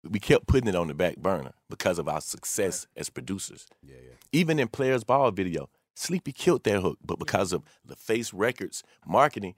We 0.08 0.18
kept 0.18 0.48
putting 0.48 0.68
it 0.68 0.74
on 0.74 0.88
the 0.88 0.94
back 0.94 1.18
burner 1.18 1.52
because 1.70 2.00
of 2.00 2.08
our 2.08 2.20
success 2.20 2.88
as 2.96 3.08
producers. 3.08 3.66
Yeah, 3.82 3.94
yeah. 4.02 4.14
Even 4.32 4.58
in 4.58 4.66
Players 4.66 5.04
Ball 5.04 5.30
video, 5.30 5.70
Sleepy 5.94 6.32
killed 6.32 6.64
that 6.64 6.80
hook, 6.80 6.98
but 7.04 7.20
because 7.20 7.52
of 7.52 7.62
the 7.84 7.94
Face 7.94 8.32
Records 8.34 8.82
marketing, 9.06 9.54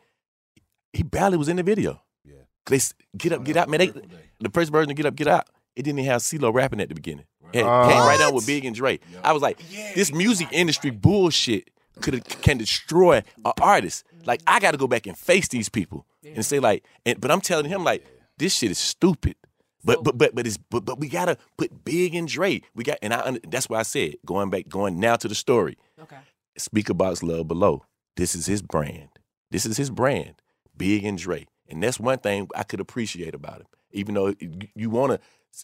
he 0.93 1.03
barely 1.03 1.39
was 1.39 1.49
in 1.49 1.57
the 1.57 1.63
video. 1.63 2.03
Yeah, 2.25 2.43
they 2.67 2.79
get 3.17 3.33
up, 3.33 3.45
get 3.45 3.57
out, 3.57 3.71
man. 3.71 3.79
They, 3.79 3.87
the 4.41 4.51
first 4.53 4.71
version 4.71 4.91
of 4.91 4.97
Get 4.97 5.07
Up, 5.07 5.17
Get 5.17 5.29
Out, 5.29 5.49
it 5.77 5.83
didn't 5.83 6.01
even 6.01 6.11
have 6.11 6.21
CeeLo 6.21 6.53
rapping 6.53 6.81
at 6.81 6.89
the 6.89 6.95
beginning. 6.95 7.25
It 7.55 7.63
came 7.63 7.67
uh, 7.67 8.07
right 8.07 8.21
out 8.21 8.35
with 8.35 8.47
Big 8.47 8.65
and 8.65 8.75
Dre. 8.75 8.99
I 9.23 9.33
was 9.33 9.43
like, 9.43 9.59
this 9.95 10.13
music 10.13 10.49
industry 10.53 10.91
bullshit 10.91 11.71
could 12.01 12.25
can 12.43 12.59
destroy 12.59 13.19
an 13.45 13.53
artist. 13.61 14.05
Like 14.25 14.41
I 14.47 14.59
got 14.61 14.73
to 14.73 14.79
go 14.79 14.87
back 14.89 15.07
and 15.07 15.17
face 15.17 15.49
these 15.49 15.69
people 15.69 16.07
and 16.25 16.45
say 16.45 16.59
like, 16.59 16.85
and, 17.07 17.21
but 17.21 17.31
I'm 17.31 17.41
telling 17.41 17.67
him 17.67 17.85
like, 17.85 18.05
this 18.39 18.55
shit 18.55 18.71
is 18.71 18.79
stupid. 18.79 19.37
But 19.85 20.03
but 20.03 20.17
but 20.17 20.35
but 20.35 20.47
it's 20.47 20.57
but, 20.57 20.85
but 20.85 20.99
we 20.99 21.09
gotta 21.09 21.37
put 21.59 21.85
Big 21.85 22.15
and 22.15 22.27
Dre. 22.27 22.63
We 22.75 22.85
got 22.85 22.97
and 23.03 23.13
I 23.13 23.39
that's 23.49 23.69
why 23.69 23.79
I 23.81 23.83
said 23.83 24.15
going 24.25 24.49
back 24.51 24.67
going 24.69 24.99
now 24.99 25.17
to 25.17 25.29
the 25.29 25.35
story. 25.35 25.77
Okay. 26.01 26.17
Speakerboxxx 26.59 27.23
Love 27.23 27.49
Below. 27.49 27.85
This 28.17 28.35
is 28.35 28.47
his 28.47 28.63
brand. 28.63 29.09
This 29.51 29.67
is 29.67 29.77
his 29.77 29.91
brand. 29.91 30.35
Big 30.77 31.05
and 31.05 31.19
Dre. 31.19 31.47
And 31.69 31.83
that's 31.83 32.01
one 32.01 32.19
thing 32.19 32.49
I 32.55 32.63
could 32.63 32.81
appreciate 32.81 33.35
about 33.35 33.61
him. 33.61 33.67
Even 33.93 34.15
though 34.15 34.35
you- 34.41 34.69
you 34.75 34.91
want 34.91 35.13
to, 35.13 35.21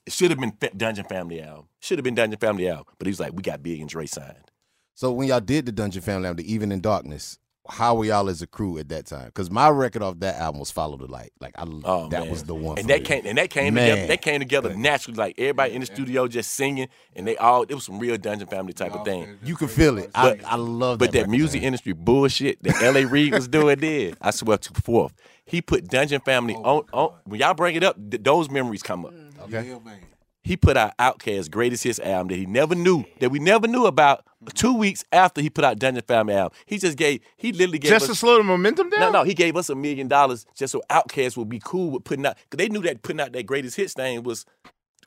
it 0.07 0.13
should 0.13 0.31
have 0.31 0.39
been 0.41 0.53
Fa- 0.61 0.71
Dungeon 0.77 1.05
Family 1.05 1.43
album. 1.43 1.67
Should 1.81 1.99
have 1.99 2.05
been 2.05 2.15
Dungeon 2.15 2.39
Family 2.39 2.69
album. 2.69 2.87
But 2.99 3.07
he 3.07 3.11
was 3.11 3.21
like, 3.21 3.33
we 3.33 3.43
got 3.43 3.63
Big 3.63 3.81
and 3.81 3.89
Dre 3.89 4.07
signed. 4.07 4.51
So 4.95 5.13
when 5.13 5.29
y'all 5.29 5.41
did 5.41 5.67
the 5.67 5.73
Dungeon 5.73 6.03
Family 6.03 6.27
album, 6.29 6.45
the 6.45 6.53
Even 6.53 6.71
in 6.73 6.81
Darkness, 6.81 7.39
how 7.69 7.95
were 7.95 8.05
y'all 8.05 8.29
as 8.29 8.43
a 8.43 8.47
crew 8.47 8.79
at 8.79 8.89
that 8.89 9.07
time? 9.07 9.27
Because 9.27 9.51
my 9.51 9.69
record 9.69 10.03
off 10.03 10.19
that 10.21 10.37
album 10.37 10.59
was 10.61 10.71
Follow 10.71 10.97
the 10.97 11.07
Light. 11.07 11.31
Like 11.41 11.55
I, 11.57 11.65
Oh, 11.85 12.09
that 12.09 12.23
man. 12.23 12.31
was 12.31 12.43
the 12.45 12.55
one. 12.55 12.79
And 12.79 12.87
for 12.87 12.89
that 12.89 13.01
me. 13.01 13.05
came 13.07 13.27
and 13.27 13.39
that 13.39 13.51
came 13.51 13.75
Man. 13.75 13.91
together. 13.91 14.07
That 14.09 14.23
came 14.23 14.41
together 14.41 14.75
naturally. 14.77 15.17
Like 15.17 15.35
everybody 15.39 15.75
in 15.75 15.81
the 15.81 15.87
studio 15.87 16.27
just 16.27 16.53
singing, 16.55 16.89
and 17.15 17.27
they 17.29 17.37
all 17.37 17.63
it 17.63 17.75
was 17.75 17.85
some 17.85 17.99
real 17.99 18.17
Dungeon 18.17 18.49
Family 18.49 18.73
type 18.73 18.93
of 18.95 19.05
thing. 19.05 19.39
You 19.45 19.55
can 19.57 19.69
feel 19.69 19.99
it. 19.99 20.11
I, 20.15 20.39
I 20.45 20.57
love 20.57 20.99
that. 20.99 21.07
But 21.07 21.13
that 21.13 21.19
record, 21.21 21.31
music 21.31 21.61
man. 21.61 21.69
industry 21.69 21.93
bullshit 21.93 22.63
that 22.63 22.83
L.A. 22.83 23.05
Reid 23.05 23.35
was 23.35 23.47
doing 23.47 23.79
then, 23.79 24.15
I 24.21 24.33
swear 24.33 24.59
to 24.59 24.81
fourth. 24.83 25.13
He 25.45 25.63
put 25.63 25.89
Dungeon 25.89 26.21
Family 26.23 26.55
on, 26.57 26.85
on. 26.93 27.15
When 27.25 27.41
y'all 27.41 27.55
bring 27.55 27.77
it 27.77 27.85
up, 27.85 27.97
th- 28.11 28.23
those 28.23 28.51
memories 28.51 28.83
come 28.83 29.05
up. 29.05 29.13
Okay. 29.43 29.69
Yeah, 29.69 29.79
man. 29.85 30.01
He 30.43 30.57
put 30.57 30.77
out 30.79 30.97
Outkast's 30.99 31.51
greatest 31.51 31.85
hits 31.85 31.99
album 31.99 32.29
that 32.29 32.37
he 32.37 32.47
never 32.47 32.75
knew, 32.75 33.05
that 33.21 33.31
we 33.31 33.39
never 33.39 33.67
knew 33.69 33.85
about. 33.87 34.21
Mm-hmm. 34.43 34.47
Two 34.55 34.75
weeks 34.75 35.05
after 35.13 35.43
he 35.43 35.51
put 35.51 35.65
out 35.65 35.79
Dungeon 35.79 36.03
Family 36.09 36.33
album, 36.35 36.57
he 36.65 36.79
just 36.79 36.97
gave. 36.97 37.21
He 37.37 37.53
literally 37.53 37.79
gave 37.79 37.91
Just 37.91 38.05
us, 38.05 38.09
to 38.11 38.15
slow 38.15 38.39
the 38.39 38.43
momentum 38.43 38.89
down. 38.89 39.01
no, 39.01 39.11
no, 39.11 39.23
he 39.25 39.35
gave 39.35 39.55
us 39.57 39.69
a 39.69 39.75
million 39.75 40.09
dollars 40.09 40.47
just 40.57 40.73
so 40.73 40.81
Outkast 40.89 41.37
would 41.37 41.51
be 41.51 41.61
cool 41.63 41.91
with 41.91 42.05
putting 42.05 42.25
out. 42.25 42.37
Because 42.49 42.65
they 42.65 42.71
knew 42.73 42.81
that 42.83 43.03
putting 43.03 43.21
out 43.21 43.33
that 43.33 43.45
greatest 43.45 43.77
hits 43.77 43.93
thing 43.93 44.23
was. 44.23 44.47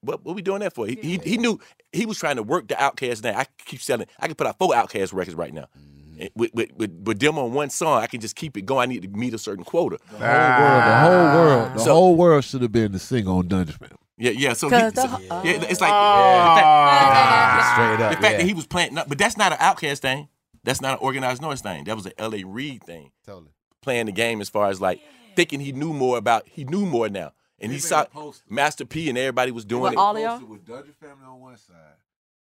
What, 0.01 0.23
what 0.25 0.35
we 0.35 0.41
doing 0.41 0.59
that 0.59 0.73
for? 0.75 0.85
He, 0.85 0.95
he 1.01 1.17
he 1.23 1.37
knew 1.37 1.59
he 1.93 2.05
was 2.05 2.19
trying 2.19 2.35
to 2.35 2.43
work 2.43 2.67
the 2.67 2.75
Outkast 2.75 3.23
name. 3.23 3.35
I 3.37 3.45
keep 3.65 3.79
selling. 3.81 4.05
I 4.19 4.27
can 4.27 4.35
put 4.35 4.45
out 4.45 4.57
four 4.59 4.73
Outkast 4.73 5.13
records 5.13 5.35
right 5.35 5.53
now. 5.53 5.67
Mm-hmm. 5.79 6.21
And 6.21 6.29
With, 6.35 6.53
with, 6.53 6.71
with, 6.75 6.91
with 7.05 7.19
them 7.19 7.39
on 7.39 7.53
one 7.53 7.69
song, 7.69 8.01
I 8.03 8.07
can 8.07 8.19
just 8.19 8.35
keep 8.35 8.55
it 8.57 8.63
going. 8.67 8.89
I 8.89 8.93
need 8.93 9.01
to 9.03 9.07
meet 9.07 9.33
a 9.33 9.37
certain 9.39 9.63
quota. 9.63 9.97
The 10.11 10.17
whole 10.17 10.27
world, 10.27 10.83
the 10.83 10.99
whole 10.99 11.33
world, 11.45 11.73
the 11.73 11.79
So- 11.79 11.93
whole 11.93 12.15
world 12.17 12.43
should 12.43 12.61
have 12.61 12.71
been 12.73 12.91
to 12.91 12.99
sing 12.99 13.27
on 13.27 13.47
Dungeon 13.47 13.77
Family. 13.77 13.95
Yeah, 14.17 14.31
yeah. 14.31 14.53
So, 14.53 14.69
he, 14.69 14.75
'Cause 14.75 14.93
the- 14.93 15.07
so 15.07 15.19
yeah, 15.43 15.63
it's 15.69 15.81
like 15.81 15.91
Oh. 15.91 16.53
the 16.55 16.55
fact, 16.55 16.65
ah. 16.67 17.73
Straight 17.73 17.97
the 18.09 18.21
fact 18.21 18.21
yeah. 18.23 18.37
that 18.37 18.45
he 18.45 18.53
was 18.53 18.67
playing, 18.67 18.93
no, 18.93 19.03
but 19.07 19.17
that's 19.17 19.37
not 19.37 19.51
an 19.51 19.57
Outkast 19.57 19.99
thing. 19.99 20.29
That's 20.63 20.81
not 20.81 20.93
an 20.93 20.99
organized 21.01 21.41
noise 21.41 21.61
thing. 21.61 21.83
That 21.85 21.95
was 21.95 22.05
an 22.05 22.13
L.A. 22.17 22.43
Reid 22.43 22.83
thing. 22.83 23.11
Totally. 23.25 23.51
Playing 23.81 24.05
the 24.05 24.11
game 24.11 24.39
as 24.39 24.49
far 24.49 24.69
as 24.69 24.79
like 24.79 25.01
thinking 25.35 25.59
he 25.59 25.71
knew 25.71 25.93
more 25.93 26.17
about. 26.17 26.47
He 26.47 26.63
knew 26.63 26.85
more 26.85 27.09
now, 27.09 27.31
and 27.59 27.71
he 27.71 27.79
saw 27.79 28.05
Master 28.49 28.85
P 28.85 29.09
and 29.09 29.17
everybody 29.17 29.51
was 29.51 29.65
doing 29.65 29.83
With 29.83 29.93
it. 29.93 29.97
all 29.97 30.15
of 30.15 30.21
y'all? 30.21 30.39
With 30.47 30.65
Dungeon 30.65 30.93
Family 31.01 31.25
on 31.27 31.41
one 31.41 31.57
side, 31.57 31.73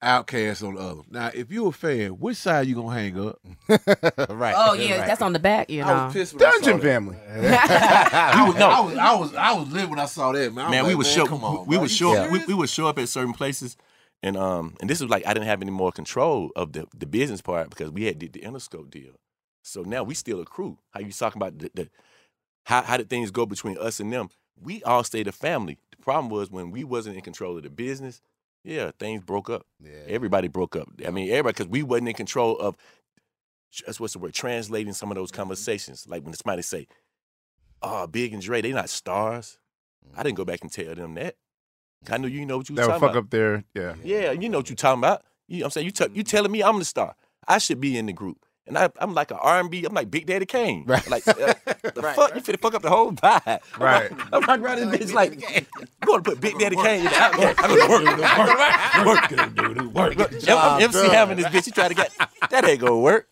Outkast 0.05 0.67
on 0.67 0.75
the 0.75 0.81
other. 0.81 1.01
Now, 1.11 1.31
if 1.35 1.51
you 1.51 1.67
a 1.67 1.73
fan, 1.73 2.11
which 2.11 2.37
side 2.37 2.67
you 2.67 2.75
gonna 2.75 2.93
hang 2.93 3.19
up? 3.19 3.41
right. 4.31 4.55
Oh 4.57 4.75
yeah, 4.75 5.07
that's 5.07 5.23
on 5.23 5.33
the 5.33 5.39
back. 5.39 5.71
You 5.71 5.83
know. 5.83 6.11
pissed 6.13 6.35
when 6.35 6.43
I 6.43 6.51
saw 6.51 6.59
Dungeon 6.59 6.77
that. 6.77 6.83
Family. 6.83 7.17
I 7.29 8.45
was, 8.47 8.57
I 8.57 8.81
was, 8.81 8.97
I 8.97 9.15
was, 9.15 9.35
I 9.35 9.53
was 9.53 9.69
lit 9.73 9.89
when 9.89 9.99
I 9.99 10.07
saw 10.07 10.33
that 10.33 10.53
man. 10.53 10.71
Man, 10.71 10.85
was 10.85 10.89
we 10.89 10.95
like, 10.95 10.99
would 10.99 11.07
show 11.07 11.27
come 11.27 11.45
on, 11.45 11.67
we 11.67 11.77
bro. 11.77 11.83
would 11.83 11.91
show 11.91 12.15
serious? 12.15 12.33
we, 12.33 12.45
we 12.47 12.55
would 12.55 12.69
show 12.69 12.87
up 12.87 12.99
at 12.99 13.09
certain 13.09 13.33
places, 13.33 13.77
and 14.23 14.37
um 14.37 14.77
and 14.81 14.91
this 14.91 15.01
was 15.01 15.11
like 15.11 15.27
I 15.27 15.33
didn't 15.35 15.47
have 15.47 15.63
any 15.63 15.71
more 15.71 15.91
control 15.91 16.51
of 16.55 16.73
the 16.73 16.87
the 16.97 17.07
business 17.07 17.41
part 17.41 17.71
because 17.71 17.91
we 17.91 18.05
had 18.05 18.19
did 18.19 18.33
the 18.35 18.41
Interscope 18.41 18.91
deal. 18.91 19.13
So 19.63 19.83
now 19.83 20.03
we 20.03 20.15
still 20.15 20.41
a 20.41 20.45
crew. 20.45 20.79
How 20.91 21.01
you 21.01 21.13
talking 21.13 21.41
about 21.41 21.59
the, 21.59 21.71
the 21.75 21.89
how 22.65 22.83
how 22.83 22.97
did 22.97 23.09
things 23.09 23.31
go 23.31 23.47
between 23.47 23.79
us 23.79 24.01
and 24.01 24.13
them? 24.13 24.29
We 24.61 24.83
all 24.85 25.03
stayed 25.03 25.27
a 25.27 25.33
family. 25.33 25.79
The 25.91 26.03
problem 26.03 26.31
was 26.31 26.51
when 26.51 26.71
we 26.71 26.85
wasn't 26.85 27.17
in 27.17 27.23
control 27.23 27.57
of 27.57 27.63
the 27.63 27.71
business. 27.71 28.21
Yeah, 28.65 28.91
things 28.99 29.23
broke 29.23 29.51
up. 29.51 29.67
Yeah. 29.83 29.93
Everybody 30.09 30.49
broke 30.49 30.75
up. 30.75 30.89
I 31.07 31.11
mean, 31.11 31.31
everybody 31.31 31.53
because 31.53 31.69
we 31.69 31.83
wasn't 31.83 32.09
in 32.09 32.15
control 32.15 32.59
of. 32.59 32.77
That's 33.87 34.01
uh, 34.01 34.03
what's 34.03 34.15
the 34.15 34.21
word? 34.21 34.33
Translating 34.33 34.93
some 34.95 35.11
of 35.11 35.17
those 35.17 35.31
mm-hmm. 35.31 35.43
conversations. 35.43 36.07
Like 36.09 36.25
when 36.25 36.33
somebody 36.33 36.63
say, 36.63 36.87
"Oh, 37.83 38.07
Big 38.07 38.33
and 38.33 38.43
Dre, 38.43 38.63
they 38.63 38.73
not 38.73 38.89
stars." 38.89 39.59
I 40.15 40.23
didn't 40.23 40.35
mm-hmm. 40.35 40.37
go 40.37 40.45
back 40.45 40.63
and 40.63 40.73
tell 40.73 40.95
them 40.95 41.15
that. 41.15 41.37
I 42.11 42.19
knew 42.19 42.29
mm-hmm. 42.29 42.39
you 42.39 42.47
know 42.47 42.59
what 42.59 42.69
you 42.69 42.77
That 42.77 42.83
would 42.83 42.93
talking 42.93 43.01
fuck 43.01 43.11
about. 43.11 43.25
up 43.25 43.31
their 43.31 43.65
yeah. 43.75 43.95
Yeah, 44.03 44.33
you 44.33 44.49
know 44.49 44.59
what 44.59 44.71
you 44.71 44.77
talking 44.77 45.01
about. 45.01 45.23
You 45.47 45.59
know 45.59 45.65
what 45.65 45.67
I'm 45.67 45.71
saying? 45.73 45.87
You 45.87 45.91
tell 45.91 46.11
you 46.11 46.23
telling 46.23 46.53
me 46.53 46.63
I'm 46.63 46.79
the 46.79 46.85
star. 46.85 47.17
I 47.47 47.59
should 47.59 47.81
be 47.81 47.99
in 47.99 48.07
the 48.07 48.13
group. 48.13 48.45
And 48.67 48.79
I, 48.79 48.89
I'm 48.99 49.13
like 49.13 49.31
an 49.31 49.37
R&B. 49.41 49.85
I'm 49.85 49.93
like 49.93 50.11
Big 50.11 50.27
Daddy 50.27 50.47
Kane. 50.47 50.85
Right. 50.87 51.07
Like 51.09 51.27
uh, 51.29 51.35
the 51.67 52.13
fuck, 52.15 52.35
you 52.35 52.41
finna 52.41 52.59
fuck 52.59 52.75
up 52.75 52.83
the 52.83 52.89
whole 52.89 53.13
vibe. 53.13 53.61
Right. 53.79 54.11
I'm 54.33 54.43
running 54.45 54.65
around 54.65 54.91
this 54.91 55.11
bitch 55.11 55.15
like, 55.15 55.33
you 55.33 55.67
want 56.07 56.25
to 56.25 56.31
put 56.31 56.41
Big 56.41 56.59
Daddy 56.59 56.77
Kane 56.77 57.01
in 57.01 57.05
the 57.05 57.11
Outkast. 57.11 57.55
I'm 57.59 57.79
gonna 57.79 57.91
work, 57.91 58.05
work, 59.05 59.95
work, 59.95 60.17
work. 60.17 60.31
work. 60.33 60.49
I'm 60.49 60.83
MC 60.83 61.09
having 61.09 61.37
this 61.37 61.47
bitch. 61.47 61.67
You 61.67 61.73
try 61.73 61.89
to 61.89 61.95
get 61.95 62.11
that 62.51 62.65
ain't 62.65 62.81
gonna 62.81 62.99
work. 62.99 63.29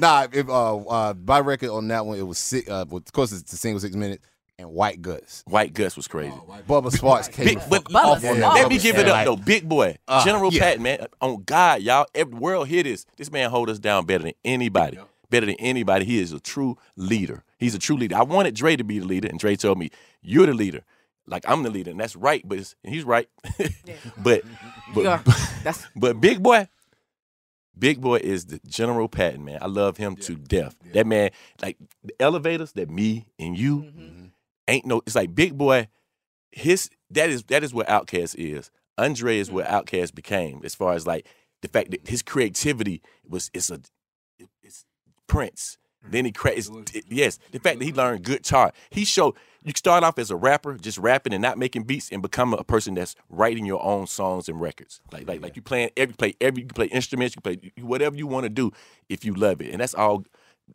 nah, 0.00 0.26
if, 0.32 0.48
uh, 0.48 0.76
uh, 0.76 1.14
my 1.26 1.40
record 1.40 1.70
on 1.70 1.86
that 1.88 2.06
one, 2.06 2.18
it 2.18 2.22
was 2.22 2.38
six. 2.38 2.68
Uh, 2.68 2.84
well, 2.88 2.98
of 2.98 3.12
course, 3.12 3.32
it's 3.32 3.50
the 3.50 3.56
single 3.56 3.80
six 3.80 3.94
minutes 3.94 4.24
and 4.58 4.70
White 4.70 5.02
Guts. 5.02 5.42
White 5.46 5.72
Gus 5.74 5.96
was 5.96 6.06
crazy. 6.08 6.34
Bubba 6.68 6.90
Sparxxx 6.90 7.32
came 7.32 7.46
Big, 7.46 7.58
but 7.70 7.90
fuck 7.90 8.04
off 8.04 8.22
Bubba 8.22 8.30
on 8.30 8.36
Sparks. 8.36 8.38
that. 8.40 8.54
let 8.54 8.68
me 8.68 8.78
give 8.78 8.98
it 8.98 9.08
up 9.08 9.24
though, 9.24 9.36
big 9.36 9.68
boy, 9.68 9.96
Uh, 10.06 10.24
General 10.24 10.52
yeah. 10.52 10.60
Patton, 10.60 10.82
man. 10.82 11.06
On 11.20 11.42
God, 11.44 11.82
y'all, 11.82 12.06
every 12.14 12.34
world 12.34 12.68
hear 12.68 12.82
this. 12.82 13.06
This 13.16 13.30
man 13.30 13.50
hold 13.50 13.68
us 13.70 13.78
down 13.78 14.06
better 14.06 14.24
than 14.24 14.34
anybody. 14.44 14.98
Better 15.30 15.46
than 15.46 15.56
anybody. 15.58 16.04
He 16.04 16.20
is 16.20 16.32
a 16.32 16.40
true 16.40 16.76
leader. 16.96 17.42
He's 17.58 17.74
a 17.74 17.78
true 17.78 17.96
leader. 17.96 18.16
I 18.16 18.22
wanted 18.22 18.54
Dre 18.54 18.76
to 18.76 18.84
be 18.84 18.98
the 18.98 19.06
leader, 19.06 19.28
and 19.28 19.38
Dre 19.38 19.56
told 19.56 19.78
me, 19.78 19.88
"You're 20.20 20.46
the 20.46 20.52
leader." 20.52 20.82
Like 21.26 21.44
I'm 21.48 21.62
the 21.62 21.70
leader, 21.70 21.90
and 21.90 21.98
that's 22.00 22.16
right. 22.16 22.42
But 22.46 22.58
it's, 22.58 22.74
and 22.84 22.92
he's 22.92 23.04
right. 23.04 23.28
but 24.18 24.42
but 24.94 25.04
Yeah, 25.04 25.22
that's 25.62 25.86
but 25.96 26.20
Big 26.20 26.42
Boy, 26.42 26.68
Big 27.78 28.00
Boy 28.00 28.16
is 28.22 28.46
the 28.46 28.60
General 28.66 29.08
Patton, 29.08 29.44
man. 29.44 29.58
I 29.62 29.66
love 29.66 29.96
him 29.96 30.16
to 30.16 30.34
death. 30.34 30.76
That 30.92 31.06
man, 31.06 31.30
like 31.62 31.78
the 32.04 32.12
elevators 32.20 32.72
that 32.72 32.90
me 32.90 33.24
and 33.38 33.56
you 33.56 33.78
Mm-hmm. 33.82 34.21
Ain't 34.72 34.86
no. 34.86 35.02
It's 35.06 35.14
like 35.14 35.34
Big 35.34 35.58
Boy. 35.58 35.88
His 36.50 36.88
that 37.10 37.28
is 37.28 37.44
that 37.44 37.62
is 37.62 37.74
what 37.74 37.86
Outkast 37.88 38.34
is. 38.38 38.70
Andre 38.96 39.38
is 39.38 39.48
mm-hmm. 39.48 39.56
what 39.56 39.66
Outkast 39.66 40.14
became. 40.14 40.62
As 40.64 40.74
far 40.74 40.94
as 40.94 41.06
like 41.06 41.26
the 41.60 41.68
fact 41.68 41.90
that 41.90 42.08
his 42.08 42.22
creativity 42.22 43.02
was 43.28 43.50
it's 43.52 43.70
a 43.70 43.80
it's 44.62 44.86
Prince. 45.26 45.76
Mm-hmm. 46.02 46.12
Then 46.12 46.24
he 46.24 46.32
cra- 46.32 46.52
it's, 46.52 46.70
it- 46.94 47.04
yes, 47.08 47.38
the 47.52 47.58
fact 47.58 47.80
that 47.80 47.84
he 47.84 47.90
mm-hmm. 47.90 48.00
learned 48.00 48.24
guitar. 48.24 48.72
He 48.88 49.04
showed 49.04 49.34
you 49.62 49.72
start 49.76 50.04
off 50.04 50.18
as 50.18 50.30
a 50.30 50.36
rapper, 50.36 50.74
just 50.78 50.96
rapping 50.96 51.34
and 51.34 51.42
not 51.42 51.58
making 51.58 51.82
beats, 51.82 52.10
and 52.10 52.22
become 52.22 52.54
a 52.54 52.64
person 52.64 52.94
that's 52.94 53.14
writing 53.28 53.66
your 53.66 53.84
own 53.84 54.06
songs 54.06 54.48
and 54.48 54.58
records. 54.58 55.02
Like 55.12 55.28
like 55.28 55.42
like 55.42 55.54
you 55.54 55.60
playing 55.60 55.90
every 55.98 56.14
play 56.14 56.34
every 56.40 56.62
you 56.62 56.68
play 56.68 56.86
instruments, 56.86 57.36
you 57.36 57.42
play 57.42 57.72
whatever 57.82 58.16
you 58.16 58.26
want 58.26 58.44
to 58.44 58.50
do 58.50 58.72
if 59.10 59.22
you 59.22 59.34
love 59.34 59.60
it, 59.60 59.70
and 59.70 59.82
that's 59.82 59.94
all 59.94 60.24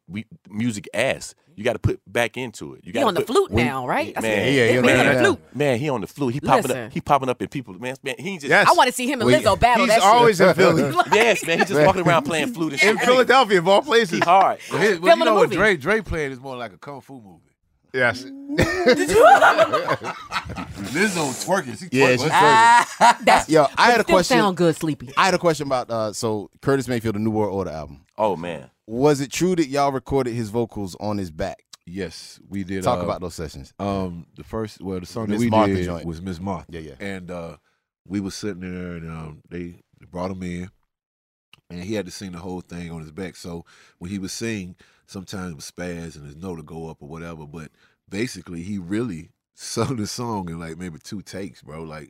we 0.08 0.26
music 0.50 0.88
asks. 0.94 1.36
You 1.56 1.64
got 1.64 1.74
to 1.74 1.80
put 1.80 2.00
back 2.06 2.38
into 2.38 2.76
it. 2.76 2.82
You 2.86 2.94
got 2.94 3.06
on 3.06 3.16
the 3.16 3.22
flute 3.22 3.50
now, 3.50 3.88
right? 3.88 4.14
I 4.16 4.22
Man, 4.22 4.32
said, 4.32 4.54
yeah, 4.54 4.68
he 4.72 4.78
on 4.78 4.86
man 4.86 4.98
that 4.98 5.08
on 5.08 5.14
the 5.16 5.20
flute. 5.30 5.56
Man, 5.56 5.80
he 5.80 5.90
on 5.90 6.02
the 6.02 6.08
flu. 6.08 6.28
He 6.28 6.40
popping 6.40 6.64
Listen. 6.68 6.86
up. 6.86 6.92
He 6.94 7.02
popping 7.02 7.30
up 7.30 7.42
in 7.42 7.48
people. 7.48 7.74
Man, 7.80 7.96
man 8.04 8.14
he 8.20 8.36
just. 8.36 8.46
Yes. 8.50 8.68
I 8.70 8.74
want 8.74 8.88
to 8.90 8.94
see 8.94 9.08
him 9.12 9.22
and 9.22 9.32
Well, 9.32 9.42
Lizzo 9.42 9.60
battle 9.60 9.86
He's 9.86 9.96
that 9.96 10.04
always 10.04 10.38
shit. 10.38 10.50
in 10.50 10.54
Philly. 10.54 10.84
Yes, 11.14 11.44
man. 11.48 11.58
He 11.60 11.66
just 11.66 11.84
walking 11.84 12.04
around 12.04 12.26
playing 12.26 12.54
flute 12.54 12.74
and 12.74 12.80
shit. 12.80 12.92
in 12.92 12.98
Philadelphia, 13.00 13.58
of 13.58 13.68
all 13.68 13.82
places. 13.82 14.12
He 14.12 14.20
hard. 14.20 14.60
But, 14.70 14.82
his, 14.82 15.00
but 15.00 15.08
Film 15.08 15.20
you 15.20 15.26
know 15.26 15.32
a 15.32 15.36
what 15.36 15.44
movie. 15.46 15.56
Dre 15.56 15.78
Dre 15.78 16.02
playing 16.02 16.32
is 16.32 16.40
more 16.40 16.56
like 16.56 16.74
a 16.74 16.78
kung 16.78 17.02
fu 17.02 17.16
movie. 17.20 17.42
Yes. 17.92 18.24
Lizzo 20.94 21.32
twerking. 21.46 21.78
She 21.80 21.88
Yeah, 21.92 22.08
twerking. 22.16 22.22
she's 22.22 22.30
Ah, 22.32 23.18
that's 23.24 23.50
Yo, 23.50 23.66
I 23.76 23.92
had 23.92 24.00
a 24.02 24.04
question. 24.04 24.38
sound 24.38 24.58
good, 24.58 24.76
sleepy. 24.76 25.12
I 25.18 25.26
had 25.26 25.34
a 25.34 25.40
question 25.40 25.68
about 25.68 25.90
uh, 25.90 26.14
so 26.14 26.50
Curtis 26.62 26.88
Mayfield, 26.88 27.16
the 27.16 27.20
New 27.20 27.32
World 27.32 27.54
Order 27.56 27.72
album. 27.72 28.06
Oh 28.18 28.36
man. 28.36 28.70
Was 28.88 29.20
it 29.20 29.32
true 29.32 29.56
that 29.56 29.68
y'all 29.68 29.92
recorded 29.92 30.34
his 30.34 30.50
vocals 30.50 30.96
on 31.00 31.18
his 31.18 31.30
back? 31.30 31.64
Yes, 31.86 32.40
we 32.50 32.64
did. 32.64 32.84
Talk 32.84 33.00
uh, 33.00 33.04
about 33.04 33.22
those 33.22 33.36
sessions. 33.36 33.74
Um, 33.80 34.28
the 34.36 34.44
first, 34.44 34.82
well, 34.82 35.00
the 35.00 35.06
song 35.06 35.30
Miss 35.30 35.40
that 35.40 35.46
we 35.46 35.50
Martha 35.50 35.76
did 35.76 35.86
joint. 35.86 36.06
was 36.06 36.22
Miss 36.22 36.40
Martha. 36.40 36.66
Yeah, 36.70 36.80
yeah. 36.80 36.96
And 37.00 37.30
uh, 37.32 37.58
we 38.06 38.20
was 38.20 38.36
sitting 38.36 38.62
there, 38.62 38.94
and 38.94 39.10
um, 39.10 39.42
they 39.50 39.82
brought 40.10 40.32
him 40.32 40.44
in, 40.44 40.70
and 41.70 41.84
he 41.84 41.94
had 41.96 42.06
to 42.06 42.12
sing 42.12 42.32
the 42.32 42.40
whole 42.40 42.62
thing 42.62 42.92
on 42.92 43.02
his 43.02 43.12
back. 43.12 43.36
So 43.36 43.66
when 44.00 44.12
he 44.12 44.20
was 44.20 44.34
singing, 44.34 44.76
sometimes 45.06 45.52
it 45.52 45.56
would 45.56 45.64
spaz 45.64 46.16
and 46.16 46.26
his 46.26 46.36
note 46.36 46.58
would 46.58 46.66
go 46.66 46.90
up 46.90 47.02
or 47.02 47.10
whatever. 47.10 47.46
But 47.46 47.72
basically, 48.10 48.64
he 48.64 48.78
really 48.78 49.32
sung 49.56 49.98
the 49.98 50.08
song 50.08 50.50
in 50.50 50.60
like 50.60 50.78
maybe 50.78 51.00
two 51.00 51.22
takes, 51.22 51.62
bro. 51.62 51.84
Like 51.84 52.10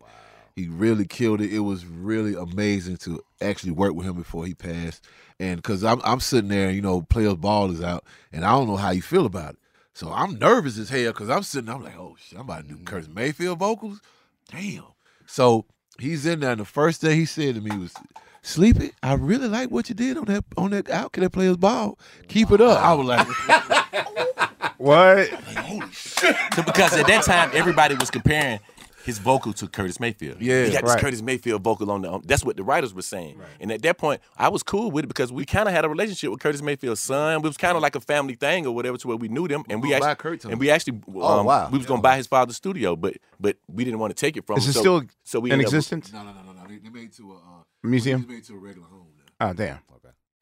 he 0.58 0.68
really 0.68 1.06
killed 1.06 1.40
it. 1.40 1.54
It 1.54 1.60
was 1.60 1.86
really 1.86 2.34
amazing 2.34 2.98
to 2.98 3.24
actually 3.40 3.74
work 3.74 3.94
with 3.94 4.08
him 4.08 4.16
before 4.16 4.44
he 4.44 4.56
passed. 4.56 5.06
And 5.40 5.58
because 5.58 5.84
I'm 5.84 6.02
I'm 6.04 6.20
sitting 6.20 6.50
there, 6.50 6.72
you 6.72 6.82
know, 6.82 7.04
players 7.04 7.36
ball 7.36 7.70
is 7.70 7.84
out, 7.84 8.04
and 8.32 8.44
I 8.44 8.52
don't 8.54 8.68
know 8.68 8.76
how 8.76 8.90
you 8.90 9.04
feel 9.04 9.28
about 9.28 9.54
it. 9.54 9.60
So 9.94 10.12
I'm 10.12 10.40
nervous 10.40 10.80
as 10.80 10.90
hell 10.90 11.12
because 11.12 11.30
I'm 11.30 11.44
sitting. 11.44 11.70
I'm 11.70 11.84
like, 11.84 11.96
oh 11.96 12.16
shit, 12.20 12.40
I'm 12.40 12.46
about 12.46 12.64
to 12.64 12.70
do 12.70 12.74
mm-hmm. 12.74 12.86
Curtis 12.86 13.08
Mayfield 13.08 13.60
vocals. 13.60 14.02
Damn. 14.50 14.84
So 15.28 15.66
he's 16.00 16.26
in 16.26 16.40
there, 16.40 16.52
and 16.54 16.62
the 16.62 16.66
first 16.66 17.02
thing 17.02 17.16
he 17.16 17.26
said 17.26 17.54
to 17.54 17.62
me 17.62 17.78
was, 17.78 17.94
"Sleepy, 18.42 18.94
I 19.04 19.14
really 19.14 19.48
like 19.48 19.70
what 19.70 19.90
you 19.90 19.96
did 19.96 20.18
on 20.18 20.26
that 20.26 20.44
on 20.58 20.72
that 20.72 20.90
out 20.90 21.12
can 21.12 21.22
that 21.22 21.30
players 21.30 21.58
ball. 21.58 22.00
Keep 22.30 22.50
it 22.50 22.62
up." 22.62 22.80
I 22.82 22.94
was 22.96 23.06
like, 23.06 23.28
What? 24.78 25.30
Holy 25.30 25.92
So 25.92 26.64
because 26.64 26.94
at 26.94 27.08
that 27.08 27.24
time 27.26 27.52
everybody 27.54 27.94
was 27.96 28.10
comparing 28.10 28.60
his 29.08 29.18
vocal 29.18 29.54
to 29.54 29.68
Curtis 29.68 30.00
Mayfield. 30.00 30.40
Yeah, 30.40 30.66
he 30.66 30.72
got 30.72 30.84
right. 30.84 30.94
this 30.94 31.02
Curtis 31.02 31.22
Mayfield 31.24 31.64
vocal 31.64 31.90
on 31.90 32.04
the. 32.04 32.12
Um, 32.14 32.22
that's 32.24 32.44
what 32.46 32.58
the 32.58 32.64
writers 32.64 32.94
were 32.94 33.02
saying. 33.02 33.42
And 33.60 33.72
at 33.72 33.82
that 33.82 33.98
point, 33.98 34.22
I 34.38 34.50
was 34.50 34.62
cool 34.62 34.92
with 34.92 35.06
it 35.06 35.08
because 35.08 35.32
we 35.32 35.46
kind 35.46 35.68
of 35.68 35.74
had 35.74 35.84
a 35.86 35.90
relationship 35.90 36.30
with 36.30 36.40
Curtis 36.40 36.62
Mayfield's 36.62 37.00
son. 37.02 37.38
It 37.38 37.44
was 37.44 37.58
kind 37.58 37.76
of 37.76 37.82
like 37.82 37.96
a 37.96 38.00
family 38.02 38.36
thing 38.36 38.68
or 38.68 38.76
whatever, 38.76 38.98
to 38.98 39.08
where 39.08 39.18
we 39.18 39.30
knew 39.30 39.48
them, 39.48 39.64
and 39.70 39.82
we 39.82 39.90
gonna 39.90 40.06
actually 40.06 40.38
Kurt 40.38 40.46
and 40.46 40.60
we 40.60 40.70
actually 40.70 40.98
um, 41.08 41.16
Oh, 41.16 41.44
wow. 41.44 41.70
we 41.72 41.80
was 41.80 41.88
gonna 41.88 42.02
buy 42.02 42.18
his 42.18 42.28
father's 42.28 42.58
studio, 42.58 42.96
but 42.96 43.16
but 43.40 43.58
we 43.68 43.84
didn't 43.84 44.00
want 44.00 44.16
to 44.16 44.20
take 44.26 44.38
it 44.38 44.46
from 44.46 44.58
Is 44.60 44.66
him. 44.66 44.70
it 44.70 44.74
so, 44.74 44.80
still 44.82 45.04
so 45.24 45.40
we 45.40 45.50
in 45.50 45.54
ended 45.54 45.68
up- 45.68 45.70
existence? 45.74 46.14
"No, 46.14 46.24
no, 46.24 46.34
no, 46.34 46.42
no, 46.44 46.52
no. 46.52 46.68
They, 46.68 46.78
they 46.78 46.90
made 46.90 47.06
it 47.06 47.14
to 47.18 47.32
a 47.32 47.36
uh, 47.36 47.64
Museum? 47.84 48.22
They 48.22 48.28
made 48.34 48.40
it 48.40 48.46
to 48.48 48.54
a 48.56 48.60
regular 48.60 48.88
home 48.88 49.08
now. 49.40 49.50
Oh 49.50 49.54
damn. 49.54 49.80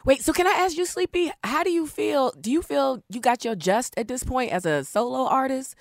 Wait, 0.05 0.21
so 0.23 0.31
can 0.33 0.45
I 0.45 0.51
ask 0.51 0.77
you, 0.77 0.85
Sleepy? 0.85 1.31
How 1.43 1.63
do 1.63 1.71
you 1.71 1.87
feel? 1.87 2.31
Do 2.39 2.51
you 2.51 2.61
feel 2.61 3.01
you 3.09 3.19
got 3.19 3.43
your 3.43 3.55
just 3.55 3.95
at 3.97 4.07
this 4.07 4.23
point 4.23 4.51
as 4.51 4.63
a 4.63 4.83
solo 4.83 5.25
artist 5.27 5.73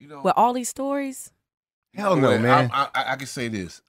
You 0.00 0.08
know, 0.08 0.20
with 0.22 0.34
all 0.36 0.52
these 0.52 0.68
stories? 0.68 1.30
Hell 1.98 2.14
no, 2.16 2.28
Well, 2.28 2.38
man. 2.38 2.70
I, 2.72 2.88
I, 2.94 3.12
I 3.12 3.16
can 3.16 3.26
say 3.26 3.48
this. 3.48 3.82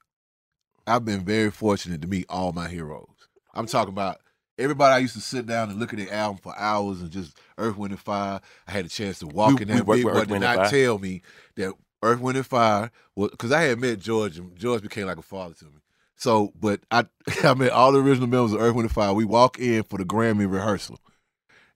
I've 0.86 1.04
been 1.04 1.20
very 1.24 1.50
fortunate 1.52 2.02
to 2.02 2.08
meet 2.08 2.26
all 2.28 2.52
my 2.52 2.68
heroes. 2.68 3.06
I'm 3.54 3.66
talking 3.66 3.92
about 3.92 4.18
everybody 4.58 4.92
I 4.94 4.98
used 4.98 5.14
to 5.14 5.20
sit 5.20 5.46
down 5.46 5.70
and 5.70 5.78
look 5.78 5.92
at 5.92 5.98
the 6.00 6.10
album 6.12 6.40
for 6.42 6.52
hours 6.58 7.00
and 7.00 7.10
just 7.10 7.38
Earth, 7.56 7.76
Wind, 7.76 7.92
and 7.92 8.00
Fire. 8.00 8.40
I 8.66 8.70
had 8.72 8.84
a 8.84 8.88
chance 8.88 9.20
to 9.20 9.28
walk 9.28 9.60
We- 9.60 9.62
in 9.62 9.68
we 9.68 9.74
that 9.74 9.86
big 9.86 10.04
with 10.04 10.14
boy 10.14 10.24
did 10.24 10.40
not 10.40 10.56
Fire. 10.56 10.70
tell 10.70 10.98
me 10.98 11.22
that 11.56 11.72
Earth, 12.02 12.18
Wind, 12.20 12.36
and 12.38 12.46
Fire 12.46 12.90
was 13.14 13.30
because 13.30 13.52
I 13.52 13.62
had 13.62 13.78
met 13.78 14.00
George 14.00 14.38
and 14.38 14.56
George 14.56 14.82
became 14.82 15.06
like 15.06 15.18
a 15.18 15.22
father 15.22 15.54
to 15.54 15.66
me. 15.66 15.80
So, 16.16 16.52
but 16.60 16.80
I 16.90 17.06
I 17.44 17.54
met 17.54 17.70
all 17.70 17.92
the 17.92 18.00
original 18.00 18.26
members 18.26 18.52
of 18.52 18.60
Earth, 18.60 18.74
Wind, 18.74 18.86
and 18.88 18.92
Fire. 18.94 19.14
We 19.14 19.24
walk 19.24 19.60
in 19.60 19.84
for 19.84 19.98
the 19.98 20.04
Grammy 20.04 20.50
rehearsal, 20.50 20.98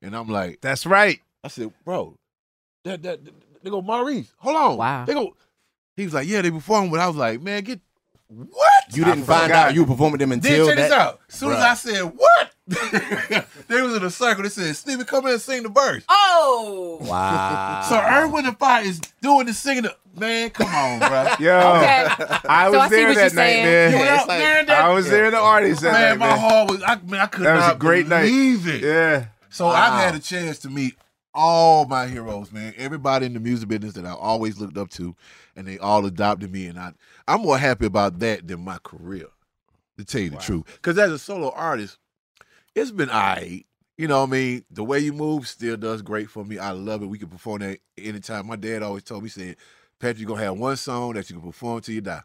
and 0.02 0.16
I'm 0.16 0.28
like, 0.28 0.60
That's 0.62 0.84
right. 0.84 1.20
I 1.44 1.48
said, 1.48 1.72
bro, 1.84 2.16
that 2.84 3.02
that 3.04 3.20
they 3.62 3.70
go 3.70 3.80
Maurice, 3.82 4.32
hold 4.38 4.56
on, 4.56 4.76
Wow. 4.78 5.04
They 5.04 5.14
go. 5.14 5.36
He 5.96 6.04
was 6.04 6.14
like, 6.14 6.26
yeah, 6.26 6.42
they 6.42 6.50
performed, 6.50 6.90
but 6.90 7.00
I 7.00 7.06
was 7.06 7.16
like, 7.16 7.40
man, 7.40 7.62
get 7.62 7.80
what? 8.28 8.56
You 8.92 9.04
didn't 9.04 9.22
I 9.24 9.26
find 9.26 9.42
forgot. 9.44 9.68
out 9.68 9.74
you 9.74 9.82
were 9.84 9.86
performing 9.88 10.18
them 10.18 10.30
Then 10.30 10.38
until 10.38 10.66
check 10.68 10.76
that. 10.76 10.82
this 10.82 10.92
out. 10.92 11.20
As 11.28 11.34
soon 11.36 11.52
as 11.52 11.58
Bruh. 11.58 11.62
I 11.62 11.74
said 11.74 12.02
what, 12.16 12.50
they 13.68 13.82
was 13.82 13.94
in 13.96 14.02
a 14.04 14.10
circle. 14.10 14.42
They 14.42 14.48
said, 14.48 14.74
Stevie, 14.74 15.04
come 15.04 15.26
in 15.26 15.32
and 15.32 15.40
sing 15.40 15.62
the 15.62 15.68
verse. 15.68 16.04
Oh, 16.08 16.98
Wow. 17.02 17.82
So 17.88 17.96
Earth, 17.96 18.32
Wind, 18.32 18.46
and 18.46 18.58
Fire 18.58 18.84
is 18.84 19.00
doing 19.20 19.46
the 19.46 19.52
singing. 19.54 19.82
The, 19.84 19.94
man, 20.18 20.50
come 20.50 20.66
on, 20.74 20.98
bro. 21.00 21.34
Yo, 21.38 21.58
Okay. 21.58 22.08
I 22.48 22.68
was 22.70 22.74
So 22.76 22.80
I 22.80 22.88
see 22.88 22.94
there 22.96 23.08
what 23.08 23.14
that 23.16 23.16
you're 23.16 23.22
night, 23.22 23.30
saying. 23.34 23.64
man. 23.64 23.90
You 23.92 23.96
went 23.98 24.10
it's 24.10 24.20
out 24.22 24.28
like- 24.28 24.38
there 24.38 24.64
that- 24.64 24.84
I 24.84 24.88
was 24.94 25.08
there 25.10 25.24
in 25.26 25.30
the 25.32 25.38
artist 25.38 25.82
that 25.82 25.92
man, 25.92 26.18
night, 26.18 26.18
my 26.18 26.26
man. 26.28 26.38
heart 26.50 26.70
was. 26.70 26.82
I, 26.82 26.96
man, 26.96 27.20
I 27.20 27.26
could 27.26 27.44
That 27.44 27.54
was 27.56 27.64
a 27.64 27.68
not 27.68 27.78
great 27.78 28.08
night. 28.08 28.22
believe 28.22 28.66
it. 28.66 28.82
Yeah. 28.82 29.26
So 29.50 29.68
I've 29.68 29.92
had 29.92 30.14
a 30.16 30.20
chance 30.20 30.58
to 30.60 30.70
meet 30.70 30.96
all 31.34 31.86
my 31.86 32.06
heroes, 32.06 32.52
man. 32.52 32.74
Everybody 32.76 33.26
in 33.26 33.34
the 33.34 33.40
music 33.40 33.68
business 33.68 33.94
that 33.94 34.06
I 34.06 34.12
always 34.12 34.60
looked 34.60 34.78
up 34.78 34.90
to, 34.90 35.14
and 35.56 35.66
they 35.66 35.78
all 35.78 36.06
adopted 36.06 36.52
me, 36.52 36.66
and 36.66 36.78
I 36.78 36.92
I'm 37.26 37.42
more 37.42 37.58
happy 37.58 37.86
about 37.86 38.18
that 38.20 38.46
than 38.46 38.60
my 38.60 38.78
career. 38.82 39.26
To 39.96 40.04
tell 40.04 40.20
you 40.22 40.30
the 40.30 40.38
truth, 40.38 40.64
because 40.66 40.98
as 40.98 41.12
a 41.12 41.18
solo 41.18 41.50
artist, 41.50 41.98
it's 42.74 42.90
been 42.90 43.10
alright. 43.10 43.64
You 43.96 44.08
know 44.08 44.22
what 44.22 44.30
I 44.30 44.32
mean? 44.32 44.64
The 44.72 44.82
way 44.82 44.98
you 44.98 45.12
move 45.12 45.46
still 45.46 45.76
does 45.76 46.02
great 46.02 46.28
for 46.28 46.44
me. 46.44 46.58
I 46.58 46.72
love 46.72 47.04
it. 47.04 47.06
We 47.06 47.18
can 47.18 47.28
perform 47.28 47.60
that 47.60 47.78
anytime. 47.96 48.48
My 48.48 48.56
dad 48.56 48.82
always 48.82 49.04
told 49.04 49.22
me, 49.22 49.28
he 49.28 49.40
said, 49.40 49.56
Patrick, 50.00 50.18
you're 50.18 50.28
gonna 50.28 50.42
have 50.42 50.58
one 50.58 50.76
song 50.76 51.12
that 51.12 51.30
you 51.30 51.36
can 51.36 51.46
perform 51.48 51.80
till 51.80 51.94
you 51.94 52.00
die. 52.00 52.22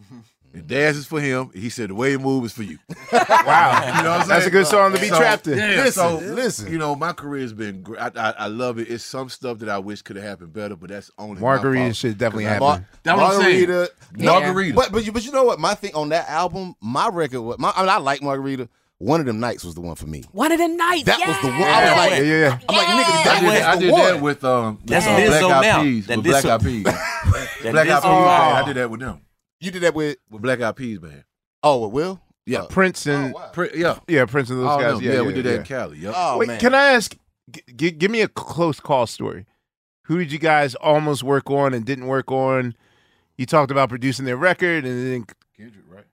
Mm-hmm. 0.00 0.20
And 0.54 0.66
dance 0.66 0.96
is 0.98 1.06
for 1.06 1.20
him. 1.20 1.50
He 1.54 1.70
said 1.70 1.88
the 1.90 1.94
way 1.94 2.10
you 2.10 2.18
move 2.18 2.44
is 2.44 2.52
for 2.52 2.62
you. 2.62 2.78
Wow. 3.12 3.96
You 3.96 4.02
know 4.02 4.10
what 4.10 4.20
I'm 4.22 4.28
That's 4.28 4.28
saying? 4.28 4.46
a 4.48 4.50
good 4.50 4.66
song 4.66 4.92
to 4.92 5.00
be 5.00 5.08
So, 5.08 5.16
trapped 5.18 5.46
in. 5.48 5.56
Yeah, 5.58 5.82
Listen, 5.84 5.92
so 5.92 6.16
listen. 6.18 6.72
You 6.72 6.78
know, 6.78 6.94
my 6.94 7.12
career 7.12 7.42
has 7.42 7.52
been 7.52 7.82
great. 7.82 8.00
I, 8.00 8.10
I, 8.16 8.30
I 8.38 8.46
love 8.48 8.78
it. 8.78 8.88
It's 8.90 9.04
some 9.04 9.28
stuff 9.28 9.58
that 9.60 9.68
I 9.68 9.78
wish 9.78 10.02
could 10.02 10.16
have 10.16 10.24
happened 10.24 10.52
better, 10.52 10.76
but 10.76 10.90
that's 10.90 11.10
only 11.18 11.40
Margarita 11.40 11.84
fault. 11.86 11.96
should 11.96 12.18
definitely 12.18 12.44
'Cause 12.44 12.60
I- 12.62 12.66
happen. 12.70 12.86
That's 13.02 13.16
what 13.20 13.34
I'm 13.34 13.42
saying. 13.42 13.68
Margarita. 13.68 13.92
Margarita. 14.18 14.74
But 14.76 14.92
but 14.92 15.04
you 15.06 15.12
but 15.12 15.24
you 15.24 15.32
know 15.32 15.44
what? 15.44 15.58
My 15.58 15.74
thing 15.74 15.94
on 15.94 16.10
that 16.10 16.28
album, 16.28 16.74
my 16.80 17.08
record 17.08 17.40
was 17.40 17.58
my 17.58 17.72
I 17.74 17.80
mean 17.80 17.88
I 17.88 17.98
like 17.98 18.22
Margarita. 18.22 18.68
One 18.98 19.18
of 19.18 19.26
them 19.26 19.40
nights 19.40 19.64
was 19.64 19.74
the 19.74 19.80
one 19.80 19.96
for 19.96 20.06
me. 20.06 20.22
one 20.30 20.52
of 20.52 20.58
the 20.58 20.68
nights. 20.68 21.04
That 21.06 21.18
was 21.26 21.36
the 21.40 21.48
one. 21.48 21.60
I 21.62 21.84
was 21.88 21.96
like, 21.96 22.10
yeah, 22.12 22.22
yeah. 22.22 22.58
I'm 22.68 22.76
like, 22.76 22.86
nigga, 22.86 23.04
I 23.10 23.24
that 23.24 23.40
did, 23.40 23.44
was 23.46 23.54
that, 23.54 23.68
I 23.68 23.76
did 23.80 23.94
that 23.94 24.22
with 24.22 24.44
um 24.44 24.78
That's 24.84 25.06
uh, 25.06 25.46
Black 25.48 25.64
Eyed. 25.74 25.82
Peas. 25.82 26.06
With 26.08 26.22
Black 26.24 26.44
Eyed 26.44 26.60
Peas. 26.62 26.82
Black 26.84 27.88
Eyed 27.88 28.02
Peas. 28.02 28.04
I 28.04 28.62
did 28.64 28.76
that 28.76 28.90
with 28.90 29.00
them. 29.00 29.20
You 29.62 29.70
did 29.70 29.82
that 29.82 29.94
with 29.94 30.18
With 30.30 30.42
Black 30.42 30.60
Eyed 30.60 30.76
Peas, 30.76 31.00
man. 31.00 31.24
oh 31.62 31.78
with 31.86 31.92
Will? 31.92 32.20
Yeah. 32.44 32.62
Uh, 32.62 32.66
Prince 32.66 33.06
and 33.06 33.34
Pri- 33.52 33.70
yeah. 33.76 33.98
yeah, 34.08 34.24
Prince 34.24 34.50
and 34.50 34.58
those 34.58 34.66
All 34.66 34.80
guys. 34.80 34.94
them. 34.96 35.02
Yeah, 35.04 35.10
yeah, 35.12 35.16
yeah, 35.20 35.26
we 35.26 35.32
did 35.32 35.44
yeah. 35.44 35.52
that 35.52 35.58
in 35.60 35.64
Cali. 35.64 35.98
Yep. 35.98 36.14
Oh 36.16 36.38
Wait, 36.38 36.48
man. 36.48 36.58
can 36.60 36.74
I 36.74 36.92
ask? 36.92 37.16
G- 37.50 37.62
g- 37.76 37.90
give 37.92 38.10
me 38.10 38.20
a 38.20 38.28
close 38.28 38.80
call 38.80 39.06
story. 39.06 39.46
Who 40.06 40.18
did 40.18 40.32
you 40.32 40.38
guys 40.40 40.74
almost 40.74 41.22
work 41.22 41.48
on 41.50 41.72
and 41.74 41.84
didn't 41.84 42.08
work 42.08 42.32
on? 42.32 42.74
You 43.38 43.46
talked 43.46 43.70
about 43.70 43.88
producing 43.88 44.24
their 44.24 44.36
record, 44.36 44.84
and 44.84 45.06
then 45.12 45.26
Kendrick, 45.56 45.84
right? 45.88 46.04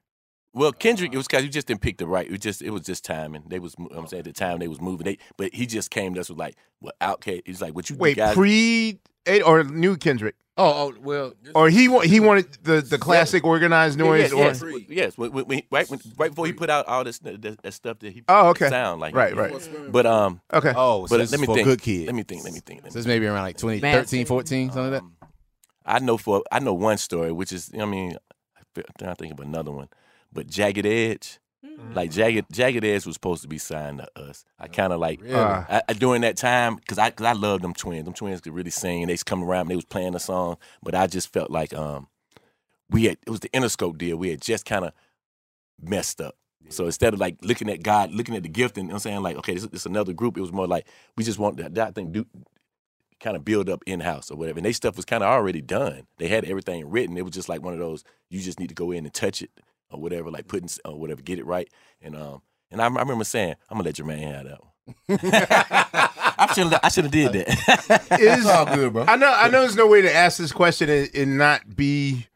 Well, 0.54 0.72
Kendrick, 0.72 1.14
it 1.14 1.18
was 1.18 1.28
because 1.28 1.44
you 1.44 1.50
just 1.50 1.68
didn't 1.68 1.82
pick 1.82 1.98
the 1.98 2.08
right. 2.08 2.26
It 2.28 2.32
was 2.32 2.40
just 2.40 2.62
it 2.62 2.70
was 2.70 2.84
just 2.84 3.04
timing. 3.04 3.44
They 3.48 3.58
was 3.60 3.76
I'm 3.96 4.06
saying 4.08 4.20
at 4.20 4.26
the 4.26 4.34
time 4.34 4.60
they 4.60 4.68
was 4.68 4.80
moving. 4.80 5.06
They 5.06 5.18
but 5.38 5.54
he 5.54 5.66
just 5.66 5.90
came 5.90 6.14
to 6.14 6.22
us 6.22 6.30
with 6.30 6.38
like 6.40 6.56
what 6.80 6.96
Outkast. 7.00 7.42
He's 7.46 7.62
like, 7.62 7.74
what 7.76 7.90
you 7.90 7.96
wait, 7.98 8.18
guys? 8.18 8.36
pre 8.36 9.00
eight 9.26 9.42
or 9.42 9.64
new 9.64 9.98
Kendrick, 9.98 10.36
Oh, 10.58 10.92
oh 10.94 11.00
well. 11.02 11.34
or 11.56 11.70
he 11.70 11.88
wa- 11.88 12.02
he 12.02 12.20
wanted 12.20 12.48
the 12.64 12.82
the 12.82 12.98
classic 12.98 13.44
organized 13.46 13.98
Yeah, 14.00 14.06
noise. 14.06 14.34
yes, 14.34 14.62
or, 14.62 14.70
yes, 14.70 14.86
yes. 14.90 15.18
When, 15.18 15.32
when, 15.32 15.46
when, 15.46 15.62
right, 15.72 15.90
when, 15.90 16.00
right 16.18 16.30
before 16.32 16.46
he 16.48 16.54
put 16.54 16.70
out 16.70 16.86
all 16.88 17.04
this 17.04 17.20
that, 17.20 17.42
that 17.64 17.74
stuff 17.74 18.00
that 18.00 18.12
he 18.14 18.24
Oh, 18.28 18.50
okay. 18.50 18.70
sound 18.70 19.00
like 19.02 19.16
Right, 19.16 19.36
right. 19.36 19.54
But 19.90 20.06
um, 20.06 20.42
Okay. 20.54 20.74
Oh, 20.76 21.06
so 21.06 21.16
but 21.16 21.18
this 21.22 21.32
let 21.32 21.36
is 21.36 21.42
me 21.42 21.46
for 21.46 21.56
think. 21.56 21.66
good 21.66 21.82
kid. 21.82 22.06
Let 22.08 22.16
me 22.16 22.24
think. 22.24 22.44
Let 22.44 22.54
me 22.54 22.60
think. 22.60 22.80
Let 22.80 22.86
me 22.86 22.92
So 22.92 23.00
this 23.00 23.06
maybe 23.08 23.26
around 23.28 23.44
like 23.44 23.58
2013, 23.58 24.26
14, 24.26 24.72
something 24.72 24.92
like 24.92 25.02
that. 25.02 25.28
I 25.86 26.00
know 26.00 26.18
for 26.18 26.44
I 26.52 26.60
know 26.60 26.74
one 26.74 26.98
story, 26.98 27.32
which 27.32 27.52
is 27.54 27.72
I 27.80 27.86
mean, 27.86 28.16
I'm 28.76 28.84
trying 29.00 29.12
to 29.12 29.16
think 29.16 29.34
of 29.34 29.40
another 29.40 29.72
one, 29.72 29.88
but 30.32 30.46
Jagged 30.48 30.86
Edge, 30.86 31.40
like 31.96 32.12
Jagged 32.12 32.46
Jagged 32.52 32.84
Edge 32.86 33.06
was 33.06 33.16
supposed 33.16 33.42
to 33.42 33.48
be 33.48 33.58
signed 33.58 34.00
to 34.00 34.22
us. 34.22 34.46
I 34.60 34.68
kind 34.68 34.94
of 34.94 35.00
like 35.00 35.22
Uh, 35.24 35.66
I, 35.70 35.82
I- 35.90 35.94
during 35.94 36.22
that 36.22 36.38
time 36.38 36.76
because 36.76 36.98
I 36.98 37.10
cause 37.10 37.26
I 37.26 37.34
love 37.34 37.62
them 37.62 37.74
twins. 37.74 38.06
Them 38.06 38.14
twins 38.14 38.42
could 38.42 38.54
really 38.54 38.70
sing. 38.70 39.02
and 39.04 39.10
They 39.10 39.14
was 39.14 39.24
coming 39.24 39.48
around. 39.48 39.62
And 39.62 39.72
they 39.72 39.76
was 39.76 39.86
playing 39.86 40.14
the 40.14 40.20
song, 40.20 40.58
but 40.84 40.94
I 40.96 41.08
just 41.08 41.34
felt 41.34 41.50
like 41.52 41.74
um 41.74 42.08
we 42.90 43.06
had 43.06 43.18
it 43.26 43.30
was 43.30 43.40
the 43.40 43.50
Interscope 43.50 43.98
deal. 43.98 44.18
We 44.18 44.30
had 44.30 44.42
just 44.42 44.66
kind 44.66 44.86
of 44.86 44.94
messed 45.82 46.22
up. 46.22 46.36
So 46.70 46.86
instead 46.86 47.14
of 47.14 47.20
like 47.20 47.38
looking 47.42 47.70
at 47.70 47.82
God, 47.82 48.12
looking 48.12 48.36
at 48.36 48.44
the 48.44 48.50
gift, 48.50 48.78
and 48.78 48.92
I'm 48.92 49.00
saying 49.00 49.22
like, 49.22 49.38
okay, 49.38 49.54
this, 49.56 49.66
this 49.68 49.82
is 49.82 49.86
another 49.88 50.14
group. 50.14 50.38
It 50.38 50.42
was 50.42 50.52
more 50.52 50.68
like 50.68 50.86
we 51.18 51.24
just 51.24 51.40
want 51.40 51.58
that, 51.58 51.74
that 51.76 51.96
thing 51.96 52.12
do 52.12 52.26
kind 53.20 53.36
of 53.36 53.44
build 53.44 53.70
up 53.70 53.84
in 53.86 54.00
house 54.00 54.30
or 54.32 54.38
whatever. 54.38 54.60
And 54.60 54.66
they 54.66 54.72
stuff 54.72 54.96
was 54.96 55.06
kind 55.06 55.24
of 55.24 55.30
already 55.30 55.62
done. 55.62 56.04
They 56.20 56.28
had 56.28 56.46
everything 56.46 56.90
written. 56.90 57.18
It 57.18 57.24
was 57.26 57.34
just 57.34 57.50
like 57.50 57.62
one 57.62 57.74
of 57.74 57.80
those 57.80 58.04
you 58.30 58.40
just 58.40 58.60
need 58.60 58.70
to 58.70 58.76
go 58.76 58.92
in 58.92 59.04
and 59.06 59.14
touch 59.14 59.42
it 59.42 59.50
or 59.92 60.00
whatever, 60.00 60.30
like 60.32 60.48
putting 60.48 60.70
or 60.86 61.00
whatever, 61.00 61.22
get 61.22 61.40
it 61.40 61.46
right. 61.46 61.70
And 62.02 62.16
um 62.16 62.42
and 62.72 62.82
I, 62.82 62.86
I 62.86 63.00
remember 63.00 63.24
saying, 63.24 63.56
I'm 63.70 63.78
gonna 63.78 63.86
let 63.86 63.98
your 63.98 64.08
man 64.08 64.20
have 64.20 64.46
that 64.46 64.60
one. 64.62 64.70
I 66.40 66.54
should 66.54 66.68
have 66.68 66.80
I 66.84 66.90
should 66.90 67.04
have 67.06 67.12
did 67.12 67.34
that. 67.34 68.08
is 68.20 68.46
all 68.46 68.66
good, 68.66 68.94
bro. 68.94 69.06
I 69.08 69.16
know 69.16 69.32
I 69.32 69.50
know 69.50 69.62
there's 69.62 69.76
no 69.76 69.88
way 69.88 70.02
to 70.02 70.14
ask 70.14 70.38
this 70.38 70.52
question 70.52 70.90
and, 70.90 71.10
and 71.14 71.38
not 71.38 71.76
be 71.76 72.28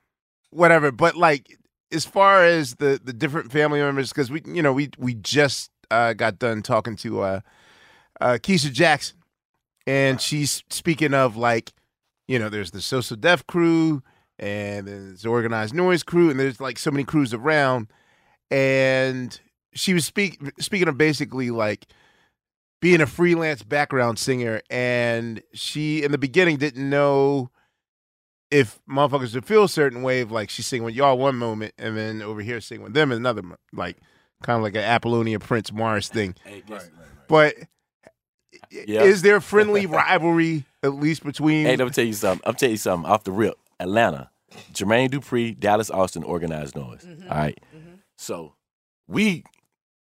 whatever, 0.49 0.91
but 0.91 1.15
like 1.15 1.57
as 1.91 2.05
far 2.05 2.43
as 2.43 2.75
the 2.75 2.99
the 3.03 3.13
different 3.13 3.51
family 3.51 3.79
members, 3.79 4.09
because 4.09 4.31
we 4.31 4.41
you 4.45 4.61
know 4.61 4.73
we 4.73 4.89
we 4.97 5.13
just 5.13 5.71
uh, 5.91 6.13
got 6.13 6.39
done 6.39 6.61
talking 6.61 6.95
to 6.97 7.21
uh, 7.21 7.39
uh, 8.19 8.37
Keisha 8.41 8.71
Jackson, 8.71 9.17
and 9.85 10.19
she's 10.19 10.63
speaking 10.69 11.13
of 11.13 11.37
like 11.37 11.71
you 12.27 12.39
know 12.39 12.49
there's 12.49 12.71
the 12.71 12.81
So 12.81 13.01
So 13.01 13.15
Def 13.15 13.45
crew 13.47 14.01
and 14.39 14.87
there's 14.87 15.21
the 15.21 15.29
Organized 15.29 15.73
Noize 15.73 16.05
crew, 16.05 16.29
and 16.29 16.39
there's 16.39 16.59
like 16.59 16.77
so 16.79 16.91
many 16.91 17.03
crews 17.03 17.33
around, 17.33 17.87
and 18.51 19.39
she 19.73 19.93
was 19.93 20.05
speak 20.05 20.39
speaking 20.59 20.87
of 20.87 20.97
basically 20.97 21.49
like 21.51 21.85
being 22.81 23.01
a 23.01 23.07
freelance 23.07 23.63
background 23.63 24.19
singer 24.19 24.61
and 24.69 25.41
she 25.53 26.03
in 26.03 26.11
the 26.11 26.17
beginning 26.17 26.57
didn't 26.57 26.87
know 26.89 27.49
if 28.51 28.77
motherfuckers 28.87 29.33
would 29.33 29.45
feel 29.45 29.63
a 29.63 29.69
certain 29.69 30.03
way 30.03 30.19
of 30.21 30.31
like 30.31 30.49
she's 30.49 30.67
singing 30.67 30.83
with 30.83 30.93
y'all 30.93 31.17
one 31.17 31.35
moment 31.35 31.73
and 31.79 31.97
then 31.97 32.21
over 32.21 32.41
here 32.41 32.59
singing 32.61 32.83
with 32.83 32.93
them 32.93 33.11
another 33.11 33.41
like 33.71 33.97
kind 34.43 34.57
of 34.57 34.63
like 34.63 34.75
an 34.75 34.83
Apollonia 34.83 35.39
Prince 35.39 35.71
Morris 35.71 36.09
thing. 36.09 36.35
Hey, 36.43 36.61
guess- 36.67 36.91
But 37.27 37.55
Yeah. 38.69 39.03
is 39.03 39.21
there 39.23 39.39
friendly 39.41 39.85
rivalry 39.87 40.65
at 40.83 40.93
least 40.93 41.23
between? 41.23 41.65
Hey, 41.65 41.77
let 41.77 41.85
me 41.85 41.91
tell 41.91 42.05
you 42.05 42.13
something. 42.13 42.43
I'm 42.45 42.53
telling 42.55 42.71
you 42.71 42.77
something 42.77 43.09
off 43.09 43.23
the 43.23 43.31
rip. 43.31 43.55
Atlanta, 43.83 44.29
Jermaine 44.73 45.09
Dupri, 45.09 45.57
Dallas 45.57 45.89
Austin, 45.91 46.23
Organized 46.23 46.75
Noize. 46.75 47.29
All 47.29 47.37
right? 47.37 47.59
So 48.17 48.55
we, 49.07 49.43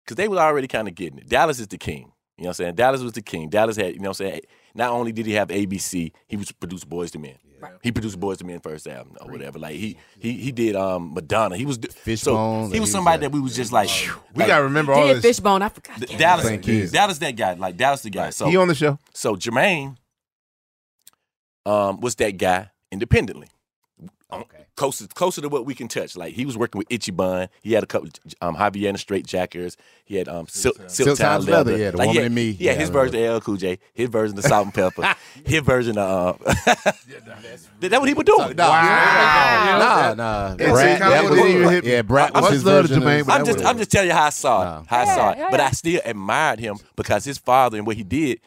because 0.04 0.16
they 0.16 0.28
was 0.28 0.40
already 0.40 0.68
kind 0.68 0.88
of 0.88 0.96
getting 0.96 1.20
it. 1.20 1.30
Dallas 1.30 1.60
is 1.60 1.68
the 1.68 1.78
king. 1.78 2.12
You 2.38 2.44
know 2.44 2.50
what 2.50 2.60
I'm 2.60 2.66
saying? 2.66 2.76
Dallas 2.76 3.02
was 3.02 3.14
the 3.14 3.22
king. 3.22 3.50
Dallas 3.50 3.76
had, 3.78 3.94
you 3.96 4.00
know 4.00 4.10
what 4.10 4.22
I'm 4.22 4.28
saying? 4.28 4.42
Not 4.76 4.92
only 4.92 5.12
did 5.12 5.26
he 5.26 5.34
have 5.34 5.48
ABC, 5.48 6.12
he 6.28 6.38
was 6.38 6.52
produced 6.52 6.88
Boyz 6.88 7.16
II 7.16 7.22
Men. 7.22 7.36
He 7.82 7.92
produced 7.92 8.20
Boyz 8.20 8.40
II 8.40 8.48
Men 8.48 8.60
first 8.60 8.88
album 8.88 9.18
or 9.20 9.32
whatever. 9.32 9.58
Like 9.58 9.76
he 9.76 9.98
he 10.20 10.34
he 10.34 10.52
did 10.52 10.76
um 10.76 11.16
Madonna. 11.16 11.58
He 11.58 11.66
was 11.66 11.78
so 11.78 11.90
Fishbone, 11.92 12.72
he 12.72 12.80
was 12.80 12.92
somebody 12.92 13.18
was 13.18 13.22
that 13.22 13.32
we 13.32 13.40
was 13.40 13.56
just 13.56 13.72
like 13.72 13.90
we 14.36 14.42
like, 14.42 14.48
gotta 14.48 14.66
remember 14.66 14.94
all 14.94 15.08
Did 15.08 15.18
this. 15.18 15.24
Fishbone? 15.26 15.64
I 15.64 15.70
forgot. 15.70 16.00
D- 16.00 16.06
Damn. 16.06 16.18
Dallas, 16.20 16.46
Thank 16.46 16.68
you. 16.68 16.88
Dallas, 16.88 17.18
that 17.18 17.36
guy. 17.36 17.54
Like 17.54 17.76
Dallas, 17.76 18.04
the 18.04 18.12
guy. 18.12 18.30
So 18.30 18.48
he 18.48 18.58
on 18.58 18.68
the 18.68 18.76
show. 18.76 19.00
so 19.16 19.36
Jermaine 19.36 19.98
um, 21.66 22.00
was 22.00 22.14
that 22.16 22.38
guy 22.38 22.70
independently. 22.92 23.48
Okay. 24.30 24.66
Closer, 24.76 25.08
closer 25.08 25.42
to 25.42 25.48
what 25.48 25.66
we 25.66 25.74
can 25.74 25.88
touch. 25.88 26.18
Like 26.18 26.34
he 26.34 26.46
was 26.46 26.58
working 26.58 26.78
with 26.80 26.88
Itchy 26.90 27.12
Bun. 27.12 27.48
He 27.64 27.72
had 27.74 27.84
a 27.84 27.88
couple 27.88 28.10
um 28.42 28.56
Javier 28.58 28.98
Straight 29.00 29.26
Jackers. 29.26 29.78
He 30.04 30.16
had 30.18 30.28
um 30.28 30.48
Silk, 30.50 30.76
Silk, 30.88 31.16
Silk 31.16 31.20
Leather. 31.20 31.52
Leather, 31.52 31.78
yeah, 31.78 31.92
The 31.92 31.98
Like, 31.98 32.08
Woman 32.08 32.24
had- 32.24 32.26
in 32.32 32.34
Me. 32.36 32.52
He 32.52 32.66
had 32.66 32.76
Yeah, 32.76 32.82
his 32.82 32.90
version 32.90 33.16
of 33.24 33.36
LL 33.38 33.40
Cool 33.40 33.56
J, 33.56 33.80
his 33.94 34.10
version 34.10 34.38
of 34.38 34.44
Salt-N-Pepa, 34.44 35.16
his 35.46 35.62
version 35.62 35.98
of. 35.98 36.42
Uh, 36.68 36.92
that 37.80 37.90
that 37.92 38.00
what 38.00 38.08
he 38.08 38.14
was 38.14 38.26
doing. 38.26 38.56
Nah, 38.56 40.14
nah. 40.14 40.56
It's 40.60 40.72
Brat, 40.72 41.00
kinda 41.00 41.10
that 41.10 41.24
what 41.24 41.32
was, 41.32 41.40
even 41.42 41.70
hit 41.70 41.84
me. 41.86 41.92
yeah, 41.92 42.02
Brat 42.02 42.34
was 42.34 42.42
Much 42.44 42.52
his 42.54 42.64
version 42.64 43.02
Jermaine, 43.02 43.22
of- 43.22 43.30
I'm 43.30 43.46
just, 43.46 43.66
I'm 43.66 43.78
just 43.78 43.92
telling 43.92 44.10
you 44.10 44.14
how 44.16 44.26
I 44.26 44.30
saw 44.30 44.62
it, 44.62 44.66
Nah. 44.66 44.84
how 44.88 44.98
I 45.00 45.06
saw 45.06 45.32
it. 45.32 45.38
yeah, 45.38 45.48
But 45.52 45.60
yeah. 45.60 45.66
I 45.68 45.72
still 45.72 46.02
admired 46.06 46.60
him 46.60 46.78
because 46.96 47.24
his 47.26 47.38
father 47.38 47.78
and 47.78 47.86
what 47.88 47.96
he 47.96 48.04
did. 48.04 48.40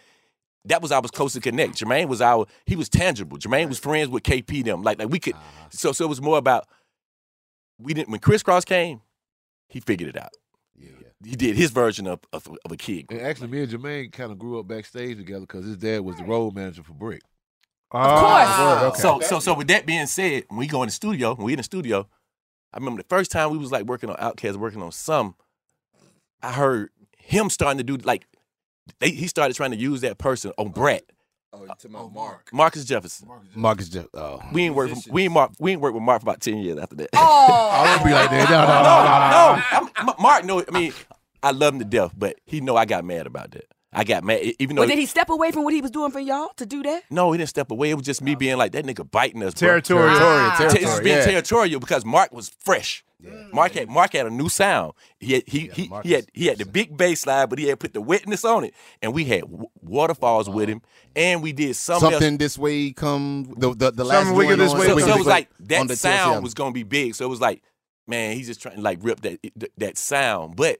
That 0.66 0.82
was 0.82 0.92
I 0.92 0.98
was 0.98 1.10
close 1.10 1.32
to 1.34 1.40
connect. 1.40 1.74
Jermaine 1.74 2.08
was 2.08 2.20
our, 2.20 2.46
he 2.66 2.76
was 2.76 2.88
tangible. 2.88 3.38
Jermaine 3.38 3.68
was 3.68 3.78
friends 3.78 4.08
with 4.08 4.22
KP 4.22 4.64
them. 4.64 4.82
Like, 4.82 4.98
like 4.98 5.08
we 5.08 5.18
could, 5.18 5.34
uh-huh. 5.34 5.68
so 5.70 5.92
so 5.92 6.04
it 6.04 6.08
was 6.08 6.20
more 6.20 6.38
about. 6.38 6.66
We 7.78 7.94
didn't 7.94 8.10
when 8.10 8.20
Kris 8.20 8.42
Kross 8.42 8.66
came, 8.66 9.00
he 9.68 9.80
figured 9.80 10.10
it 10.10 10.20
out. 10.20 10.32
He 11.24 11.36
did 11.36 11.56
his 11.56 11.70
version 11.70 12.06
of 12.06 12.20
of, 12.32 12.48
of 12.64 12.72
a 12.72 12.76
kid. 12.76 13.06
And 13.10 13.20
actually, 13.20 13.48
me 13.48 13.62
and 13.62 13.70
Jermaine 13.70 14.12
kind 14.12 14.32
of 14.32 14.38
grew 14.38 14.58
up 14.58 14.68
backstage 14.68 15.18
together 15.18 15.40
because 15.40 15.66
his 15.66 15.76
dad 15.76 16.00
was 16.00 16.16
the 16.16 16.24
road 16.24 16.54
manager 16.54 16.82
for 16.82 16.94
Brick. 16.94 17.22
Of 17.90 18.20
course. 18.20 19.00
So 19.00 19.20
so 19.20 19.38
so 19.38 19.54
with 19.54 19.68
that 19.68 19.84
being 19.84 20.06
said, 20.06 20.44
when 20.48 20.58
we 20.58 20.66
go 20.66 20.82
in 20.82 20.88
the 20.88 20.92
studio, 20.92 21.34
when 21.34 21.44
we 21.44 21.52
in 21.52 21.58
the 21.58 21.62
studio, 21.62 22.08
I 22.72 22.78
remember 22.78 23.02
the 23.02 23.08
first 23.08 23.30
time 23.30 23.50
we 23.50 23.58
was 23.58 23.72
like 23.72 23.84
working 23.84 24.08
on 24.08 24.16
Outkast, 24.16 24.56
working 24.56 24.80
on 24.80 24.92
some, 24.92 25.34
I 26.42 26.52
heard 26.52 26.90
him 27.18 27.50
starting 27.50 27.78
to 27.78 27.84
do 27.84 27.96
like 27.98 28.26
they, 28.98 29.10
he 29.10 29.26
started 29.26 29.54
trying 29.54 29.70
to 29.70 29.76
use 29.76 30.00
that 30.02 30.18
person 30.18 30.52
on 30.58 30.70
Brett. 30.70 31.04
Oh, 31.52 31.58
you 31.58 31.64
oh, 31.64 31.66
talking 31.68 31.90
about 31.90 32.12
Mark? 32.12 32.50
Marcus 32.52 32.84
Jefferson. 32.84 33.28
Marcus 33.54 33.88
Jeff. 33.88 34.06
Oh. 34.14 34.40
We 34.52 34.62
ain't 34.62 34.74
work 34.74 34.92
we 35.10 35.24
ain't 35.24 35.32
Mark 35.32 35.52
we 35.58 35.72
ain't 35.72 35.80
worked 35.80 35.94
with 35.94 36.02
Mark 36.02 36.22
for 36.22 36.26
about 36.26 36.40
ten 36.40 36.58
years 36.58 36.78
after 36.78 36.94
that. 36.96 37.10
Oh. 37.14 37.18
I 37.72 37.92
won't 37.92 38.04
be 38.04 38.12
like 38.12 38.30
that. 38.30 38.50
No, 38.50 39.80
no, 39.80 39.82
no, 39.82 39.86
no, 39.86 40.06
no. 40.06 40.12
no, 40.12 40.22
Mark 40.22 40.44
know 40.44 40.64
I 40.66 40.70
mean, 40.70 40.92
I 41.42 41.50
love 41.50 41.74
him 41.74 41.80
to 41.80 41.84
death, 41.84 42.12
but 42.16 42.36
he 42.46 42.60
know 42.60 42.76
I 42.76 42.84
got 42.84 43.04
mad 43.04 43.26
about 43.26 43.50
that. 43.52 43.66
I 43.92 44.04
got 44.04 44.22
mad 44.22 44.40
even 44.60 44.76
though 44.76 44.82
But 44.82 44.88
did 44.90 44.98
he 44.98 45.06
step 45.06 45.30
away 45.30 45.50
from 45.50 45.64
what 45.64 45.74
he 45.74 45.80
was 45.80 45.90
doing 45.90 46.12
for 46.12 46.20
y'all 46.20 46.50
to 46.58 46.66
do 46.66 46.82
that? 46.84 47.02
No, 47.10 47.32
he 47.32 47.38
didn't 47.38 47.48
step 47.50 47.70
away. 47.72 47.90
It 47.90 47.94
was 47.94 48.06
just 48.06 48.22
me 48.22 48.34
being 48.36 48.56
like 48.56 48.70
that 48.72 48.84
nigga 48.84 49.10
biting 49.10 49.42
us. 49.42 49.54
bro. 49.54 49.68
Territorial. 49.68 50.16
Ah. 50.20 50.54
Te- 50.56 50.62
Territorial, 50.64 50.90
It's 50.92 51.00
being 51.04 51.16
yeah. 51.16 51.24
territorial 51.24 51.80
because 51.80 52.04
Mark 52.04 52.32
was 52.32 52.50
fresh. 52.60 53.04
Mark 53.52 53.72
had 53.72 53.90
Mark 53.90 54.14
had 54.14 54.26
a 54.26 54.30
new 54.30 54.48
sound. 54.48 54.94
He 55.18 55.34
had, 55.34 55.42
he 55.46 55.66
he, 55.74 55.90
he 56.04 56.12
had 56.12 56.26
he 56.32 56.46
had 56.46 56.56
the 56.56 56.64
big 56.64 56.96
bass 56.96 57.26
line, 57.26 57.48
but 57.50 57.58
he 57.58 57.66
had 57.66 57.78
put 57.78 57.92
the 57.92 58.00
wetness 58.00 58.46
on 58.46 58.64
it, 58.64 58.72
and 59.02 59.12
we 59.12 59.24
had 59.26 59.42
w- 59.42 59.66
waterfalls 59.82 60.48
with 60.48 60.70
him, 60.70 60.80
and 61.14 61.42
we 61.42 61.52
did 61.52 61.76
something, 61.76 62.12
Something 62.12 62.32
else. 62.34 62.38
this 62.38 62.56
way 62.56 62.92
come 62.92 63.52
the 63.58 63.74
the, 63.74 63.90
the 63.90 64.04
last 64.04 64.20
Something 64.28 64.36
wicked 64.38 64.58
this 64.58 64.72
way 64.72 64.86
So, 64.86 64.98
so 65.00 65.14
it 65.14 65.18
was 65.18 65.26
like 65.26 65.50
that 65.60 65.90
sound 65.98 66.36
TLC 66.38 66.42
was 66.44 66.54
gonna 66.54 66.72
be 66.72 66.82
big. 66.82 67.14
So 67.14 67.26
it 67.26 67.28
was 67.28 67.42
like, 67.42 67.62
man, 68.06 68.36
he's 68.36 68.46
just 68.46 68.62
trying 68.62 68.76
to 68.76 68.80
like 68.80 69.00
rip 69.02 69.20
that 69.20 69.38
that 69.76 69.98
sound, 69.98 70.56
but 70.56 70.78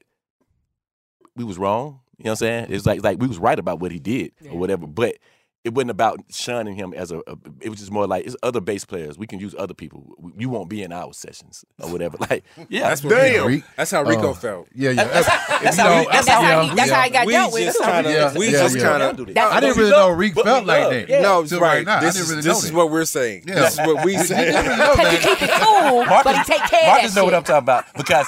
we 1.37 1.45
was 1.45 1.59
wrong. 1.59 2.01
You 2.21 2.25
know 2.25 2.31
what 2.31 2.31
I'm 2.33 2.37
saying? 2.37 2.67
It's 2.71 2.87
like 2.87 3.03
like 3.03 3.19
we 3.19 3.27
was 3.27 3.39
right 3.39 3.59
about 3.59 3.81
what 3.81 3.93
he 3.93 3.99
did 3.99 4.33
or 4.51 4.59
whatever, 4.59 4.87
but 4.87 5.17
it 5.63 5.75
wasn't 5.75 5.91
about 5.91 6.19
shunning 6.31 6.75
him 6.75 6.95
as 6.95 7.11
a, 7.11 7.19
a. 7.27 7.37
It 7.61 7.69
was 7.69 7.81
just 7.81 7.91
more 7.91 8.07
like 8.07 8.25
it's 8.25 8.35
other 8.43 8.63
bass 8.63 8.87
players. 8.87 9.19
We 9.19 9.27
can 9.27 9.39
use 9.41 9.55
other 9.59 9.75
people. 9.75 10.15
You 10.39 10.49
won't 10.49 10.71
be 10.71 10.83
in 10.83 10.91
our 10.91 11.13
sessions 11.13 11.67
or 11.83 11.91
whatever. 11.93 12.17
Like 12.31 12.45
yeah, 12.71 12.89
That's 12.89 13.05
what 13.05 13.11
Damn. 13.11 13.47
Rico, 13.47 13.67
that's 13.77 13.91
how 13.91 14.03
Rico 14.03 14.29
Oh. 14.31 14.35
felt. 14.35 14.69
Yeah, 14.75 14.91
yeah. 14.93 15.05
That's 15.05 15.29
If 15.29 15.77
you 15.77 15.83
how 15.83 15.89
know, 16.03 16.09
that's 16.11 16.27
That's 16.27 16.29
how 16.29 16.41
yeah, 16.43 16.63
he. 16.63 16.75
That's 16.77 16.91
how 16.91 17.03
he 17.03 17.11
got 17.11 17.27
we 17.27 17.33
dealt 17.35 17.53
with. 17.53 17.63
just 17.65 17.79
That's 17.79 17.91
how 17.91 18.03
kinda, 18.03 18.11
Yeah, 18.19 18.39
we 18.39 18.47
yeah, 18.47 18.53
just 18.53 18.77
yeah. 18.77 18.83
kind 18.83 19.03
of. 19.21 19.29
it. 19.29 19.35
That- 19.35 19.53
I 19.53 19.61
didn't 19.61 19.77
really 19.77 19.91
know 19.91 20.11
Reek 20.11 20.35
felt 20.35 20.65
like 20.67 21.07
that. 21.09 21.21
No, 21.23 21.43
right. 21.43 21.61
right 21.61 21.87
now. 21.87 21.97
I 21.97 22.01
This 22.01 22.15
didn't 22.15 22.25
is 22.25 22.31
really 22.31 22.43
this 22.43 22.63
know 22.63 22.67
is 22.69 22.73
what 22.73 22.91
we're 22.91 23.05
saying. 23.05 23.45
Yeah. 23.47 23.55
This 23.57 23.73
is 23.75 23.79
what 23.81 24.05
we 24.05 24.17
say. 24.17 24.45
didn't 24.47 24.65
really 24.65 24.77
know 24.79 24.95
Cause 24.97 25.13
you 25.13 25.19
keep 25.19 25.43
it 25.43 25.51
cool, 25.61 26.05
but 26.25 26.37
he 26.39 26.45
take 26.45 26.63
care 26.71 26.87
Marcus 26.87 27.11
of 27.11 27.17
know 27.17 27.25
what 27.25 27.35
I'm 27.35 27.43
talking 27.45 27.59
about 27.65 27.85
because 27.95 28.27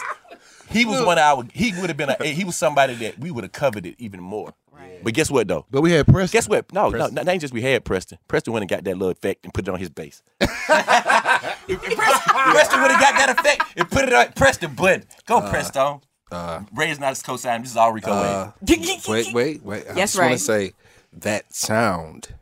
he 0.73 0.85
was 0.85 1.05
one 1.05 1.19
of 1.19 1.23
our. 1.25 1.45
He 1.53 1.73
would 1.81 1.91
have 1.91 1.97
been 1.97 2.11
a. 2.11 2.25
He 2.25 2.45
was 2.45 2.57
somebody 2.57 2.95
that 2.95 3.19
we 3.19 3.31
would 3.31 3.45
have 3.45 3.53
covered 3.53 3.87
it 3.87 3.95
even 3.99 4.21
more. 4.21 4.55
But 5.03 5.15
guess 5.15 5.31
what 5.31 5.49
though? 5.49 5.67
But 5.71 5.83
we 5.83 5.93
had 5.93 6.07
Preston. 6.07 6.37
Guess 6.37 6.49
what? 6.49 6.73
No, 6.73 6.89
no, 6.89 7.09
not 7.09 7.29
ain't 7.29 7.41
just 7.41 7.53
we 7.53 7.63
had 7.63 7.85
Preston. 7.85 8.19
Preston 8.29 8.53
went 8.53 8.63
and 8.63 8.71
got 8.71 8.85
that 8.85 8.97
little 8.97 9.11
effect 9.11 9.45
and 9.45 9.53
put 9.53 9.67
it 9.67 9.71
on 9.71 9.79
his 9.79 9.91
bass. 9.91 10.23
Preston, 10.41 11.79
Preston 11.79 12.83
would 12.83 12.91
have 12.91 13.01
got 13.01 13.15
that 13.19 13.37
effect 13.39 13.65
and 13.77 13.91
put 13.91 14.05
it 14.05 14.13
on 14.13 14.33
Preston. 14.33 14.75
But 14.75 15.05
go 15.27 15.41
Preston. 15.51 16.01
Uh, 16.31 16.63
Ray 16.75 16.91
is 16.91 16.99
not 16.99 17.11
his 17.11 17.23
co-sign. 17.23 17.61
This 17.63 17.73
is 17.73 17.77
all 17.77 17.93
Rico 17.93 18.11
uh, 18.11 18.53
Wayne. 18.67 19.01
wait, 19.09 19.35
wait, 19.35 19.63
wait. 19.63 19.85
I 19.91 19.97
Yes, 19.97 20.13
just 20.13 20.19
want 20.19 20.33
to 20.33 20.39
say 20.39 20.73
that 21.13 21.53
sound 21.53 22.35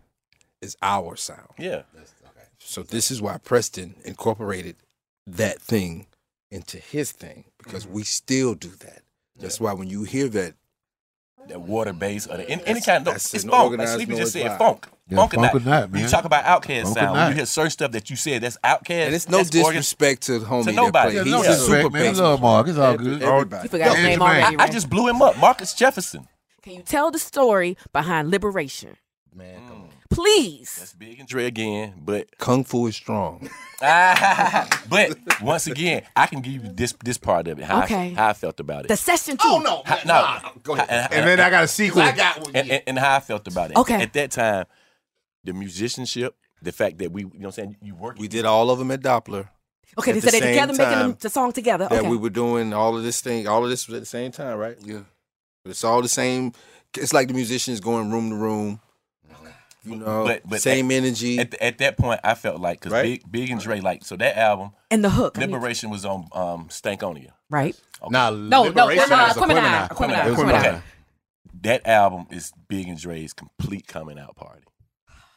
is 0.61 0.77
our 0.81 1.17
sound. 1.17 1.49
Yeah. 1.59 1.83
So 2.59 2.83
this 2.85 3.11
is 3.11 3.21
why 3.21 3.39
Preston 3.39 3.97
incorporated 4.05 4.77
that 5.27 5.61
thing 5.61 6.07
into 6.53 6.79
his 6.79 7.11
thing 7.11 7.45
because 7.63 7.87
we 7.87 8.03
still 8.03 8.55
do 8.55 8.69
that. 8.81 9.03
That's 9.39 9.61
why 9.61 9.73
when 9.73 9.89
you 9.89 10.05
hear 10.05 10.29
that, 10.29 10.55
That 11.49 11.63
water 11.63 11.93
bass 11.95 12.27
or 12.27 12.37
the, 12.37 12.49
any, 12.49 12.63
any 12.67 12.81
kind 12.83 12.99
of 13.07 13.15
That's 13.15 13.33
it's 13.35 13.45
funk. 13.45 13.77
Like 13.79 13.89
Sleepy 13.89 14.15
just 14.17 14.33
said, 14.35 14.47
vibe. 14.53 14.59
funk. 14.59 14.87
Yeah, 15.09 15.17
funk, 15.17 15.33
funk 15.35 15.55
or 15.55 15.57
or 15.57 15.61
not. 15.61 15.65
not, 15.65 15.91
When 15.91 16.03
you 16.03 16.09
talk 16.09 16.25
about 16.27 16.45
Outkast 16.45 16.83
Funk 16.83 16.95
sound, 16.99 17.09
uh, 17.09 17.13
when 17.13 17.21
you 17.23 17.29
not. 17.31 17.35
hear 17.37 17.47
certain 17.47 17.71
stuff 17.71 17.91
that 17.93 18.11
you 18.11 18.17
said 18.17 18.43
that's 18.43 18.59
Outkast. 18.63 19.07
and 19.07 19.15
it's 19.15 19.29
no 19.29 19.39
that's 19.39 19.57
organ- 19.57 19.79
disrespect 19.81 20.23
to 20.25 20.39
the 20.39 20.47
homie 20.47 20.65
to 20.67 20.73
nobody. 20.73 21.13
played. 21.13 21.27
Yeah, 21.27 21.33
no 21.33 21.39
He's 21.39 21.47
a 21.47 21.51
disrespect, 21.53 21.83
super 21.83 21.93
man. 21.95 22.03
We 22.03 22.09
bass 22.11 22.19
love 22.19 22.41
Mark. 22.43 22.69
It's 22.69 22.79
all 22.79 22.97
good. 22.97 23.23
Everybody. 23.23 23.63
You 23.65 23.69
forgot 23.71 23.89
his 23.89 23.97
Yeah, 23.97 24.03
name 24.11 24.19
Jermaine. 24.21 24.23
already. 24.43 24.57
I 24.59 24.69
just 24.69 24.91
blew 24.91 25.09
him 25.09 25.23
up. 25.23 25.39
Marcus 25.39 25.73
Jefferson. 25.75 26.29
Can 26.63 26.75
you 26.75 26.83
tell 26.83 27.11
the 27.11 27.19
story 27.19 27.77
behind 27.93 28.31
Liberation? 28.31 28.97
Man, 29.35 29.61
come 29.67 29.77
on. 29.79 29.80
Please. 30.11 30.75
That's 30.79 30.93
big 30.93 31.21
and 31.21 31.29
Dre 31.29 31.47
again, 31.47 31.95
but 32.05 32.37
Kung 32.39 32.65
Fu 32.65 32.87
is 32.89 32.97
strong. 32.97 33.49
but 33.81 35.17
once 35.41 35.67
again, 35.67 36.03
I 36.17 36.27
can 36.27 36.41
give 36.41 36.53
you 36.53 36.61
this 36.75 36.95
this 37.05 37.17
part 37.17 37.47
of 37.49 37.59
it. 37.59 37.65
How, 37.65 37.85
Okay. 37.85 38.11
I, 38.11 38.15
how 38.15 38.29
I 38.29 38.33
felt 38.33 38.59
about 38.61 38.85
it. 38.85 38.89
The 38.89 38.97
session 38.97 39.37
two. 39.37 39.43
Oh 39.49 39.59
no, 39.61 39.83
How- 39.85 39.97
no, 40.05 40.13
nah, 40.15 40.51
go 40.63 40.75
ahead. 40.75 40.89
and, 40.91 41.13
And 41.15 41.29
then 41.29 41.41
I 41.41 41.49
got 41.51 41.65
a 41.65 41.69
sequel. 41.69 42.03
I 42.03 42.13
got 42.13 42.41
one. 42.43 42.57
and, 42.57 42.71
and, 42.71 42.83
and 42.89 42.99
how 42.99 43.17
I 43.17 43.21
felt 43.21 43.47
about 43.47 43.71
it. 43.71 43.77
Okay. 43.77 44.03
At 44.03 44.13
that 44.15 44.33
time, 44.33 44.67
the 45.45 45.53
musicianship, 45.53 46.35
the 46.61 46.73
fact 46.73 46.99
that 46.99 47.13
we, 47.13 47.23
you 47.23 47.29
know, 47.35 47.39
what 47.39 47.45
I'm 47.47 47.53
saying 47.53 47.77
you 47.81 47.95
work. 47.95 48.19
We 48.19 48.29
did 48.29 48.45
all 48.45 48.71
of 48.71 48.79
them 48.79 48.91
at 48.91 49.01
Doppler. 49.03 49.49
Okay, 49.99 50.11
At 50.11 50.15
they 50.15 50.21
the 50.21 50.31
said 50.31 50.33
they 50.35 50.41
same 50.55 50.69
together 50.69 51.01
making 51.01 51.17
the 51.21 51.31
song 51.31 51.53
together. 51.53 51.89
That 51.89 52.01
Okay. 52.01 52.09
we 52.09 52.17
were 52.17 52.31
doing 52.31 52.73
all 52.73 52.97
of 52.97 53.03
this 53.03 53.21
thing. 53.21 53.47
All 53.49 53.63
of 53.65 53.71
this 53.71 53.87
was 53.89 53.95
at 53.97 54.01
the 54.01 54.07
same 54.07 54.31
time, 54.33 54.59
right? 54.59 54.77
Yeah. 54.85 55.01
It's 55.65 55.83
all 55.85 56.03
the 56.03 56.09
same. 56.09 56.53
It's 56.97 57.13
like 57.13 57.29
the 57.29 57.35
musicians 57.35 57.81
going 57.81 58.11
room 58.11 58.31
to 58.31 58.37
room. 58.37 58.81
You 59.85 59.97
know, 59.97 60.25
But- 60.27 60.43
but 60.49 60.61
same 60.61 60.91
energy. 60.91 61.39
At, 61.39 61.55
at 61.61 61.79
that 61.79 61.97
point, 61.97 62.21
I 62.23 62.35
felt 62.35 62.61
like 62.61 62.81
because 62.81 62.93
Right? 62.93 63.23
Big, 63.23 63.33
Big 63.33 63.51
and 63.51 63.61
Dre, 63.61 63.81
like 63.81 64.05
so 64.05 64.17
that 64.17 64.37
album, 64.37 64.73
and 64.91 65.03
the 65.05 65.11
hook. 65.11 65.39
I 65.39 65.47
need- 65.47 65.53
Liberation 65.53 65.89
was 65.91 66.05
on 66.05 66.29
um, 66.33 66.69
Stankonia. 66.69 67.31
right? 67.49 67.75
Nah, 68.09 68.31
No, 68.31 68.37
no, 68.37 68.63
Liberation 68.65 69.09
no, 69.11 69.17
was 69.25 69.37
a 69.37 69.41
Aquemini, 69.41 69.89
Aquemini. 69.89 69.89
Aquemini, 69.89 70.27
It 70.27 70.31
was 70.31 70.39
Aquemini. 70.39 70.63
Aquemini. 70.65 70.83
That 71.63 71.87
album 71.87 72.27
is 72.31 72.53
Big 72.69 72.89
and 72.89 72.99
Dre's 72.99 73.33
complete 73.33 73.87
coming 73.87 74.19
out 74.19 74.37
party. 74.37 74.63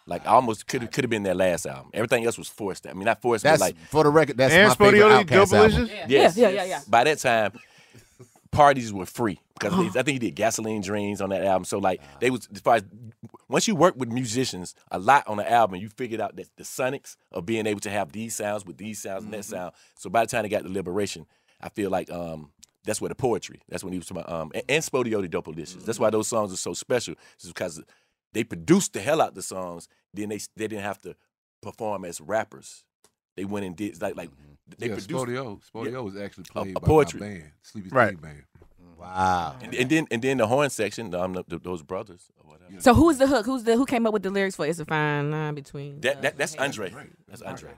Like 0.06 0.28
almost 0.28 0.68
could 0.68 0.92
could 0.92 1.04
have 1.06 1.10
been 1.10 1.24
their 1.24 1.34
last 1.36 1.66
album. 1.66 1.90
Everything 1.94 2.26
else 2.26 2.38
was 2.38 2.50
forced. 2.50 2.86
I 2.88 2.92
mean, 2.94 3.06
not 3.06 3.22
forced, 3.22 3.44
That's 3.46 3.60
but 3.62 3.66
like 3.68 3.78
for 3.90 4.04
the 4.04 4.10
record. 4.10 4.36
That's 4.38 4.54
and 4.54 4.68
my 4.68 4.76
favorite 4.76 5.00
Spodioli, 5.02 5.24
Outkast 5.24 5.28
Double 5.52 5.56
album. 5.64 5.82
Licious? 5.84 6.00
yes, 6.10 6.38
Yeah, 6.38 6.50
yeah, 6.50 6.56
yeah, 6.56 6.64
yeah. 6.66 6.82
By 6.90 7.04
that 7.06 7.20
time, 7.20 7.52
parties 8.52 8.92
were 8.94 9.06
free 9.06 9.40
because 9.54 9.94
they- 9.94 10.00
I 10.00 10.04
think 10.04 10.10
he 10.16 10.20
did 10.20 10.36
Gasoline 10.36 10.82
Dreams 10.82 11.22
on 11.22 11.30
that 11.30 11.44
album. 11.44 11.66
So 11.66 11.78
like 11.80 12.02
they 12.20 12.30
was 12.30 12.48
as 12.54 12.60
far 12.62 12.76
as 12.76 12.84
once 13.48 13.68
you 13.68 13.76
work 13.76 13.96
with 13.98 14.10
musicians 14.10 14.76
a 14.92 15.00
lot 15.00 15.28
on 15.28 15.38
the 15.38 15.50
album, 15.52 15.80
you 15.80 15.90
figured 15.90 16.20
out 16.22 16.36
that 16.38 16.48
the 16.58 16.64
sonics 16.64 17.16
of 17.32 17.46
being 17.46 17.68
able 17.68 17.80
to 17.82 17.90
have 17.90 18.12
these 18.12 18.36
sounds 18.36 18.66
with 18.66 18.78
these 18.78 19.02
sounds 19.02 19.24
and 19.26 19.34
that 19.34 19.46
sound. 19.46 19.74
So 19.98 20.10
by 20.10 20.24
the 20.26 20.30
time 20.32 20.44
they 20.44 20.50
got 20.50 20.64
the 20.64 20.70
Liberation, 20.70 21.26
I 21.62 21.70
feel 21.70 21.90
like 21.90 22.12
um 22.12 22.52
that's 22.86 23.00
where 23.00 23.10
the 23.10 23.16
poetry. 23.16 23.62
That's 23.70 23.84
when 23.84 23.94
he 23.94 24.00
was 24.00 24.08
talking 24.08 24.24
about 24.24 24.34
um 24.42 24.52
and, 24.54 24.64
and 24.68 24.84
SpottieOttieDopaliscious. 24.84 25.86
That's 25.86 26.00
why 26.00 26.10
those 26.10 26.28
songs 26.28 26.52
are 26.52 26.58
so 26.58 26.74
special. 26.74 27.16
Is 27.42 27.48
because 27.48 27.82
they 28.34 28.44
produced 28.44 28.94
the 28.94 29.02
hell 29.02 29.22
out 29.22 29.30
of 29.30 29.36
the 29.36 29.42
songs. 29.44 29.88
Then 30.14 30.30
they 30.30 30.38
they 30.56 30.68
didn't 30.68 30.84
have 30.84 31.00
to 31.02 31.16
perform 31.62 32.04
as 32.06 32.20
rappers. 32.20 32.84
They 33.38 33.46
went 33.46 33.66
and 33.66 33.76
did 33.76 34.02
like 34.02 34.16
like 34.18 34.30
they 34.78 34.88
yeah, 34.88 34.96
produced 34.96 35.10
Spodio. 35.10 35.62
Spodio 35.74 36.04
was 36.04 36.16
actually 36.18 36.44
played 36.46 36.76
a 36.76 36.80
by 36.80 36.88
poetry. 36.88 37.20
my 37.20 37.28
band, 37.28 37.52
Sleepy 37.62 37.90
Right. 37.90 38.10
Steve 38.10 38.22
Band. 38.22 38.44
Wow. 38.98 39.58
And, 39.62 39.74
and 39.74 39.90
then 39.90 40.08
and 40.12 40.22
then 40.22 40.38
the 40.38 40.48
horn 40.48 40.70
section, 40.70 41.14
um, 41.16 41.34
the, 41.34 41.44
the, 41.48 41.60
those 41.60 41.82
brothers 41.84 42.30
or 42.38 42.52
whatever. 42.52 42.82
So 42.82 42.94
who's 42.94 43.18
the 43.18 43.28
hook? 43.28 43.46
Who's 43.46 43.64
the 43.64 43.76
who 43.76 43.86
came 43.86 44.06
up 44.06 44.14
with 44.14 44.24
the 44.24 44.30
lyrics 44.30 44.56
for 44.56 44.66
"It's 44.66 44.80
a 44.80 44.86
Fine 44.86 45.32
Line 45.32 45.56
Between"? 45.56 46.02
That, 46.02 46.22
that 46.22 46.38
that's 46.38 46.56
Andre. 46.56 46.94
That's 47.28 47.42
Andre. 47.42 47.72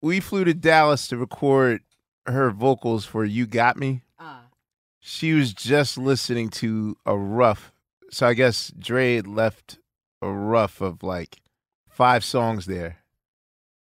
We 0.00 0.20
flew 0.20 0.44
to 0.44 0.54
Dallas 0.54 1.06
to 1.08 1.16
record 1.16 1.82
her 2.26 2.50
vocals 2.50 3.04
for 3.04 3.24
"You 3.24 3.46
Got 3.46 3.76
Me." 3.76 4.02
She 5.04 5.32
was 5.32 5.52
just 5.52 5.98
listening 5.98 6.48
to 6.50 6.96
a 7.04 7.16
rough, 7.18 7.72
so 8.12 8.24
I 8.28 8.34
guess 8.34 8.72
Dre 8.78 9.16
had 9.16 9.26
left 9.26 9.80
a 10.20 10.30
rough 10.30 10.80
of 10.80 11.02
like 11.02 11.40
five 11.90 12.24
songs 12.24 12.66
there, 12.66 12.98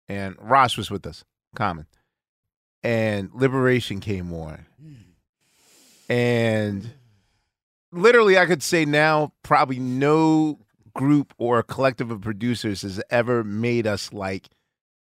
and 0.08 0.38
Ross 0.40 0.78
was 0.78 0.90
with 0.90 1.06
us, 1.06 1.26
Common, 1.56 1.88
and 2.84 3.32
Liberation 3.34 4.00
came 4.00 4.32
on, 4.34 4.66
and 6.10 6.90
literally 7.92 8.38
I 8.38 8.46
could 8.46 8.64
say 8.64 8.84
now 8.86 9.34
probably 9.44 9.80
no 9.80 10.60
group 10.94 11.34
or 11.38 11.64
collective 11.64 12.12
of 12.12 12.22
producers 12.22 12.82
has 12.82 13.02
ever 13.10 13.44
made 13.44 13.88
us 13.88 14.12
like, 14.12 14.50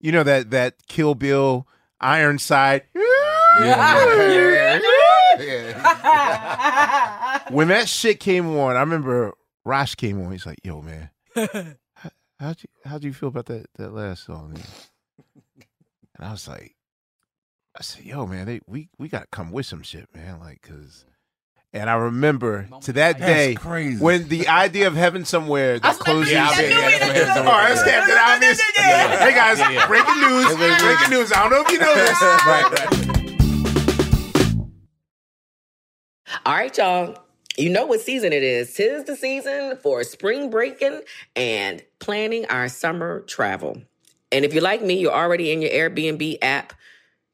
you 0.01 0.11
know 0.11 0.23
that 0.23 0.51
that 0.51 0.87
Kill 0.89 1.15
Bill 1.15 1.67
Ironside. 2.01 2.83
when 7.51 7.69
that 7.69 7.89
shit 7.89 8.21
came 8.21 8.47
on, 8.57 8.77
I 8.77 8.81
remember 8.81 9.33
Rosh 9.65 9.95
came 9.95 10.21
on. 10.21 10.33
He's 10.33 10.47
like, 10.47 10.59
"Yo, 10.63 10.83
man, 10.83 11.11
how, 11.95 12.11
how'd 12.39 12.63
you 12.63 12.69
how'd 12.85 13.05
you 13.05 13.13
feel 13.13 13.31
about 13.31 13.47
that 13.47 13.67
that 13.77 13.93
last 13.95 14.25
song?" 14.25 14.55
man?" 14.55 14.63
And 16.17 16.27
I 16.27 16.33
was 16.33 16.49
like, 16.49 16.76
"I 17.77 17.83
said, 17.83 18.05
yo, 18.05 18.27
man, 18.27 18.47
they, 18.47 18.61
we 18.67 18.89
we 18.99 19.09
got 19.09 19.21
to 19.23 19.27
come 19.31 19.53
with 19.53 19.67
some 19.67 19.83
shit, 19.83 20.09
man, 20.15 20.41
like, 20.41 20.63
cause." 20.63 21.05
And 21.73 21.91
I 21.91 21.95
remember 21.95 22.69
to 22.83 22.93
that 22.95 23.19
That's 23.19 23.31
day 23.31 23.55
crazy. 23.55 24.03
when 24.03 24.29
the 24.29 24.49
idea 24.49 24.87
of 24.87 24.95
heaven 24.95 25.27
somewhere 25.27 25.79
that 25.81 25.99
closes. 25.99 26.33
Yeah, 26.33 26.49
I 26.49 26.57
bet, 26.57 26.71
yeah, 26.71 26.81
that's 26.81 27.01
what 27.07 27.17
it 27.17 27.23
is. 27.23 27.29
All 27.37 27.45
right, 27.45 27.69
that's 27.75 27.85
Captain 27.85 28.17
Obvious. 28.19 28.61
Hey 29.19 29.35
guys, 29.35 29.59
Yeah, 29.59 29.71
yeah. 29.71 29.87
breaking 29.87 30.21
news! 30.21 30.57
Breaking 30.57 31.11
news! 31.11 31.33
I 31.33 31.43
don't 31.43 31.51
know 31.51 31.63
if 31.67 31.71
you 31.71 31.79
know 31.79 31.95
this. 31.95 32.23
right, 32.23 32.71
right. 32.91 33.17
All 36.47 36.55
right, 36.55 36.77
y'all. 36.79 37.19
You 37.59 37.71
know 37.71 37.87
what 37.87 38.01
season 38.01 38.33
it 38.33 38.43
is. 38.43 38.73
Tis 38.75 39.05
the 39.05 39.17
season 39.17 39.77
for 39.83 40.03
spring 40.05 40.51
breaking 40.51 41.01
and 41.35 41.83
planning 42.01 42.45
our 42.47 42.69
summer 42.69 43.21
travel. 43.23 43.81
And 44.31 44.45
if 44.45 44.53
you're 44.53 44.63
like 44.63 44.83
me, 44.83 44.99
you're 45.01 45.13
already 45.15 45.53
in 45.53 45.63
your 45.63 45.71
Airbnb 45.71 46.39
app 46.43 46.75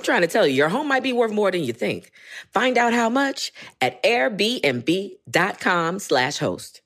I'm 0.00 0.04
trying 0.04 0.22
to 0.22 0.28
tell 0.28 0.46
you, 0.46 0.54
your 0.54 0.70
home 0.70 0.88
might 0.88 1.02
be 1.02 1.12
worth 1.12 1.30
more 1.30 1.50
than 1.50 1.62
you 1.62 1.74
think. 1.74 2.10
Find 2.54 2.78
out 2.78 2.94
how 2.94 3.10
much 3.10 3.52
at 3.82 4.02
airbnb.com 4.02 5.98
slash 5.98 6.38
host. 6.38 6.80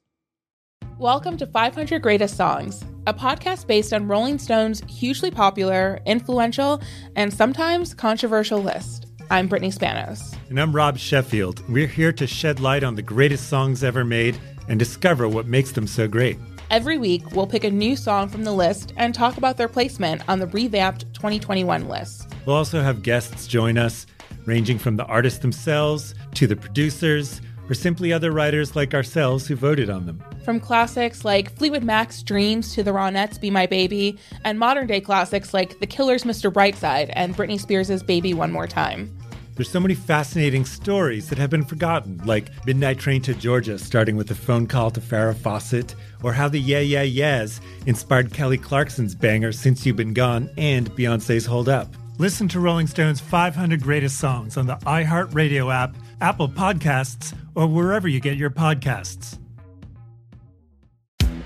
Welcome 0.99 1.37
to 1.37 1.47
500 1.47 2.03
Greatest 2.03 2.37
Songs, 2.37 2.85
a 3.07 3.15
podcast 3.15 3.69
based 3.69 3.93
on 3.93 4.09
Rolling 4.09 4.41
Stone's 4.41 4.83
hugely 4.89 5.31
popular, 5.31 6.01
influential, 6.07 6.83
and 7.15 7.33
sometimes 7.33 7.95
controversial 7.95 8.61
list. 8.61 9.07
I'm 9.31 9.47
Brittany 9.47 9.71
Spanos. 9.71 10.37
And 10.49 10.61
I'm 10.61 10.75
Rob 10.75 10.99
Sheffield. 10.99 11.63
We're 11.69 11.87
here 11.87 12.13
to 12.15 12.27
shed 12.27 12.59
light 12.59 12.83
on 12.83 12.97
the 12.97 13.03
greatest 13.03 13.49
songs 13.49 13.85
ever 13.85 14.05
made 14.05 14.37
and 14.69 14.77
discover 14.77 15.29
what 15.29 15.47
makes 15.47 15.71
them 15.71 15.87
so 15.87 16.09
great. 16.09 16.37
Every 16.71 16.97
week, 16.99 17.33
we'll 17.33 17.47
pick 17.47 17.65
a 17.65 17.71
new 17.71 17.95
song 17.95 18.29
from 18.29 18.45
the 18.45 18.53
list 18.53 18.95
and 18.97 19.15
talk 19.15 19.37
about 19.37 19.57
their 19.57 19.69
placement 19.69 20.23
on 20.29 20.39
the 20.39 20.47
revamped 20.47 21.13
2021 21.15 21.89
list. 21.89 22.29
We'll 22.47 22.57
also 22.57 22.81
have 22.81 23.03
guests 23.03 23.47
join 23.47 23.77
us, 23.77 24.07
ranging 24.47 24.79
from 24.79 24.97
the 24.97 25.05
artists 25.05 25.41
themselves 25.41 26.15
to 26.35 26.47
the 26.47 26.57
producers, 26.57 27.41
or 27.69 27.75
simply 27.75 28.13
other 28.13 28.33
writers 28.33 28.77
like 28.77 28.95
ourselves 28.95 29.47
who 29.47 29.57
voted 29.57 29.89
on 29.89 30.07
them. 30.07 30.23
From 30.45 30.59
classics 30.61 31.25
like 31.25 31.55
Fleetwood 31.57 31.85
Mac's 31.85 32.23
Dreams 32.23 32.75
to 32.75 32.83
the 32.83 32.91
Ronettes' 32.91 33.41
Be 33.41 33.51
My 33.51 33.67
Baby, 33.67 34.19
and 34.45 34.59
modern 34.59 34.87
day 34.87 35.01
classics 35.01 35.55
like 35.55 35.79
The 35.81 35.87
Killer's 35.87 36.25
Mr. 36.25 36.53
Brightside 36.53 37.11
and 37.13 37.37
Britney 37.37 37.61
Spears' 37.61 38.03
Baby 38.03 38.35
One 38.35 38.53
More 38.53 38.67
Time. 38.67 39.17
There's 39.57 39.71
so 39.71 39.79
many 39.79 39.95
fascinating 39.95 40.65
stories 40.65 41.29
that 41.29 41.39
have 41.39 41.49
been 41.49 41.65
forgotten, 41.65 42.21
like 42.25 42.51
Midnight 42.67 42.99
Train 42.99 43.23
to 43.23 43.35
Georgia, 43.35 43.79
starting 43.79 44.17
with 44.17 44.29
a 44.33 44.35
phone 44.35 44.67
call 44.67 44.91
to 44.91 45.01
Farrah 45.01 45.37
Fawcett, 45.37 45.95
or 46.25 46.33
how 46.33 46.49
the 46.49 46.59
Yeah 46.59 46.81
Yeah 46.81 47.03
Yeahs 47.03 47.61
inspired 47.87 48.33
Kelly 48.33 48.59
Clarkson's 48.59 49.15
banger 49.15 49.53
Since 49.53 49.87
You've 49.87 49.97
Been 49.97 50.15
Gone 50.15 50.51
and 50.57 50.91
Beyonce's 50.93 51.47
Hold 51.47 51.69
Up. 51.69 51.95
Listen 52.19 52.49
to 52.49 52.61
Rolling 52.61 52.87
Stone's 52.87 53.21
500 53.21 53.83
Greatest 53.83 54.19
Songs 54.19 54.57
on 54.57 54.67
the 54.67 54.77
iHeartRadio 54.77 55.73
app, 55.73 55.97
Apple 56.21 56.49
Podcasts, 56.49 57.37
or 57.55 57.67
wherever 57.67 58.09
you 58.09 58.21
get 58.21 58.37
your 58.37 58.51
podcasts. 58.51 59.39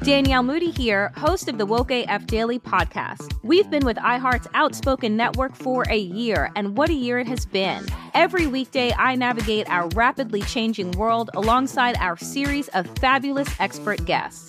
Danielle 0.03 0.45
Moody 0.45 0.70
here, 0.70 1.12
host 1.16 1.49
of 1.49 1.59
the 1.59 1.66
Woke 1.66 1.91
AF 1.91 2.26
Daily 2.26 2.61
podcast. 2.61 3.35
We've 3.43 3.68
been 3.68 3.85
with 3.85 3.97
iHeart's 3.97 4.47
Outspoken 4.55 5.16
Network 5.16 5.57
for 5.57 5.85
a 5.91 5.99
year, 5.99 6.51
and 6.55 6.76
what 6.76 6.89
a 6.89 6.95
year 6.95 7.18
it 7.18 7.26
has 7.26 7.45
been. 7.45 7.85
Every 8.14 8.47
weekday, 8.47 8.93
I 8.97 9.16
navigate 9.16 9.68
our 9.68 9.89
rapidly 9.89 10.43
changing 10.43 10.93
world 10.93 11.31
alongside 11.35 11.97
our 11.99 12.16
series 12.16 12.68
of 12.68 12.87
fabulous 12.99 13.49
expert 13.59 14.05
guests. 14.05 14.49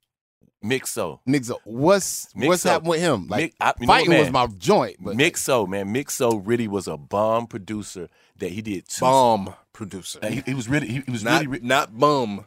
Mixo. 0.63 1.19
Mixo. 1.27 1.57
What's 1.63 2.27
what's 2.35 2.63
Mixo. 2.63 2.69
happened 2.69 2.89
with 2.89 2.99
him? 3.01 3.27
Like 3.27 3.43
Mix- 3.43 3.55
I- 3.61 3.73
you 3.79 3.87
know 3.87 3.93
what, 3.93 4.05
fighting 4.05 4.19
was 4.19 4.31
my 4.31 4.47
joint, 4.47 4.97
but 4.99 5.15
Mixo, 5.17 5.67
man, 5.67 5.93
Mixo 5.93 6.41
really 6.45 6.67
was 6.67 6.87
a 6.87 6.97
bomb 6.97 7.47
producer 7.47 8.09
that 8.37 8.51
he 8.51 8.61
did 8.61 8.87
two 8.87 9.01
Bomb 9.01 9.53
producer. 9.73 10.19
Uh, 10.21 10.27
He, 10.27 10.41
he 10.45 10.53
was 10.53 10.69
really, 10.69 10.87
he, 10.87 11.01
he 11.05 11.11
was 11.11 11.23
Not, 11.23 11.41
really, 11.41 11.47
re- 11.47 11.59
not 11.67 11.97
bum. 11.97 12.45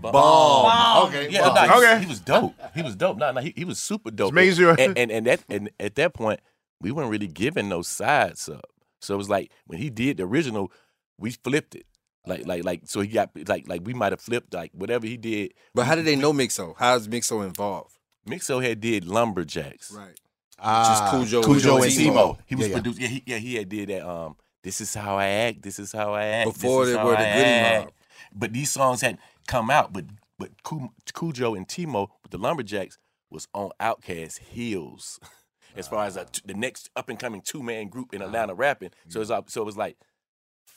bomb. 0.00 0.12
Bomb. 0.12 1.08
Okay, 1.08 1.28
yeah, 1.30 1.42
bomb. 1.48 1.54
no, 1.54 1.62
he- 1.80 1.86
Okay. 1.86 2.00
he 2.00 2.06
was 2.06 2.20
dope. 2.20 2.54
He 2.74 2.82
was 2.82 2.94
dope. 2.96 3.16
No, 3.18 3.32
no, 3.32 3.40
he, 3.40 3.52
he 3.56 3.64
was 3.64 3.78
super 3.78 4.10
dope. 4.10 4.28
Just 4.28 4.34
making 4.34 4.54
sure. 4.54 4.76
And, 4.78 4.96
and 4.96 5.10
and 5.10 5.26
that 5.26 5.44
and 5.48 5.70
at 5.80 5.94
that 5.96 6.14
point, 6.14 6.40
we 6.80 6.92
weren't 6.92 7.10
really 7.10 7.26
giving 7.26 7.68
those 7.68 7.88
sides 7.88 8.48
up. 8.48 8.66
So 9.00 9.14
it 9.14 9.18
was 9.18 9.28
like 9.28 9.50
when 9.66 9.80
he 9.80 9.90
did 9.90 10.18
the 10.18 10.24
original, 10.24 10.70
we 11.18 11.32
flipped 11.32 11.74
it. 11.74 11.86
Like 12.28 12.46
like 12.46 12.64
like 12.64 12.82
so 12.84 13.00
he 13.00 13.08
got 13.08 13.30
like 13.48 13.66
like 13.68 13.82
we 13.84 13.94
might 13.94 14.12
have 14.12 14.20
flipped 14.20 14.52
like 14.54 14.70
whatever 14.74 15.06
he 15.06 15.16
did. 15.16 15.54
But 15.74 15.86
how 15.86 15.94
did 15.94 16.04
they 16.04 16.16
know 16.16 16.32
Mixo? 16.32 16.74
How 16.76 16.94
is 16.96 17.08
Mixo 17.08 17.44
involved? 17.44 17.96
Mixo 18.28 18.62
had 18.62 18.80
did 18.80 19.04
lumberjacks. 19.06 19.90
Right. 19.92 20.18
Ah, 20.60 21.10
Khujo- 21.14 21.42
Khujo 21.42 21.76
and 21.76 21.84
and 21.84 21.92
T-Mo. 21.92 22.12
T-Mo. 22.34 22.38
He 22.46 22.54
was 22.56 22.66
Yeah, 22.66 22.70
yeah. 22.70 22.74
produced. 22.82 23.00
Yeah, 23.00 23.08
he, 23.08 23.22
yeah, 23.26 23.36
he 23.38 23.54
had 23.54 23.68
did 23.68 23.88
that. 23.90 24.06
Um, 24.08 24.36
this 24.64 24.80
is 24.80 24.92
how 24.94 25.16
I 25.16 25.26
act. 25.28 25.62
This 25.62 25.78
is 25.78 25.92
how 25.92 26.12
I 26.14 26.24
act. 26.26 26.52
Before 26.52 26.84
this 26.84 26.94
they 26.94 26.98
how 27.00 27.06
were 27.06 27.12
the 27.16 27.28
I 27.28 27.34
Goody. 27.34 27.84
Mob. 27.84 27.92
But 28.34 28.52
these 28.52 28.70
songs 28.70 29.00
hadn't 29.00 29.20
come 29.46 29.70
out. 29.70 29.92
But 29.92 30.06
but 30.38 30.50
Cu- 30.64 30.90
Khujo 31.12 31.56
and 31.56 31.68
T-Mo 31.68 32.10
with 32.22 32.32
the 32.32 32.38
lumberjacks 32.38 32.98
was 33.30 33.46
on 33.54 33.70
Outkast 33.80 34.38
heels. 34.40 35.18
as 35.76 35.86
far 35.86 36.04
as 36.06 36.16
a 36.16 36.24
t- 36.24 36.42
the 36.44 36.54
next 36.54 36.90
up 36.96 37.08
and 37.08 37.18
coming 37.20 37.40
two 37.40 37.62
man 37.62 37.88
group 37.88 38.12
in 38.12 38.20
Atlanta 38.20 38.52
rapping. 38.54 38.90
So 39.08 39.20
it's 39.20 39.30
up, 39.30 39.48
so 39.50 39.62
it 39.62 39.64
was 39.64 39.76
like, 39.76 39.96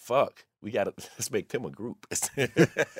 fuck, 0.01 0.45
we 0.61 0.71
gotta 0.71 0.93
let's 0.97 1.31
make 1.31 1.49
them 1.49 1.65
a 1.65 1.69
group. 1.69 2.05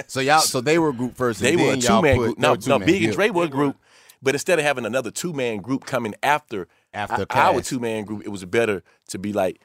So 0.08 0.20
y'all, 0.20 0.40
so 0.40 0.62
they 0.62 0.78
were 0.80 0.90
a 0.90 0.94
group 0.94 1.16
first. 1.16 1.40
they 1.42 1.54
and 1.54 1.62
were 1.62 1.68
a 1.68 1.70
then 1.72 1.80
y'all 1.82 2.02
two 2.02 2.08
man 2.08 2.18
group. 2.18 2.38
they 2.38 2.42
No, 2.42 2.56
no. 2.68 2.80
Big 2.80 2.96
and 3.04 3.06
Yeah. 3.06 3.12
Dre 3.12 3.30
were 3.30 3.44
a 3.46 3.50
group, 3.50 3.78
but 4.22 4.36
instead 4.36 4.60
of 4.60 4.66
having 4.66 4.86
another 4.86 5.12
two 5.12 5.34
man 5.34 5.58
group 5.58 5.86
coming 5.86 6.16
after 6.24 6.68
After 6.94 7.26
our 7.32 7.62
two 7.62 7.80
man 7.80 8.06
group, 8.06 8.24
it 8.26 8.30
was 8.30 8.46
better 8.46 8.84
to 9.10 9.20
be 9.20 9.34
like 9.34 9.62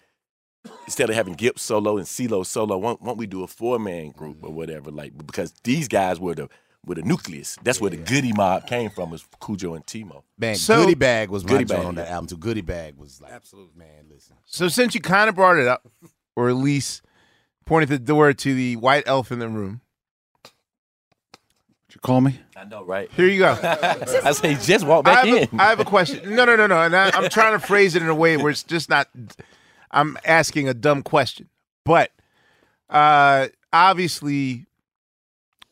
instead 0.86 1.08
of 1.08 1.14
having 1.14 1.34
Gipp 1.34 1.58
solo 1.58 1.96
and 1.96 2.06
CeeLo 2.06 2.44
solo, 2.44 2.76
why 2.78 2.92
why 2.92 3.06
don't 3.06 3.16
we 3.18 3.26
do 3.26 3.42
a 3.42 3.46
four 3.46 3.78
man 3.78 4.10
group 4.10 4.38
or 4.42 4.52
whatever? 4.52 4.90
Like 4.90 5.16
because 5.26 5.52
these 5.64 5.88
guys 5.88 6.18
were 6.18 6.34
the 6.34 6.48
were 6.84 6.94
the 6.94 7.02
nucleus. 7.02 7.58
That's 7.64 7.80
where 7.80 7.90
the 7.90 7.96
Goodie 7.96 8.32
Mob 8.32 8.66
came 8.68 8.90
from, 8.90 9.10
was 9.10 9.24
Khujo 9.40 9.74
and 9.74 9.84
T-Mo. 9.84 10.22
Man, 10.38 10.54
So- 10.54 10.82
Goodie 10.82 10.94
Bag 10.94 11.30
was 11.30 11.44
my 11.44 11.64
Bag, 11.64 11.84
on 11.84 11.96
that 11.96 12.06
yeah. 12.06 12.14
album 12.14 12.28
too. 12.28 12.36
Goodie 12.36 12.60
Bag 12.60 12.96
was 12.96 13.20
like, 13.20 13.32
absolutely, 13.32 13.76
man. 13.76 14.04
Listen, 14.08 14.36
So 14.44 14.68
since 14.68 14.94
you 14.94 15.00
kind 15.00 15.28
of 15.28 15.34
brought 15.34 15.58
it 15.58 15.66
up, 15.66 15.84
or 16.36 16.48
at 16.48 16.54
least 16.54 17.02
pointed 17.66 17.90
the 17.90 17.98
door 17.98 18.32
to 18.32 18.54
the 18.54 18.76
white 18.76 19.04
elf 19.06 19.30
in 19.30 19.38
the 19.38 19.48
room, 19.48 19.82
What 20.42 20.52
you 21.94 22.00
call 22.00 22.20
me? 22.22 22.40
I 22.56 22.64
know, 22.64 22.82
right? 22.84 23.10
here 23.12 23.26
you 23.28 23.40
go. 23.40 23.58
I 23.62 24.32
say 24.32 24.54
just 24.54 24.86
walk 24.86 25.06
I 25.06 25.14
back 25.14 25.26
have, 25.26 25.36
in. 25.52 25.58
a, 25.58 25.62
I 25.62 25.66
have 25.68 25.80
a 25.80 25.84
question. 25.84 26.34
No, 26.34 26.44
no, 26.46 26.56
no, 26.56 26.66
no. 26.66 26.80
And 26.80 26.96
I, 26.96 27.10
I'm 27.10 27.28
trying 27.30 27.52
to 27.52 27.64
phrase 27.64 27.94
it 27.94 28.02
in 28.02 28.08
a 28.08 28.14
way 28.14 28.36
where 28.38 28.50
it's 28.50 28.62
just 28.62 28.88
not. 28.88 29.08
I'm 29.90 30.16
asking 30.24 30.68
a 30.68 30.74
dumb 30.74 31.02
question, 31.02 31.48
but 31.84 32.10
uh, 32.90 33.48
obviously, 33.72 34.66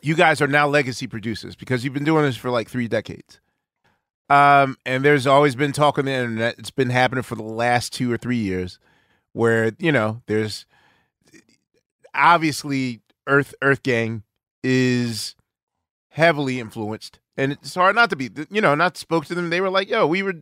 you 0.03 0.15
guys 0.15 0.41
are 0.43 0.47
now 0.47 0.69
legacy 0.69 1.07
producers 1.07 1.57
because 1.57 1.85
you've 1.85 1.95
been 1.95 2.05
doing 2.05 2.25
this 2.25 2.37
for 2.37 2.51
like 2.51 2.69
three 2.69 2.89
decades. 2.89 3.41
Um, 4.31 4.79
and 4.87 5.05
there's 5.05 5.27
always 5.27 5.55
been 5.55 5.73
talk 5.73 5.99
on 5.99 6.07
the 6.07 6.13
internet. 6.13 6.59
It's 6.59 6.71
been 6.71 6.91
happening 6.91 7.23
for 7.23 7.35
the 7.35 7.43
last 7.43 7.93
two 7.93 8.11
or 8.11 8.17
three 8.17 8.39
years, 8.39 8.79
where 9.33 9.73
you 9.79 9.93
know 9.93 10.23
there's 10.27 10.65
obviously 12.15 13.01
Earth 13.27 13.55
EarthGang 13.63 14.23
is 14.63 15.35
heavily 16.11 16.61
influenced 16.61 17.21
and 17.37 17.53
it's 17.53 17.75
hard 17.75 17.95
not 17.97 18.11
to 18.11 18.17
be 18.17 18.31
you 18.51 18.61
know 18.61 18.75
not 18.75 18.97
spoke 18.97 19.27
to 19.27 19.35
them 19.35 19.51
they 19.51 19.61
were 19.61 19.71
like 19.71 19.89
yo 19.89 20.07
we 20.07 20.23
were 20.23 20.35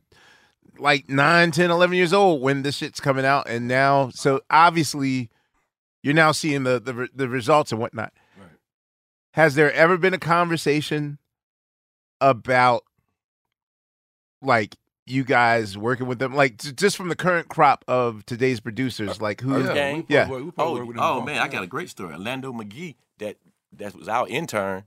like 0.78 1.08
9 1.08 1.50
10 1.50 1.70
11 1.70 1.96
years 1.96 2.12
old 2.12 2.42
when 2.42 2.62
this 2.62 2.76
shit's 2.76 3.00
coming 3.00 3.24
out 3.24 3.48
and 3.48 3.66
now 3.66 4.10
so 4.10 4.40
obviously 4.50 5.30
you're 6.02 6.14
now 6.14 6.32
seeing 6.32 6.64
the 6.64 6.80
the, 6.80 7.08
the 7.14 7.28
results 7.28 7.72
and 7.72 7.80
whatnot. 7.80 8.12
Has 9.34 9.54
there 9.54 9.72
ever 9.72 9.96
been 9.96 10.14
a 10.14 10.18
conversation 10.18 11.18
about 12.20 12.82
like 14.42 14.76
you 15.06 15.24
guys 15.24 15.76
working 15.76 16.06
with 16.06 16.18
them 16.18 16.34
like 16.34 16.58
j- 16.58 16.72
just 16.72 16.96
from 16.96 17.08
the 17.08 17.16
current 17.16 17.48
crop 17.48 17.84
of 17.88 18.24
today's 18.26 18.60
producers 18.60 19.20
like 19.20 19.40
who 19.40 19.50
EarthGang? 19.50 20.06
yeah 20.08 20.28
Oh, 20.30 20.92
oh 20.98 21.20
man, 21.22 21.38
I 21.38 21.48
got 21.48 21.62
a 21.64 21.66
great 21.66 21.88
story. 21.88 22.12
Orlando 22.12 22.52
McGee, 22.52 22.94
that 23.18 23.36
that 23.76 23.94
was 23.96 24.08
our 24.08 24.28
intern. 24.28 24.84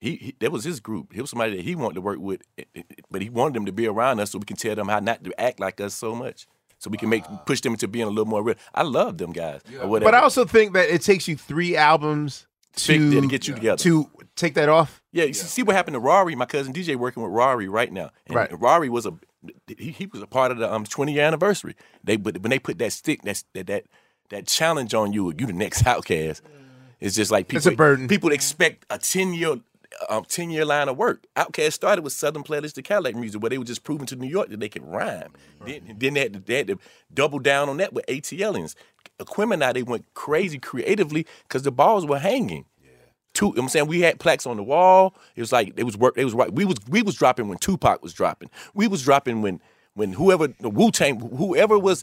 He, 0.00 0.16
he 0.16 0.36
that 0.40 0.52
was 0.52 0.62
his 0.64 0.78
group. 0.78 1.12
He 1.12 1.20
was 1.20 1.30
somebody 1.30 1.56
that 1.56 1.62
he 1.62 1.74
wanted 1.74 1.94
to 1.94 2.00
work 2.02 2.18
with, 2.20 2.42
eh, 2.58 2.64
eh, 2.76 2.82
but 3.10 3.22
he 3.22 3.30
wanted 3.30 3.54
them 3.54 3.66
to 3.66 3.72
be 3.72 3.86
around 3.86 4.20
us 4.20 4.30
so 4.30 4.38
we 4.38 4.44
can 4.44 4.56
tell 4.56 4.74
them 4.74 4.88
how 4.88 5.00
not 5.00 5.24
to 5.24 5.40
act 5.40 5.58
like 5.58 5.80
us 5.80 5.94
so 5.94 6.14
much, 6.14 6.46
so 6.78 6.90
we 6.90 6.98
can 6.98 7.08
make 7.08 7.24
push 7.46 7.60
them 7.62 7.72
into 7.72 7.88
being 7.88 8.04
a 8.06 8.10
little 8.10 8.26
more 8.26 8.42
real. 8.42 8.56
I 8.74 8.82
love 8.82 9.18
them 9.18 9.32
guys. 9.32 9.62
Or 9.82 9.98
but 10.00 10.14
i 10.14 10.20
also 10.20 10.44
think 10.44 10.74
that 10.74 10.90
it 10.90 11.00
takes 11.02 11.26
you 11.26 11.36
three 11.36 11.76
albums 11.76 12.46
to, 12.76 13.10
to 13.22 13.26
get 13.26 13.48
you 13.48 13.54
together. 13.54 13.82
to 13.82 14.08
take 14.36 14.52
that 14.54 14.68
off 14.68 15.02
Yeah, 15.12 15.24
you 15.24 15.32
see 15.32 15.46
see 15.46 15.62
what 15.62 15.74
happened 15.74 15.94
to 15.94 16.00
Rory. 16.00 16.34
My 16.36 16.44
cousin 16.44 16.74
DJ 16.74 16.94
working 16.94 17.22
with 17.22 17.32
Rory 17.32 17.66
right 17.68 17.90
now. 17.90 18.10
And 18.26 18.36
Right. 18.36 18.60
Rory 18.60 18.90
was 18.90 19.06
a 19.06 19.12
he, 19.66 19.90
he 19.90 20.06
was 20.06 20.22
a 20.22 20.26
part 20.26 20.50
of 20.50 20.58
the 20.58 20.72
um 20.72 20.84
20 20.84 21.12
year 21.12 21.24
anniversary. 21.24 21.74
They 22.04 22.16
but 22.16 22.38
when 22.38 22.50
they 22.50 22.58
put 22.58 22.78
that 22.78 22.92
stick 22.92 23.22
that 23.22 23.42
that 23.54 23.66
that, 23.66 23.84
that 24.30 24.46
challenge 24.46 24.94
on 24.94 25.12
you, 25.12 25.32
you 25.36 25.46
the 25.46 25.52
next 25.52 25.82
Outkast. 25.84 26.40
It's 26.98 27.14
just 27.14 27.30
like 27.30 27.48
people 27.48 27.58
It's 27.58 27.66
a 27.66 27.76
burden. 27.76 28.08
People 28.08 28.32
expect 28.32 28.86
a 28.88 28.98
10 28.98 29.34
year 29.34 29.56
um, 30.08 30.24
10 30.24 30.50
year 30.50 30.64
line 30.64 30.88
of 30.88 30.96
work. 30.96 31.24
Outkast 31.36 31.72
started 31.72 32.02
with 32.02 32.12
Southernplayalisticadillacmuzik, 32.12 33.36
where 33.36 33.50
they 33.50 33.58
were 33.58 33.64
just 33.64 33.84
proving 33.84 34.06
to 34.06 34.16
New 34.16 34.28
York 34.28 34.48
that 34.48 34.60
they 34.60 34.68
could 34.68 34.84
rhyme. 34.84 35.32
Then, 35.64 35.96
then 35.98 36.14
they, 36.14 36.20
had 36.20 36.32
to, 36.34 36.38
they 36.40 36.56
had 36.58 36.66
to 36.68 36.78
double 37.12 37.38
down 37.38 37.68
on 37.68 37.76
that 37.78 37.92
with 37.92 38.06
ATLiens. 38.06 38.74
Aquemini, 39.18 39.72
they 39.72 39.82
went 39.82 40.12
crazy 40.14 40.58
creatively 40.58 41.26
because 41.44 41.62
the 41.62 41.72
balls 41.72 42.04
were 42.06 42.18
hanging 42.18 42.66
two. 43.36 43.54
I'm 43.56 43.68
saying 43.68 43.86
we 43.86 44.00
had 44.00 44.18
plaques 44.18 44.46
on 44.46 44.56
the 44.56 44.62
wall. 44.62 45.14
It 45.36 45.40
was 45.40 45.52
like 45.52 45.72
it 45.76 45.84
was 45.84 45.96
work. 45.96 46.14
It 46.16 46.24
was 46.24 46.34
right. 46.34 46.52
We 46.52 46.64
was 46.64 46.76
we 46.88 47.02
was 47.02 47.14
dropping 47.14 47.48
when 47.48 47.58
Tupac 47.58 48.02
was 48.02 48.12
dropping. 48.12 48.50
We 48.74 48.88
was 48.88 49.02
dropping 49.02 49.42
when 49.42 49.60
when 49.94 50.12
whoever 50.14 50.48
the 50.48 50.70
Wu 50.70 50.90
Tang 50.90 51.20
whoever 51.20 51.78
was. 51.78 52.02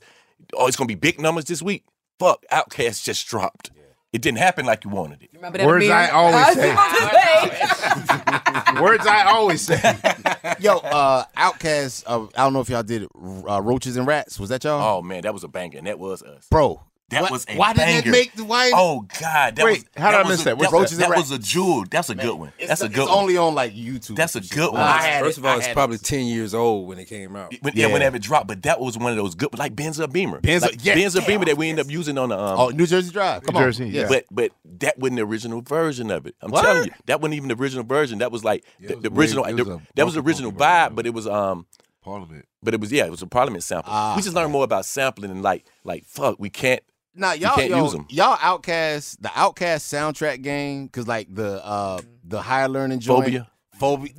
Oh, 0.54 0.68
it's 0.68 0.78
gonna 0.78 0.88
be 0.88 0.96
big 0.96 1.20
numbers 1.20 1.46
this 1.46 1.62
week. 1.62 1.84
Fuck, 2.20 2.44
Outkast 2.52 3.04
just 3.04 3.28
dropped. 3.28 3.72
It 4.14 4.22
didn't 4.22 4.38
happen 4.38 4.66
like 4.68 4.84
you 4.84 4.92
wanted 4.92 5.24
it. 5.24 5.32
Remember 5.34 5.58
that 5.58 5.66
Words? 5.66 5.90
I 5.90 6.10
always 6.10 6.54
say. 6.54 6.72
about 6.72 6.92
to 6.92 8.76
say. 8.76 8.82
Words 8.82 9.08
I 9.08 9.24
always 9.24 9.62
say. 9.62 10.56
yo, 10.60 10.78
uh, 10.78 11.26
Outkast. 11.36 12.04
Uh, 12.06 12.28
I 12.38 12.44
don't 12.44 12.54
know 12.54 12.62
if 12.62 12.70
y'all 12.70 12.84
did. 12.84 13.08
Uh, 13.50 13.60
Roaches 13.60 13.98
and 13.98 14.06
Rats. 14.06 14.40
Was 14.40 14.50
that 14.50 14.64
y'all? 14.64 15.00
Oh 15.00 15.02
man, 15.02 15.24
that 15.24 15.34
was 15.34 15.44
a 15.44 15.48
banger. 15.48 15.80
And 15.80 15.88
that 15.88 15.98
was 15.98 16.22
us. 16.22 16.48
bro. 16.50 16.82
That 17.10 17.24
why, 17.24 17.30
was 17.30 17.46
a 17.48 17.56
why 17.58 17.74
banger. 17.74 18.02
didn't 18.02 18.08
it 18.08 18.12
make 18.12 18.34
the 18.34 18.44
why? 18.44 18.72
Oh 18.74 19.02
God, 19.22 19.56
that 19.58 19.66
Wait, 19.66 19.80
was 19.80 19.86
how 19.96 20.10
did 20.12 20.18
that 20.20 20.26
I 20.26 20.30
miss 20.30 20.42
a- 20.42 20.46
that? 20.46 20.58
What's 20.58 20.72
that, 20.72 20.78
Roaches 20.78 20.98
that 20.98 21.10
was 21.16 21.32
a 21.32 21.38
jewel. 21.38 21.84
That's 21.92 22.10
a 22.10 22.16
good 22.16 22.34
one. 22.40 22.54
That's 22.66 22.82
a 22.82 22.86
it's 22.86 22.96
good 22.96 23.08
one. 23.08 23.18
only 23.18 23.38
on 23.38 23.54
like 23.54 23.74
YouTube. 23.76 24.16
That's 24.16 24.36
a 24.36 24.42
good 24.42 24.72
Well, 24.72 24.82
one. 24.82 24.82
I 24.82 25.20
First 25.20 25.38
it. 25.38 25.42
of 25.42 25.46
all, 25.46 25.58
it's 25.60 25.68
probably 25.68 25.98
it. 25.98 26.04
ten 26.04 26.26
years 26.26 26.56
old 26.56 26.88
when 26.88 26.98
it 26.98 27.06
came 27.06 27.36
out. 27.36 27.54
When, 27.62 27.74
yeah. 27.76 27.88
Yeah. 27.88 27.94
whenever 27.94 28.16
it 28.16 28.22
dropped, 28.24 28.48
but 28.48 28.64
that 28.64 28.80
was 28.80 28.98
one 28.98 29.12
of 29.12 29.18
those 29.18 29.36
good, 29.36 29.56
like 29.60 29.76
Benz 29.76 30.00
or 30.00 30.08
Beamer, 30.08 30.40
Benza- 30.42 30.62
like 30.64 30.84
yeah, 30.84 30.96
Benza 30.96 31.16
damn, 31.20 31.26
Beamer 31.28 31.46
that 31.46 31.58
we 31.58 31.70
end 31.70 31.80
up 31.80 31.90
using 31.92 32.18
on 32.18 32.30
the 32.30 32.40
um, 32.40 32.60
Oh, 32.60 32.70
New 32.70 32.88
Jersey 32.88 33.12
Drive. 33.12 33.44
Come 33.44 33.54
New 33.56 33.60
on. 33.60 33.66
Jersey, 33.68 33.90
yeah. 33.90 34.08
But 34.08 34.26
but 34.32 34.52
that 34.80 34.98
wasn't 34.98 35.18
the 35.18 35.24
original 35.26 35.62
version 35.62 36.10
of 36.10 36.26
it. 36.26 36.36
I'm 36.42 36.50
What? 36.52 36.64
telling 36.64 36.86
you, 36.86 36.92
that 37.06 37.22
wasn't 37.22 37.36
even 37.36 37.50
the 37.50 37.56
original 37.56 37.84
version. 37.84 38.20
That 38.20 38.32
was 38.32 38.44
like 38.44 38.64
the, 38.80 38.96
the 38.96 39.12
original. 39.12 39.44
it 39.46 39.56
the- 39.58 39.66
was 39.66 39.76
a 39.76 39.82
that 39.96 40.06
was 40.06 40.14
the 40.16 40.22
original 40.22 40.52
vibe, 40.52 40.96
but 40.96 41.06
it. 41.06 41.10
it 41.10 41.14
was 41.14 41.28
um, 41.28 41.68
Parliament. 42.02 42.46
but 42.64 42.74
it 42.74 42.80
was 42.80 42.92
yeah, 42.92 43.06
it 43.06 43.12
was 43.12 43.22
a 43.22 43.28
Parliament 43.28 43.64
sample. 43.64 43.92
Ah, 43.94 44.14
we 44.16 44.22
just 44.24 44.36
learned 44.36 44.52
more 44.52 44.64
about 44.64 44.86
sampling 44.86 45.30
and 45.32 45.42
like 45.44 45.66
like 45.84 46.06
fuck, 46.06 46.38
we 46.40 46.50
can't. 46.50 46.82
Nah, 47.16 47.34
y'all, 47.34 47.56
can't 47.56 47.70
yo, 47.70 47.84
use 47.84 47.94
'em. 47.94 48.06
y'all 48.10 48.38
Outkast 48.38 49.18
the 49.22 49.30
Outkast 49.30 49.82
soundtrack 49.84 50.42
game 50.42 50.86
because 50.88 51.08
like 51.08 51.34
the 51.34 51.64
uh 51.64 52.02
the 52.24 52.42
higher 52.42 52.68
learning 52.68 53.00
joint, 53.00 53.26
Phobia. 53.26 53.48
phobia. 53.80 54.14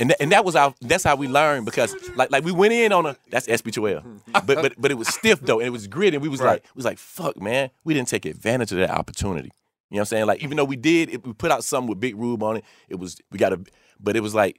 And 0.00 0.10
that, 0.10 0.16
and 0.20 0.32
that 0.32 0.44
was 0.44 0.56
our 0.56 0.74
that's 0.80 1.04
how 1.04 1.14
we 1.14 1.28
learned 1.28 1.64
because 1.66 1.94
like 2.16 2.30
like 2.30 2.42
we 2.44 2.50
went 2.52 2.72
in 2.72 2.92
on 2.92 3.06
a 3.06 3.16
that's 3.30 3.46
SB12, 3.46 4.02
but 4.32 4.46
but 4.46 4.74
but 4.78 4.90
it 4.90 4.94
was 4.94 5.08
stiff 5.08 5.40
though 5.40 5.58
and 5.60 5.66
it 5.66 5.70
was 5.70 5.86
gritty 5.86 6.16
and 6.16 6.22
we 6.22 6.28
was 6.28 6.40
like 6.40 6.64
we 6.74 6.78
was 6.78 6.84
like 6.84 6.98
fuck 6.98 7.40
man 7.40 7.70
we 7.84 7.94
didn't 7.94 8.08
take 8.08 8.24
advantage 8.24 8.72
of 8.72 8.78
that 8.78 8.90
opportunity. 8.90 9.50
You 9.90 9.96
know 9.96 10.00
what 10.00 10.00
I'm 10.00 10.06
saying? 10.06 10.26
Like 10.26 10.42
even 10.42 10.56
though 10.56 10.64
we 10.64 10.76
did, 10.76 11.10
if 11.10 11.24
we 11.26 11.34
put 11.34 11.50
out 11.50 11.62
something 11.64 11.90
with 11.90 12.00
Big 12.00 12.16
Rube 12.16 12.42
on 12.42 12.56
it, 12.56 12.64
it 12.88 12.98
was 12.98 13.18
we 13.30 13.38
got 13.38 13.52
a 13.52 13.60
but 14.00 14.16
it 14.16 14.20
was 14.20 14.34
like, 14.34 14.58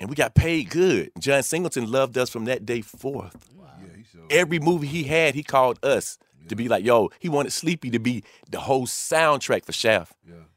and 0.00 0.10
we 0.10 0.16
got 0.16 0.34
paid 0.34 0.68
good. 0.68 1.12
John 1.20 1.44
Singleton 1.44 1.90
loved 1.90 2.18
us 2.18 2.28
from 2.28 2.44
that 2.46 2.66
day 2.66 2.80
forth. 2.82 3.36
Yeah, 3.56 3.86
he. 3.96 4.36
Every 4.36 4.58
movie 4.58 4.88
he 4.88 5.04
had, 5.04 5.34
he 5.36 5.42
called 5.44 5.78
us 5.84 6.18
to 6.48 6.56
be 6.56 6.68
like, 6.68 6.84
yo, 6.84 7.10
he 7.18 7.28
wanted 7.28 7.52
Sleepy 7.52 7.90
to 7.90 7.98
be 7.98 8.24
the 8.50 8.60
whole 8.60 8.86
soundtrack 8.86 9.64
for 9.64 9.72
Shaft. 9.72 10.14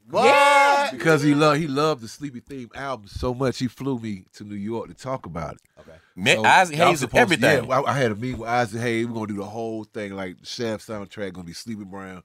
What? 0.09 0.91
Because 0.91 1.23
he 1.23 1.33
loved 1.33 1.59
he 1.59 1.67
loved 1.67 2.01
the 2.01 2.07
Sleepy 2.07 2.39
Theme 2.39 2.69
album 2.75 3.07
so 3.07 3.33
much, 3.33 3.57
he 3.57 3.67
flew 3.67 3.97
me 3.99 4.25
to 4.33 4.43
New 4.43 4.55
York 4.55 4.87
to 4.87 4.93
talk 4.93 5.25
about 5.25 5.55
it. 5.55 5.61
Okay. 5.79 5.97
Met 6.15 6.37
So, 6.37 6.45
Isaac 6.45 6.75
I 6.75 6.77
Hayes 6.77 6.87
and 6.89 6.99
supposed 6.99 7.21
everything. 7.21 7.65
yeah, 7.67 7.75
I, 7.79 7.91
I 7.91 7.93
had 7.97 8.11
a 8.11 8.15
meeting 8.15 8.37
with 8.39 8.49
Isaac 8.49 8.81
Hayes. 8.81 9.07
We're 9.07 9.13
gonna 9.15 9.27
do 9.27 9.37
the 9.37 9.45
whole 9.45 9.83
thing, 9.83 10.13
like 10.15 10.39
the 10.39 10.45
Shaft 10.45 10.87
soundtrack, 10.87 11.33
gonna 11.33 11.45
be 11.45 11.53
Sleepy 11.53 11.85
Brown 11.85 12.21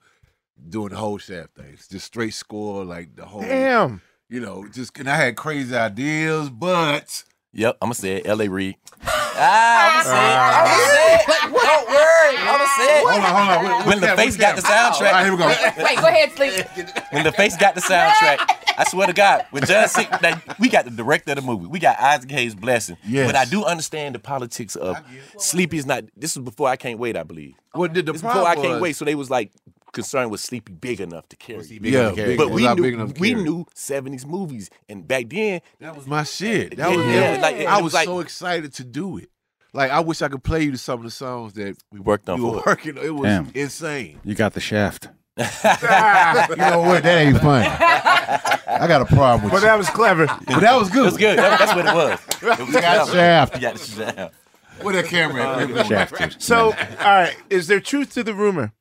doing 0.69 0.91
the 0.91 0.97
whole 0.97 1.17
Shaft 1.17 1.55
thing. 1.55 1.71
It's 1.73 1.89
just 1.89 2.07
straight 2.07 2.35
score, 2.35 2.85
like 2.85 3.17
the 3.17 3.25
whole. 3.25 3.41
Damn. 3.41 4.03
You 4.29 4.41
know, 4.41 4.67
just 4.69 4.99
and 4.99 5.09
I 5.09 5.17
had 5.17 5.37
crazy 5.37 5.75
ideas, 5.75 6.51
but 6.51 7.25
Yep, 7.55 7.79
I'm 7.81 7.87
gonna 7.87 7.95
say 7.95 8.17
it. 8.17 8.27
L.A. 8.27 8.47
Reid. 8.49 8.77
ah, 9.03 10.01
I'm 10.01 10.67
gonna 10.67 10.77
say 10.85 11.15
it. 11.15 11.43
I'm 11.43 11.53
gonna 11.53 11.57
say 11.57 11.59
it. 11.59 11.67
Don't 11.67 11.89
worry. 11.89 12.10
I'm 12.39 12.59
gonna 12.59 12.67
say 12.77 12.99
it. 13.01 13.07
hold 13.07 13.25
on, 13.25 13.35
hold 13.35 13.49
on. 13.49 13.65
What- 13.79 13.87
When 13.87 14.01
the 14.01 14.17
face 14.17 14.37
got 14.37 14.57
the 14.57 14.67
All 14.67 14.73
right, 14.73 15.25
here 15.25 15.35
we 15.35 15.43
soundtrack, 15.43 15.77
go. 15.77 15.85
Wait, 15.85 15.97
go 15.97 16.07
ahead, 16.07 16.33
sleep. 16.37 17.13
when 17.13 17.25
the 17.25 17.33
face 17.33 17.57
got 17.57 17.75
the 17.75 17.81
soundtrack, 17.81 18.39
I 18.79 18.85
swear 18.89 19.07
to 19.07 19.13
God, 19.13 19.47
when 19.51 19.65
John 19.65 19.89
Sick, 19.89 20.09
that 20.23 20.57
we 20.59 20.69
got 20.69 20.85
the 20.85 20.91
director 20.91 21.33
of 21.33 21.37
the 21.37 21.43
movie, 21.43 21.67
we 21.67 21.79
got 21.79 21.99
Isaac 22.01 22.31
Hayes' 22.31 22.55
blessing. 22.55 22.97
Yes. 23.07 23.27
But 23.27 23.37
I 23.37 23.45
do 23.45 23.65
understand 23.65 24.15
the 24.15 24.19
politics 24.21 24.77
of 24.77 24.97
Sleepy 25.39 25.79
is 25.79 25.87
not. 25.87 26.05
This 26.17 26.37
is 26.37 26.43
before 26.43 26.69
I 26.69 26.77
can't 26.77 26.99
wait, 26.99 27.17
I 27.17 27.23
believe. 27.23 27.55
What 27.73 27.93
did 27.93 28.07
the 28.07 28.13
This 28.13 28.21
is 28.21 28.27
before 28.27 28.47
I 28.47 28.55
can't 28.55 28.69
was- 28.75 28.81
wait, 28.81 28.97
so 28.97 29.05
they 29.05 29.15
was 29.15 29.31
like 29.31 29.53
concerned 29.93 30.31
with 30.31 30.41
Sleepy 30.41 30.73
big 30.73 31.01
enough 31.01 31.29
to 31.29 31.37
carry. 31.37 31.67
he 31.67 31.79
big 31.81 31.93
Yeah, 31.93 32.01
enough 32.01 32.15
to 32.15 32.23
carry? 32.23 32.37
But 32.37 32.51
we 32.51 32.67
knew 32.67 32.83
big 32.83 32.95
enough 32.95 33.15
to 33.15 33.21
we 33.21 33.35
knew 33.35 33.67
'70s 33.75 34.25
movies, 34.25 34.71
and 34.89 35.07
back 35.07 35.29
then 35.29 35.61
That 35.81 35.97
was 35.97 36.07
my 36.07 36.23
shit. 36.25 36.77
That 36.77 36.91
was 36.91 37.05
yeah, 37.07 37.35
it. 37.35 37.41
like, 37.41 37.57
I 37.67 37.77
was 37.77 37.85
was 37.85 37.95
like- 37.95 38.07
so 38.07 38.21
excited 38.21 38.73
to 38.75 38.85
do 38.85 39.19
it. 39.19 39.29
Like 39.73 39.91
I 39.91 40.01
wish 40.01 40.21
I 40.23 40.29
could 40.29 40.43
play 40.43 40.63
you 40.63 40.77
some 40.77 40.99
of 41.01 41.05
the 41.05 41.11
songs 41.11 41.53
that 41.55 41.77
we 41.93 42.01
worked 42.01 42.29
on. 42.29 42.43
we 42.43 42.49
were 42.51 42.63
working. 42.67 42.97
It 42.97 43.15
was 43.15 43.23
Damn. 43.25 43.51
insane. 43.55 44.19
You 44.25 44.35
got 44.35 44.55
the 44.55 44.61
shaft. 44.61 45.09
you 45.37 45.45
know 45.45 46.81
what? 46.81 47.03
That 47.03 47.19
ain't 47.19 47.39
funny. 47.39 47.67
I 47.69 48.87
got 48.89 49.01
a 49.03 49.05
problem 49.07 49.45
with 49.45 49.53
But 49.53 49.57
you. 49.59 49.61
But 49.61 49.61
that 49.63 49.79
was 49.79 49.89
clever. 49.91 50.27
But 50.27 50.61
that 50.61 50.77
was 50.79 50.91
good. 50.91 51.07
That's 51.07 51.17
good. 51.17 51.39
That- 51.39 51.59
that's 51.59 51.75
what 51.75 51.87
it 51.87 51.95
was. 51.95 52.59
It 52.59 52.59
was 52.67 52.69
You 52.75 52.81
got 52.81 53.05
clever. 53.07 53.13
shaft. 53.13 53.55
You 53.55 53.61
got 53.61 53.75
the 53.77 53.85
shaft. 53.87 54.35
Where 54.83 54.95
that 54.95 55.07
camera 55.07 55.59
at? 55.63 55.87
Shafted. 55.87 56.43
So, 56.43 56.67
all 56.67 56.73
right, 57.05 57.37
is 57.51 57.67
there 57.67 57.81
truth 57.81 58.15
to 58.15 58.23
the 58.25 58.35
rumor? 58.35 58.73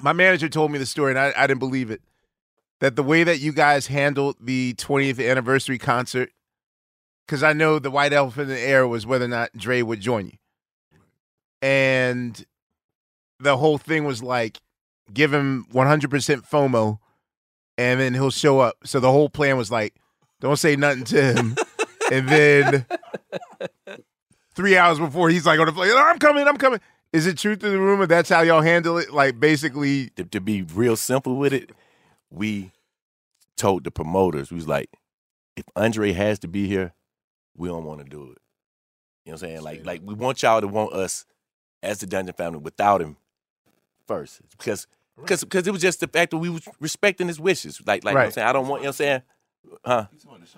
My 0.00 0.12
manager 0.12 0.48
told 0.48 0.70
me 0.70 0.78
the 0.78 0.84
story, 0.86 1.12
and 1.12 1.18
I, 1.18 1.32
I 1.36 1.46
didn't 1.46 1.60
believe 1.60 1.90
it. 1.90 2.02
That 2.80 2.96
the 2.96 3.02
way 3.02 3.24
that 3.24 3.40
you 3.40 3.52
guys 3.52 3.86
handled 3.86 4.36
the 4.40 4.74
20th 4.74 5.26
anniversary 5.30 5.78
concert, 5.78 6.30
because 7.26 7.42
I 7.42 7.52
know 7.52 7.78
the 7.78 7.90
white 7.90 8.12
elephant 8.12 8.50
in 8.50 8.56
the 8.56 8.60
air 8.60 8.86
was 8.86 9.06
whether 9.06 9.24
or 9.24 9.28
not 9.28 9.52
Dre 9.56 9.82
would 9.82 10.00
join 10.00 10.26
you, 10.26 10.38
and 11.60 12.44
the 13.40 13.56
whole 13.56 13.78
thing 13.78 14.04
was 14.04 14.22
like, 14.22 14.58
give 15.12 15.32
him 15.32 15.66
100% 15.72 16.48
FOMO, 16.48 16.98
and 17.76 18.00
then 18.00 18.14
he'll 18.14 18.30
show 18.30 18.60
up. 18.60 18.76
So 18.84 19.00
the 19.00 19.10
whole 19.10 19.28
plan 19.28 19.56
was 19.56 19.70
like, 19.70 19.94
don't 20.40 20.56
say 20.56 20.76
nothing 20.76 21.04
to 21.04 21.32
him, 21.34 21.56
and 22.12 22.28
then 22.28 22.86
three 24.54 24.76
hours 24.76 24.98
before 24.98 25.28
he's 25.28 25.46
like 25.46 25.60
on 25.60 25.66
the 25.66 25.72
plane, 25.72 25.92
oh, 25.92 25.98
I'm 25.98 26.18
coming, 26.18 26.46
I'm 26.48 26.56
coming. 26.56 26.80
Is 27.12 27.26
it 27.26 27.38
truth 27.38 27.60
to 27.60 27.70
the 27.70 27.78
rumor? 27.78 28.06
That's 28.06 28.28
how 28.28 28.42
y'all 28.42 28.62
handle 28.62 28.98
it? 28.98 29.12
Like 29.12 29.38
basically, 29.38 30.10
to, 30.16 30.24
to 30.24 30.40
be 30.40 30.62
real 30.62 30.96
simple 30.96 31.36
with 31.36 31.52
it, 31.52 31.70
we 32.30 32.72
told 33.56 33.84
the 33.84 33.90
promoters, 33.90 34.50
we 34.50 34.56
was 34.56 34.68
like, 34.68 34.90
if 35.56 35.64
Andre 35.74 36.12
has 36.12 36.38
to 36.40 36.48
be 36.48 36.66
here, 36.66 36.92
we 37.56 37.68
don't 37.68 37.84
want 37.84 37.98
to 38.00 38.04
do 38.04 38.22
it. 38.22 38.38
You 39.24 39.32
know 39.32 39.32
what 39.32 39.32
I'm 39.32 39.38
saying? 39.38 39.62
Like, 39.62 39.84
like 39.86 40.00
we 40.04 40.14
want 40.14 40.42
y'all 40.42 40.60
to 40.60 40.68
want 40.68 40.92
us 40.92 41.24
as 41.82 41.98
the 41.98 42.06
Dungeon 42.06 42.34
family 42.34 42.58
without 42.58 43.00
him 43.00 43.16
first. 44.06 44.40
Because 44.56 44.86
because 45.16 45.42
because 45.44 45.66
it 45.66 45.70
was 45.72 45.82
just 45.82 46.00
the 46.00 46.08
fact 46.08 46.30
that 46.30 46.38
we 46.38 46.48
was 46.50 46.66
respecting 46.80 47.26
his 47.28 47.40
wishes. 47.40 47.80
Like 47.86 48.04
like 48.04 48.12
you 48.12 48.14
know 48.14 48.18
what 48.18 48.20
I'm 48.20 48.26
Right. 48.26 48.34
saying, 48.34 48.46
I 48.48 48.52
don't 48.52 48.68
want 48.68 48.82
you 48.82 48.86
know 48.86 48.88
what 48.90 48.94
I'm 48.94 48.94
saying? 48.94 49.22
Huh? 49.84 50.06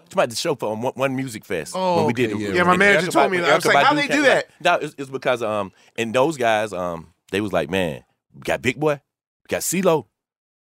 It's 0.04 0.12
about 0.12 0.28
the 0.28 0.36
show 0.36 0.54
for 0.54 0.76
one, 0.76 0.92
one 0.94 1.16
music 1.16 1.44
fest 1.46 1.74
Oh, 1.74 1.96
when 1.96 2.06
we 2.06 2.12
did 2.12 2.30
okay, 2.32 2.42
it. 2.44 2.48
yeah, 2.48 2.54
Yeah, 2.56 2.62
my 2.64 2.70
and 2.72 2.78
manager 2.78 3.06
Erykah 3.06 3.12
told 3.12 3.30
me 3.30 3.38
that. 3.38 3.50
I 3.50 3.54
was 3.54 3.64
Erykah 3.64 3.74
like, 3.74 3.86
how 3.86 3.92
Badu 3.92 3.96
they 3.96 4.06
came 4.08 4.16
do 4.18 4.22
that? 4.24 4.48
back. 4.48 4.80
No, 4.80 4.86
it's, 4.86 4.94
it's 4.98 5.10
because 5.10 5.42
um 5.42 5.72
and 5.96 6.14
those 6.14 6.36
guys 6.36 6.72
um 6.74 7.14
they 7.30 7.40
was 7.40 7.52
like, 7.52 7.70
man, 7.70 8.04
we 8.34 8.40
got 8.42 8.60
Big 8.60 8.78
Boy, 8.78 8.94
we 9.44 9.48
got 9.48 9.62
CeeLo. 9.62 10.06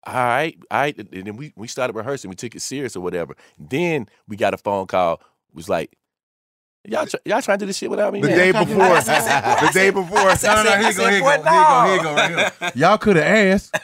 All 0.06 0.14
right, 0.14 0.58
all 0.72 0.80
right. 0.80 0.98
And 0.98 1.10
then 1.28 1.36
we, 1.36 1.52
we 1.58 1.68
started 1.68 1.94
rehearsing. 1.96 2.30
We 2.30 2.36
took 2.38 2.56
it 2.56 2.62
serious 2.62 2.96
or 2.96 3.02
whatever. 3.02 3.36
Then 3.58 4.08
we 4.30 4.38
got 4.38 4.54
a 4.54 4.58
phone 4.58 4.88
call. 4.88 5.22
Was 5.54 5.68
like, 5.68 5.98
y'all 6.90 7.06
try, 7.06 7.20
y'all 7.26 7.42
trying 7.42 7.58
to 7.60 7.64
do 7.64 7.68
this 7.68 7.78
shit 7.78 7.90
without 7.90 8.12
me? 8.14 8.22
the 8.22 8.28
man? 8.28 8.38
day 8.38 8.52
before, 8.52 8.66
trying 8.76 9.04
to? 9.06 9.12
I 9.12 9.20
said, 9.22 9.42
"Boy," 9.42 9.50
I 9.50 9.62
the 9.62 9.68
day 9.68 9.86
said- 9.86 9.94
before. 9.94 10.36
Said- 10.36 10.48
No, 10.56 10.64
no, 10.64 10.64
no. 10.64 10.78
Here 10.78 10.88
you 10.88 10.94
said, 10.94 11.04
go. 11.04 11.10
Here 11.10 11.18
you 11.18 11.24
"Boy, 11.24 11.38
go. 11.38 11.86
Here 11.86 11.96
you 11.96 12.02
go. 12.04 12.16
Here 12.16 12.30
you 12.30 12.36
go. 12.36 12.38
no." 12.38 12.44
Right 12.52 12.54
here. 12.60 12.72
Y'all 12.76 12.98
could 12.98 13.16
have 13.16 13.26
asked. 13.26 13.78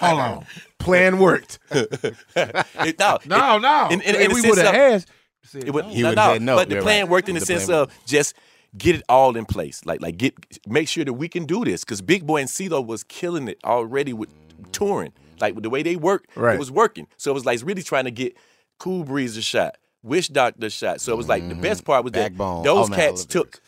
Hold 0.00 0.20
on. 0.20 0.46
Plan 0.78 1.18
worked. 1.18 1.58
It- 1.70 2.98
no, 2.98 3.18
No, 3.26 3.58
no. 3.58 3.88
In- 3.90 4.00
in- 4.00 4.14
in 4.14 4.20
If 4.22 4.28
the 4.28 4.34
we 4.34 4.40
sense 4.40 4.56
would 4.56 4.64
have 4.64 4.74
of- 4.74 4.80
asked. 4.80 5.08
It 5.54 5.70
would, 5.74 5.84
He 5.86 6.02
no, 6.02 6.08
would've 6.10 6.16
no, 6.16 6.32
said 6.32 6.42
no. 6.42 6.56
But 6.56 6.68
the 6.70 6.80
plan 6.80 7.02
right. 7.04 7.10
worked 7.10 7.28
in 7.28 7.34
the, 7.34 7.40
The 7.40 7.46
sense 7.46 7.68
of 7.68 7.92
just 8.06 8.34
get 8.78 8.94
it 8.96 9.02
all 9.08 9.36
in 9.36 9.44
place. 9.44 9.84
Like 9.84 10.00
like 10.00 10.16
get 10.16 10.34
make 10.66 10.88
sure 10.88 11.04
that 11.04 11.12
we 11.12 11.28
can 11.28 11.44
do 11.44 11.62
this 11.64 11.84
because 11.84 12.00
Big 12.00 12.26
Boy 12.26 12.38
and 12.40 12.48
CeeLo 12.48 12.84
was 12.86 13.04
killing 13.04 13.48
it 13.48 13.58
already 13.64 14.12
with 14.14 14.30
touring. 14.72 15.12
Like 15.40 15.54
with 15.54 15.62
the 15.64 15.68
way 15.70 15.82
they 15.82 15.96
worked, 15.96 16.30
Right. 16.36 16.54
it 16.54 16.58
was 16.58 16.70
working. 16.70 17.06
So 17.18 17.30
it 17.32 17.34
was 17.34 17.44
like 17.44 17.60
really 17.64 17.82
trying 17.82 18.04
to 18.04 18.10
get 18.10 18.34
Cool 18.78 19.04
Breeze 19.04 19.36
a 19.36 19.42
shot, 19.42 19.76
Witchdoctor 20.04 20.70
shot. 20.72 21.00
So 21.00 21.12
it 21.12 21.16
was 21.16 21.28
like 21.28 21.48
the 21.48 21.54
best 21.54 21.84
part 21.84 22.04
was 22.04 22.12
that 22.12 22.36
those 22.36 22.66
Oh, 22.66 22.86
man, 22.88 22.98
cats 22.98 23.24
took. 23.24 23.60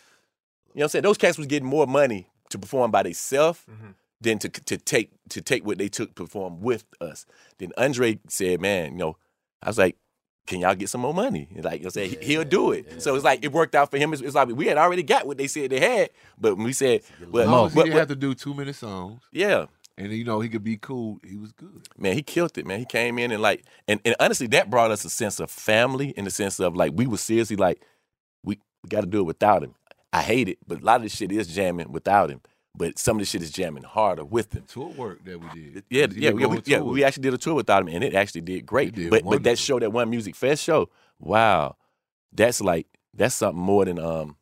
You 0.74 0.80
know 0.80 0.80
what 0.80 0.82
I'm 0.84 0.88
saying? 0.90 1.02
Those 1.04 1.18
cats 1.18 1.38
was 1.38 1.46
getting 1.46 1.68
more 1.68 1.86
money 1.86 2.28
to 2.50 2.58
perform 2.58 2.90
by 2.90 3.02
themselves 3.04 3.60
Mm-hmm. 3.70 3.90
than 4.20 4.38
to 4.40 4.48
to 4.48 4.76
take 4.76 5.10
to 5.30 5.40
take 5.40 5.64
what 5.66 5.78
they 5.78 5.88
took 5.88 6.14
to 6.16 6.24
perform 6.24 6.60
with 6.60 6.84
us. 7.00 7.26
Then 7.58 7.72
Andre 7.76 8.18
said, 8.28 8.60
"Man, 8.60 8.92
you 8.92 8.98
know," 8.98 9.16
I 9.62 9.68
was 9.68 9.78
like, 9.78 9.96
"Can 10.46 10.60
y'all 10.60 10.74
get 10.74 10.88
some 10.88 11.02
more 11.02 11.14
money?" 11.14 11.46
Like 11.52 11.54
you 11.54 11.60
know, 11.62 11.68
what 11.70 11.84
I'm 11.84 11.90
saying, 11.90 12.16
he- 12.20 12.26
he'll 12.26 12.44
do 12.44 12.72
it. 12.72 13.00
So 13.02 13.14
it's 13.14 13.24
like 13.24 13.44
it 13.44 13.52
worked 13.52 13.74
out 13.74 13.90
for 13.90 13.98
him. 13.98 14.12
It's, 14.12 14.22
it's 14.22 14.34
like 14.34 14.48
we 14.48 14.66
had 14.66 14.76
already 14.78 15.02
got 15.02 15.26
what 15.26 15.38
they 15.38 15.46
said 15.46 15.70
they 15.70 15.80
had, 15.80 16.10
but 16.38 16.56
when 16.56 16.64
we 16.66 16.72
said, 16.72 17.02
"Well, 17.30 17.44
As 17.44 17.48
long 17.50 17.66
as 17.68 17.74
but- 17.74 17.84
didn't 17.84 17.98
have 17.98 18.08
to 18.08 18.16
do 18.16 18.34
too 18.34 18.54
many 18.54 18.72
songs, 18.72 19.20
yeah." 19.30 19.66
And 19.96 20.12
you 20.12 20.24
know 20.24 20.40
he 20.40 20.48
could 20.48 20.64
be 20.64 20.76
cool. 20.76 21.18
He 21.26 21.36
was 21.36 21.52
good. 21.52 21.88
Man, 21.96 22.14
he 22.14 22.22
killed 22.22 22.56
it, 22.58 22.66
man. 22.66 22.78
He 22.78 22.84
came 22.84 23.18
in 23.18 23.30
and 23.30 23.40
like, 23.42 23.64
and, 23.86 24.00
and 24.04 24.14
honestly, 24.18 24.46
that 24.48 24.70
brought 24.70 24.90
us 24.90 25.04
a 25.04 25.10
sense 25.10 25.40
of 25.40 25.50
family 25.50 26.10
in 26.10 26.24
the 26.24 26.30
sense 26.30 26.58
of 26.60 26.74
like 26.76 26.92
we 26.94 27.06
were 27.06 27.16
seriously 27.16 27.56
like, 27.56 27.82
we, 28.42 28.58
we 28.82 28.88
got 28.88 29.02
to 29.02 29.06
do 29.06 29.20
it 29.20 29.24
without 29.24 29.62
him. 29.62 29.74
I 30.12 30.22
hate 30.22 30.48
it, 30.48 30.58
but 30.66 30.80
a 30.80 30.84
lot 30.84 30.96
of 30.96 31.02
this 31.02 31.14
shit 31.14 31.32
is 31.32 31.48
jamming 31.48 31.92
without 31.92 32.30
him. 32.30 32.40
But 32.76 32.98
some 32.98 33.16
of 33.16 33.20
this 33.20 33.30
shit 33.30 33.42
is 33.42 33.52
jamming 33.52 33.84
harder 33.84 34.24
with 34.24 34.52
him. 34.52 34.64
Tour 34.66 34.88
work 34.88 35.24
that 35.24 35.40
we 35.40 35.48
did. 35.48 35.84
Yeah, 35.90 36.06
yeah, 36.10 36.30
yeah, 36.36 36.46
we, 36.46 36.60
yeah. 36.64 36.80
We 36.80 37.04
actually 37.04 37.22
did 37.22 37.34
a 37.34 37.38
tour 37.38 37.54
without 37.54 37.82
him, 37.82 37.88
and 37.88 38.02
it 38.02 38.14
actually 38.14 38.40
did 38.40 38.66
great. 38.66 38.94
Did 38.94 39.10
but 39.10 39.24
but 39.24 39.44
that 39.44 39.58
show, 39.58 39.78
that 39.78 39.92
one 39.92 40.10
music 40.10 40.34
fest 40.34 40.64
show, 40.64 40.88
wow, 41.20 41.76
that's 42.32 42.60
like 42.60 42.88
that's 43.12 43.36
something 43.36 43.62
more 43.62 43.84
than 43.84 43.98
um. 44.00 44.36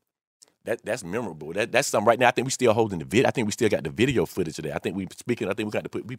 That, 0.65 0.85
that's 0.85 1.03
memorable. 1.03 1.53
That 1.53 1.73
that's 1.73 1.89
something 1.89 2.07
right 2.07 2.19
now. 2.19 2.29
I 2.29 2.31
think 2.31 2.47
we 2.47 2.51
still 2.53 2.73
holding 2.73 2.99
the 3.01 3.05
vid. 3.05 3.25
I 3.27 3.31
think 3.31 3.47
we 3.47 3.53
still 3.53 3.69
got 3.69 3.83
the 3.85 3.91
video 3.91 4.27
footage 4.27 4.59
of 4.59 4.65
that. 4.65 4.75
I 4.77 4.79
think 4.79 4.97
we 4.97 5.09
speaking. 5.17 5.49
I 5.49 5.55
think 5.55 5.67
we 5.67 5.71
got 5.73 5.83
to 5.85 5.89
put 5.91 6.07
we 6.07 6.19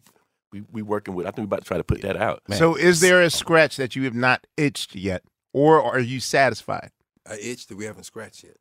we 0.51 0.63
we 0.71 0.81
working 0.81 1.15
with. 1.15 1.25
I 1.25 1.29
think 1.29 1.39
we 1.39 1.43
about 1.45 1.61
to 1.61 1.65
try 1.65 1.77
to 1.77 1.83
put 1.83 2.01
that 2.01 2.17
out. 2.17 2.41
So 2.51 2.75
is 2.75 2.99
there 2.99 3.21
a 3.21 3.29
scratch 3.29 3.77
that 3.77 3.95
you 3.95 4.03
have 4.03 4.13
not 4.15 4.45
itched 4.57 4.95
yet, 4.95 5.23
or 5.53 5.81
are 5.81 5.99
you 5.99 6.19
satisfied? 6.19 6.91
I 7.25 7.35
itch 7.35 7.67
that 7.67 7.77
we 7.77 7.85
haven't 7.85 8.03
scratched 8.03 8.43
yet. 8.43 8.57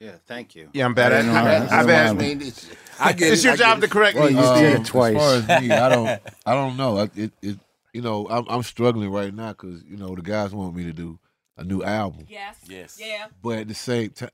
Yeah, 0.00 0.12
thank 0.26 0.54
you. 0.54 0.70
Yeah, 0.72 0.86
I'm 0.86 0.94
bad 0.94 1.12
at. 1.12 1.24
I 1.24 1.28
know, 1.28 1.34
I, 1.34 1.44
right? 1.60 1.72
I've 1.72 1.88
asked. 1.90 2.14
I 2.14 2.18
mean, 2.18 2.40
it's- 2.40 2.70
I 2.98 3.12
get 3.12 3.34
It's 3.34 3.44
your 3.44 3.52
I 3.52 3.56
job 3.56 3.76
it. 3.78 3.80
to 3.82 3.88
correct 3.88 4.16
Well, 4.16 4.30
me. 4.30 4.36
you 4.36 4.54
did 4.62 4.76
Um, 4.76 4.82
it 4.82 4.86
twice. 4.86 5.14
As 5.16 5.44
far 5.46 5.56
as 5.56 5.62
me, 5.62 5.70
I 5.72 5.88
don't, 5.90 6.20
I 6.46 6.54
don't 6.54 6.76
know. 6.78 6.96
I- 6.98 7.10
It, 7.14 7.32
it, 7.42 7.58
you 7.92 8.00
know, 8.00 8.26
I'm, 8.30 8.46
I'm 8.48 8.62
struggling 8.62 9.10
right 9.10 9.34
now 9.34 9.48
because 9.50 9.82
you 9.84 9.98
know 9.98 10.14
the 10.14 10.22
guys 10.22 10.54
want 10.54 10.74
me 10.74 10.84
to 10.84 10.92
do 10.94 11.18
a 11.58 11.64
new 11.64 11.82
album, 11.82 12.24
Yes. 12.30 12.56
Yes. 12.66 12.98
Yeah. 12.98 13.26
but 13.42 13.58
at 13.58 13.68
the 13.68 13.74
same 13.74 14.08
time, 14.10 14.30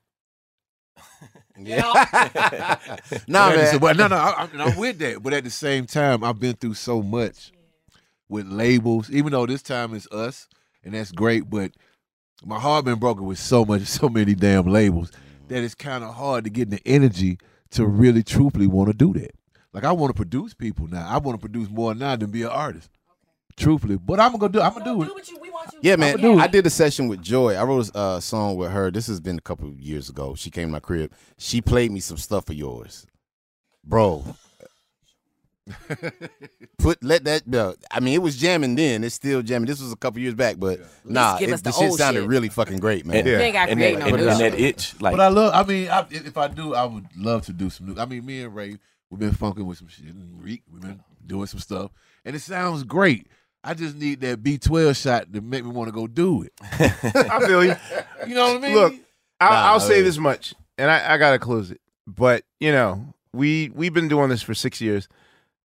Yeah. 1.59 1.81
nah, 3.29 3.49
but 3.49 3.59
at 3.59 3.73
man. 3.73 3.79
But 3.79 3.97
no, 3.97 4.09
no, 4.09 4.17
I, 4.17 4.35
I'm, 4.43 4.61
I'm 4.61 4.77
with 4.77 4.99
that. 4.99 5.23
But 5.23 5.33
at 5.33 5.45
the 5.45 5.51
same 5.51 5.87
time, 5.87 6.23
I've 6.23 6.39
been 6.39 6.55
through 6.55 6.75
so 6.75 7.03
much 7.03 7.53
with 8.29 8.47
labels. 8.47 9.11
Even 9.11 9.33
though 9.33 9.47
this 9.47 9.63
time 9.63 9.95
is 9.95 10.07
us, 10.09 10.49
and 10.85 10.95
that's 10.95 11.13
great. 11.13 11.49
But 11.49 11.73
my 12.45 12.59
heart 12.59 12.85
been 12.85 12.99
broken 12.99 13.25
with 13.25 13.39
so 13.39 13.65
much, 13.65 13.83
so 13.87 14.09
many 14.09 14.35
damn 14.35 14.67
labels 14.67 15.13
that 15.49 15.63
it's 15.63 15.75
kind 15.75 16.05
of 16.05 16.15
hard 16.15 16.45
to 16.45 16.51
get 16.51 16.71
the 16.71 16.81
energy 16.85 17.39
to 17.71 17.87
really, 17.87 18.23
truthfully 18.23 18.67
want 18.67 18.91
to 18.91 18.97
do 18.97 19.13
that. 19.15 19.33
Like 19.73 19.85
I 19.85 19.93
want 19.93 20.11
to 20.11 20.17
produce 20.17 20.55
people 20.55 20.87
now. 20.89 21.07
I 21.09 21.19
want 21.19 21.41
to 21.41 21.49
produce 21.49 21.71
more 21.71 21.95
now 21.95 22.17
than 22.17 22.31
be 22.31 22.43
an 22.43 22.49
artist. 22.49 22.91
Truthfully, 23.57 23.97
but 23.97 24.21
I'm 24.21 24.37
gonna 24.37 24.53
do. 24.53 24.61
I'm 24.61 24.75
gonna 24.75 24.85
do 24.85 25.03
it. 25.03 25.31
Yeah, 25.81 25.97
man. 25.97 26.19
do 26.19 26.39
it. 26.39 26.43
I 26.43 26.47
did 26.47 26.67
a 26.67 26.71
session 26.71 27.09
with 27.09 27.23
Joy. 27.23 27.55
I 27.55 27.65
wrote 27.65 27.89
a 27.95 27.99
uh, 27.99 28.21
song 28.21 28.57
with 28.57 28.71
her. 28.71 28.91
This 28.91 29.07
has 29.07 29.19
been 29.19 29.39
a 29.39 29.41
couple 29.41 29.69
of 29.69 29.81
years 29.81 30.11
ago. 30.11 30.35
She 30.35 30.51
came 30.51 30.69
to 30.69 30.73
my 30.73 30.81
crib. 30.81 31.13
She 31.39 31.63
played 31.63 31.91
me 31.91 32.01
some 32.01 32.19
stuff 32.19 32.51
of 32.51 32.57
yours, 32.57 33.07
bro. 33.83 34.25
Put 36.79 37.03
let 37.03 37.25
that. 37.25 37.45
Bro, 37.47 37.75
I 37.91 38.01
mean, 38.01 38.15
it 38.15 38.23
was 38.23 38.37
jamming 38.37 38.77
then. 38.77 39.03
It's 39.03 39.15
still 39.15 39.43
jamming. 39.43 39.67
This 39.67 39.81
was 39.81 39.91
a 39.91 39.97
couple 39.97 40.21
years 40.21 40.35
back, 40.35 40.57
but 40.59 40.81
nah, 41.05 41.39
give 41.39 41.49
it, 41.49 41.55
us 41.55 41.61
the 41.63 41.71
the 41.71 41.77
shit 41.77 41.91
old 41.91 41.99
sounded 41.99 42.21
shit. 42.21 42.29
really 42.29 42.49
fucking 42.49 42.79
great, 42.79 43.05
man. 43.05 43.19
And, 43.19 43.27
Yeah. 43.27 43.39
They 43.39 43.45
ain't 43.47 43.55
got 43.55 43.69
and, 43.69 43.79
creating 43.79 43.99
that, 44.01 44.09
no 44.09 44.15
and, 44.15 44.29
and 44.29 44.41
that 44.41 44.61
itch, 44.61 45.01
like 45.01 45.13
but 45.13 45.21
I 45.21 45.29
love. 45.29 45.55
I 45.55 45.67
mean, 45.67 45.89
I, 45.89 46.01
if 46.11 46.27
if 46.27 46.37
I 46.37 46.49
do, 46.49 46.75
I 46.75 46.85
would 46.85 47.07
love 47.17 47.47
to 47.47 47.53
do 47.53 47.71
some 47.71 47.87
new. 47.89 48.01
I 48.01 48.05
mean, 48.05 48.25
me 48.25 48.43
and 48.43 48.55
Ray, 48.55 48.77
we've 49.11 49.19
been 49.19 49.33
funking 49.33 49.67
with 49.67 49.79
some 49.79 49.89
shit. 49.89 50.07
And 50.07 50.43
Reek, 50.43 50.63
we've 50.71 50.83
been 50.83 51.01
doing 51.27 51.47
some 51.47 51.61
stuff, 51.61 51.91
and 52.25 52.37
it 52.37 52.41
sounds 52.41 52.85
great. 52.85 53.27
I 53.67 53.75
just 53.75 53.97
need 53.97 54.21
that 54.21 54.43
B12 54.43 54.97
shot 55.01 55.33
to 55.33 55.41
make 55.41 55.65
me 55.65 55.71
want 55.71 55.89
to 55.89 55.93
go 55.93 56.07
do 56.07 56.43
it. 56.43 56.53
I 56.63 57.45
feel 57.47 57.65
you. 57.65 57.75
You 58.27 58.35
know 58.35 58.55
what 58.55 58.57
I 58.57 58.67
mean? 58.67 58.75
Look, 58.75 58.95
I'll, 59.41 59.51
Nah, 59.51 59.73
I'll 59.73 59.81
say 59.81 60.03
this 60.03 60.19
much, 60.19 60.55
and 60.79 60.91
I, 60.91 61.15
I 61.15 61.19
gotta 61.19 61.39
close 61.39 61.71
it. 61.71 61.81
But 62.07 62.45
you 62.61 62.71
know, 62.73 63.15
we 63.33 63.71
we've 63.75 63.93
been 63.93 64.09
doing 64.09 64.29
this 64.31 64.43
for 64.43 64.55
six 64.55 64.81
years. 64.81 65.09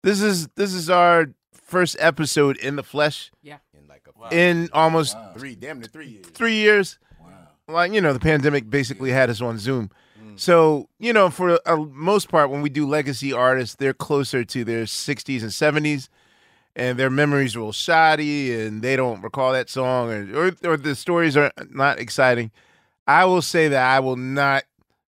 This 0.04 0.22
is 0.22 0.48
this 0.56 0.74
is 0.74 0.90
our 0.90 1.28
first 1.54 1.96
episode 2.00 2.58
in 2.58 2.76
the 2.76 2.84
flesh 2.84 3.32
Yeah. 3.42 3.58
In 3.74 3.88
like 3.88 4.04
a 4.08 4.36
in 4.36 4.70
almost 4.74 5.16
three, 5.38 5.56
damn 5.56 5.80
near 5.80 5.88
three 5.88 6.08
years. 6.08 6.26
three 6.26 6.56
years. 6.56 7.00
Wow. 7.22 7.28
Like 7.68 7.94
you 7.94 8.02
know, 8.02 8.14
the 8.14 8.20
pandemic 8.20 8.70
basically 8.70 9.12
had 9.12 9.30
us 9.30 9.42
on 9.42 9.58
Zoom. 9.58 9.90
Mm. 10.22 10.40
So 10.40 10.90
you 11.00 11.14
know, 11.14 11.30
for 11.30 11.60
a 11.66 11.78
most 11.78 12.30
part, 12.30 12.50
when 12.50 12.62
we 12.62 12.70
do 12.70 12.88
legacy 12.88 13.32
artists, 13.32 13.76
they're 13.76 13.94
closer 13.94 14.44
to 14.44 14.64
their 14.66 14.84
60s 14.84 15.42
and 15.44 15.52
70s, 15.52 16.10
and 16.76 16.98
their 16.98 17.10
memories 17.10 17.56
are 17.56 17.60
a 17.60 17.62
little 17.62 17.74
shoddy, 17.74 18.60
and 18.60 18.82
they 18.82 18.96
don't 18.96 19.22
recall 19.22 19.54
that 19.54 19.70
song, 19.70 20.12
or 20.12 20.48
or, 20.48 20.72
or 20.72 20.78
the 20.78 20.96
stories 20.96 21.36
are 21.38 21.52
not 21.70 22.00
exciting. 22.00 22.52
I 23.08 23.26
will 23.26 23.42
say 23.42 23.68
that 23.68 23.96
I 23.96 24.00
will 24.00 24.16
not 24.16 24.64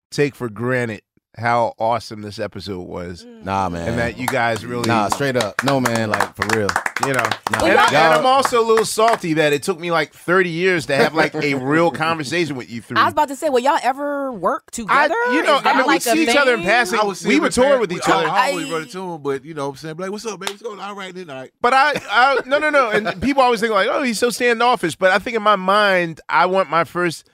take 0.09 0.35
for 0.35 0.49
granted 0.49 1.01
how 1.37 1.73
awesome 1.79 2.21
this 2.21 2.39
episode 2.39 2.81
was, 2.81 3.23
mm. 3.23 3.45
Nah, 3.45 3.69
man. 3.69 3.87
and 3.87 3.97
that 3.99 4.17
you 4.17 4.27
guys 4.27 4.65
really, 4.65 4.87
Nah, 4.87 5.07
straight 5.09 5.37
up. 5.37 5.63
No, 5.63 5.79
man. 5.79 6.09
Like 6.09 6.35
for 6.35 6.45
real. 6.57 6.67
you 7.05 7.13
know. 7.13 7.23
Nah. 7.51 7.65
And, 7.65 7.79
I, 7.79 7.87
and 7.87 8.13
I'm 8.13 8.25
also 8.25 8.61
a 8.61 8.65
little 8.65 8.85
salty 8.85 9.33
that 9.35 9.53
it 9.53 9.63
took 9.63 9.79
me 9.79 9.91
like 9.91 10.13
30 10.13 10.49
years 10.49 10.85
to 10.87 10.95
have 10.95 11.13
like 11.15 11.33
a 11.33 11.55
real 11.55 11.89
conversation 11.89 12.55
with 12.57 12.69
you 12.69 12.81
three. 12.81 12.97
I 12.97 13.05
was 13.05 13.13
about 13.13 13.29
to 13.29 13.35
say, 13.37 13.49
will 13.49 13.59
y'all 13.59 13.79
ever 13.81 14.31
work 14.33 14.65
I, 14.67 14.75
together? 14.75 15.15
you 15.31 15.43
know, 15.43 15.57
Is 15.57 15.63
that 15.63 15.75
I 15.75 15.77
mean, 15.77 15.87
like 15.87 16.05
we 16.05 16.11
a 16.11 16.15
see 16.15 16.23
each 16.23 16.35
other 16.35 16.53
in 16.53 16.59
thing? 16.59 16.67
passing. 16.67 16.99
I 16.99 17.03
would 17.05 17.17
see 17.17 17.29
we 17.29 17.35
him 17.35 17.41
would 17.43 17.57
in 17.57 17.63
tour 17.63 17.79
with 17.79 17.93
each 17.93 18.09
other. 18.09 18.27
I 18.27 18.51
always 18.51 18.67
I- 18.67 18.71
run 18.73 18.81
into 18.83 19.01
him, 19.01 19.21
but 19.21 19.45
you 19.45 19.53
know 19.53 19.67
what 19.67 19.71
I'm 19.71 19.77
saying? 19.77 19.97
Like, 19.97 20.11
what's 20.11 20.25
up, 20.25 20.39
baby? 20.39 20.51
What's 20.51 20.63
going 20.63 20.79
on? 20.79 20.89
All 20.89 20.95
right, 20.95 21.15
then, 21.15 21.29
all 21.29 21.37
right. 21.37 21.51
But 21.61 21.73
I, 21.73 21.93
I, 22.09 22.41
no, 22.45 22.59
no, 22.59 22.69
no. 22.69 22.89
And 22.89 23.21
people 23.21 23.41
always 23.41 23.61
think 23.61 23.71
like, 23.71 23.87
oh, 23.89 24.03
he's 24.03 24.19
so 24.19 24.29
standoffish. 24.31 24.97
But 24.97 25.11
I 25.11 25.19
think 25.19 25.37
in 25.37 25.43
my 25.43 25.55
mind, 25.55 26.19
I 26.27 26.45
want 26.47 26.69
my 26.69 26.83
first. 26.83 27.29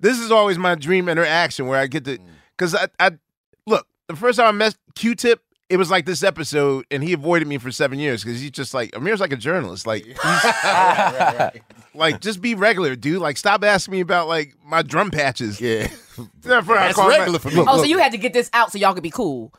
This 0.00 0.18
is 0.18 0.32
always 0.32 0.58
my 0.58 0.74
dream 0.74 1.08
interaction 1.08 1.66
where 1.68 1.78
I 1.78 1.86
get 1.86 2.04
to, 2.06 2.18
mm. 2.18 2.24
because 2.56 2.74
I, 2.74 2.88
I 2.98 3.10
look 3.10 3.18
the 4.14 4.20
first 4.20 4.38
time 4.38 4.48
I 4.48 4.52
met 4.52 4.74
Q-Tip, 4.94 5.40
it 5.68 5.76
was 5.78 5.90
like 5.90 6.04
this 6.04 6.22
episode, 6.22 6.84
and 6.90 7.02
he 7.02 7.12
avoided 7.14 7.48
me 7.48 7.56
for 7.58 7.70
seven 7.72 7.98
years 7.98 8.22
because 8.22 8.40
he's 8.40 8.50
just 8.50 8.74
like 8.74 8.94
Amir's 8.94 9.20
like 9.20 9.32
a 9.32 9.36
journalist, 9.36 9.86
like 9.86 10.04
he's, 10.04 10.16
like 11.94 12.20
just 12.20 12.40
be 12.42 12.54
regular, 12.54 12.94
dude. 12.94 13.20
Like 13.22 13.36
stop 13.36 13.64
asking 13.64 13.92
me 13.92 14.00
about 14.00 14.28
like 14.28 14.54
my 14.64 14.82
drum 14.82 15.10
patches. 15.10 15.60
Yeah, 15.60 15.88
That's 16.42 16.66
That's 16.66 16.98
regular 16.98 17.38
for 17.38 17.48
me. 17.48 17.64
Oh, 17.66 17.78
so 17.78 17.84
you 17.84 17.98
had 17.98 18.12
to 18.12 18.18
get 18.18 18.32
this 18.32 18.50
out 18.52 18.70
so 18.72 18.78
y'all 18.78 18.94
could 18.94 19.02
be 19.02 19.10
cool. 19.10 19.52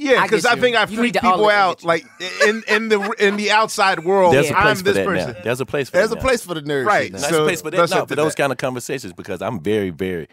Yeah, 0.00 0.22
because 0.22 0.44
get 0.44 0.56
I, 0.56 0.60
think 0.60 0.76
I 0.76 0.86
freak 0.86 1.14
people 1.14 1.48
out, 1.50 1.82
like 1.84 2.06
in 2.46 2.62
in 2.68 2.88
the 2.88 3.00
in 3.18 3.36
the 3.36 3.50
outside 3.50 4.04
world. 4.04 4.32
There's 4.32 4.48
a 4.48 4.56
I'm 4.56 4.62
place 4.62 4.78
for 4.78 4.84
this 4.84 4.94
that 4.94 5.06
person. 5.06 5.32
now. 5.32 5.40
There's 5.42 5.60
a 5.60 5.66
place 5.66 5.90
for 5.90 5.96
There's 5.96 6.10
that 6.10 6.16
a 6.16 6.20
now. 6.20 6.22
place 6.24 6.44
for 6.44 6.54
the 6.54 6.62
nerd 6.62 6.86
Right. 6.86 7.02
shit 7.04 7.12
now. 7.14 7.18
There's 7.18 7.30
So 7.34 7.42
a 7.42 7.46
place 7.46 7.62
for 7.62 7.70
that. 7.72 7.76
No, 7.90 8.02
for 8.02 8.06
to 8.06 8.14
those 8.14 8.34
that. 8.34 8.42
kind 8.42 8.52
of 8.52 8.58
conversations 8.58 9.12
because 9.12 9.42
I'm 9.42 9.60
very, 9.60 9.90
very, 9.90 10.28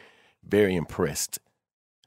very 0.47 0.75
impressed 0.75 1.39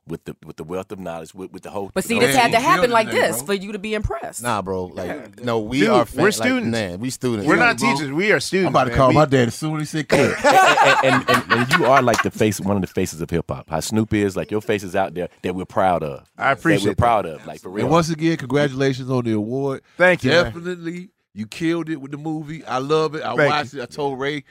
with 0.08 0.24
the 0.24 0.34
with 0.44 0.56
the 0.56 0.64
wealth 0.64 0.90
of 0.90 0.98
knowledge 0.98 1.34
with, 1.34 1.52
with 1.52 1.62
the 1.62 1.70
whole. 1.70 1.90
But 1.94 2.04
see, 2.04 2.18
the 2.18 2.26
this 2.26 2.36
had 2.36 2.50
to 2.52 2.58
happen 2.60 2.90
like 2.90 3.08
today, 3.08 3.20
this 3.20 3.36
bro. 3.38 3.46
for 3.46 3.54
you 3.54 3.72
to 3.72 3.78
be 3.78 3.94
impressed. 3.94 4.42
Nah, 4.42 4.62
bro. 4.62 4.86
Like, 4.86 5.42
no, 5.42 5.58
we 5.60 5.80
Dude, 5.80 5.88
are. 5.90 5.98
we're 5.98 6.04
fan- 6.06 6.24
like, 6.24 6.32
students. 6.34 6.68
man, 6.68 7.00
we 7.00 7.10
students. 7.10 7.46
We're 7.46 7.56
not 7.56 7.78
bro. 7.78 7.92
teachers. 7.94 8.10
We 8.10 8.32
are 8.32 8.40
students. 8.40 8.68
I'm 8.68 8.72
about 8.74 8.90
to 8.90 8.96
call 8.96 9.08
We- 9.10 9.14
my 9.14 9.24
dad 9.26 9.48
as 9.48 9.54
soon 9.54 9.80
as 9.80 9.92
he 9.92 9.98
said 9.98 10.08
cut. 10.08 10.44
and, 11.04 11.14
and, 11.14 11.30
and, 11.30 11.52
and 11.52 11.72
you 11.74 11.86
are 11.86 12.02
like 12.02 12.22
the 12.22 12.30
face, 12.30 12.60
one 12.60 12.76
of 12.76 12.80
the 12.82 12.88
faces 12.88 13.20
of 13.20 13.30
hip 13.30 13.44
hop. 13.48 13.68
How 13.70 13.80
Snoop 13.80 14.12
is, 14.14 14.36
like 14.36 14.50
your 14.50 14.60
face 14.62 14.82
is 14.82 14.96
out 14.96 15.14
there 15.14 15.28
that 15.42 15.54
we're 15.54 15.64
proud 15.64 16.02
of. 16.02 16.30
I 16.36 16.48
that 16.50 16.58
appreciate 16.58 16.84
we're 16.84 16.90
that. 16.90 16.98
proud 16.98 17.26
of, 17.26 17.46
like 17.46 17.60
for 17.60 17.68
real. 17.68 17.84
And 17.86 17.92
once 17.92 18.10
again, 18.10 18.36
congratulations 18.36 19.10
on 19.10 19.24
the 19.24 19.32
award. 19.32 19.82
Thank 19.96 20.24
you. 20.24 20.30
man. 20.30 20.44
Definitely, 20.44 21.10
you 21.34 21.46
killed 21.46 21.88
it 21.88 21.96
with 22.00 22.10
the 22.10 22.16
movie. 22.18 22.64
I 22.64 22.78
love 22.78 23.14
it. 23.14 23.22
I 23.22 23.36
Thank 23.36 23.50
watched 23.50 23.74
it. 23.74 23.82
I 23.82 23.86
told 23.86 24.18
Ray, 24.18 24.44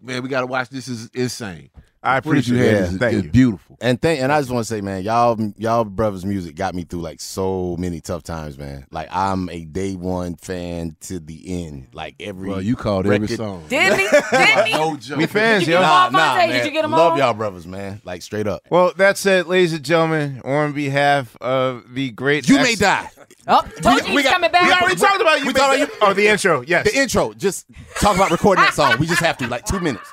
man, 0.00 0.22
we 0.22 0.28
got 0.28 0.40
to 0.40 0.46
watch 0.46 0.70
this. 0.70 0.88
Is 0.88 1.08
insane. 1.14 1.70
I 2.04 2.16
appreciate 2.16 2.56
you 2.56 2.62
it. 2.64 2.74
had 2.82 2.92
Yeah, 2.92 2.98
thank 2.98 3.14
is 3.16 3.22
you. 3.24 3.30
beautiful. 3.30 3.78
And 3.80 4.00
thank 4.00 4.20
and 4.20 4.32
I 4.32 4.40
just 4.40 4.50
want 4.50 4.66
to 4.66 4.72
say, 4.74 4.80
man, 4.80 5.02
y'all 5.02 5.38
y'all 5.56 5.84
brothers' 5.84 6.24
music 6.24 6.56
got 6.56 6.74
me 6.74 6.82
through 6.84 7.00
like 7.00 7.20
so 7.20 7.76
many 7.78 8.00
tough 8.00 8.22
times, 8.22 8.58
man. 8.58 8.86
Like 8.90 9.08
I'm 9.12 9.48
a 9.50 9.64
day 9.64 9.94
one 9.94 10.34
fan 10.36 10.96
to 11.02 11.18
the 11.20 11.64
end. 11.66 11.88
Like 11.92 12.16
every 12.20 12.48
Bro, 12.48 12.58
you 12.58 12.74
called 12.76 13.06
every 13.06 13.28
song. 13.28 13.64
Didn't 13.68 14.00
he? 14.00 14.08
Didn't 14.30 14.66
he? 14.66 14.72
No 14.72 14.96
joke. 14.96 15.18
We 15.18 15.26
fans, 15.26 15.64
Did 15.64 15.72
yo. 15.72 15.80
Nah, 15.80 16.10
nah, 16.10 16.36
man. 16.36 16.48
Did 16.50 16.64
you 16.66 16.70
get 16.72 16.82
them 16.82 16.90
Love 16.92 17.12
all? 17.12 17.18
y'all 17.18 17.34
brothers, 17.34 17.66
man. 17.66 18.00
Like 18.04 18.22
straight 18.22 18.46
up. 18.46 18.62
Well, 18.70 18.92
that 18.96 19.16
said, 19.18 19.46
ladies 19.46 19.72
and 19.72 19.84
gentlemen, 19.84 20.40
on 20.44 20.72
behalf 20.72 21.36
of 21.40 21.84
the 21.94 22.10
great 22.10 22.48
You 22.48 22.58
ex- 22.58 22.68
may 22.68 22.74
die. 22.74 23.10
Oh, 23.48 23.62
told 23.80 23.98
you 24.00 24.04
we 24.06 24.10
he's 24.22 24.22
got- 24.24 24.32
coming 24.34 24.50
back. 24.52 24.64
We 24.66 24.72
already 24.72 24.96
talked 25.00 25.20
about 25.20 25.38
you. 25.40 25.46
We 25.46 25.52
talked 25.52 25.76
die. 25.78 25.82
about 25.84 25.96
Oh, 26.10 26.12
the 26.14 26.26
intro. 26.28 26.60
Yes. 26.62 26.90
The 26.90 26.96
intro. 27.00 27.32
Just 27.32 27.66
talk 27.96 28.14
about 28.16 28.30
recording 28.30 28.64
that 28.64 28.74
song. 28.74 28.96
We 29.00 29.06
just 29.06 29.20
have 29.20 29.36
to 29.38 29.46
like 29.48 29.64
two 29.66 29.80
minutes. 29.80 30.08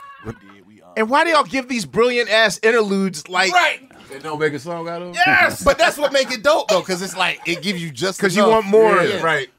And 0.98 1.10
why 1.10 1.24
do 1.24 1.30
y'all 1.32 1.44
give 1.44 1.68
these 1.70 1.86
brilliant 1.86 2.30
ass 2.30 2.60
interludes? 2.64 3.28
Like, 3.30 3.52
Right. 3.54 3.82
They 4.10 4.18
don't 4.20 4.40
make 4.40 4.54
a 4.54 4.60
song 4.60 4.90
out 4.90 5.04
of 5.04 5.10
it? 5.10 5.16
yes, 5.16 5.64
But 5.66 5.78
that's 5.78 5.98
what 5.98 6.12
make 6.12 6.32
it 6.32 6.42
dope 6.44 6.68
though, 6.70 6.80
because 6.80 7.02
it's 7.04 7.16
like 7.16 7.40
it 7.46 7.62
gives 7.62 7.82
you 7.82 7.92
just 7.92 8.20
because 8.20 8.36
you 8.36 8.44
want 8.48 8.66
more. 8.66 9.02
Yeah. 9.04 9.22
Right. 9.22 9.50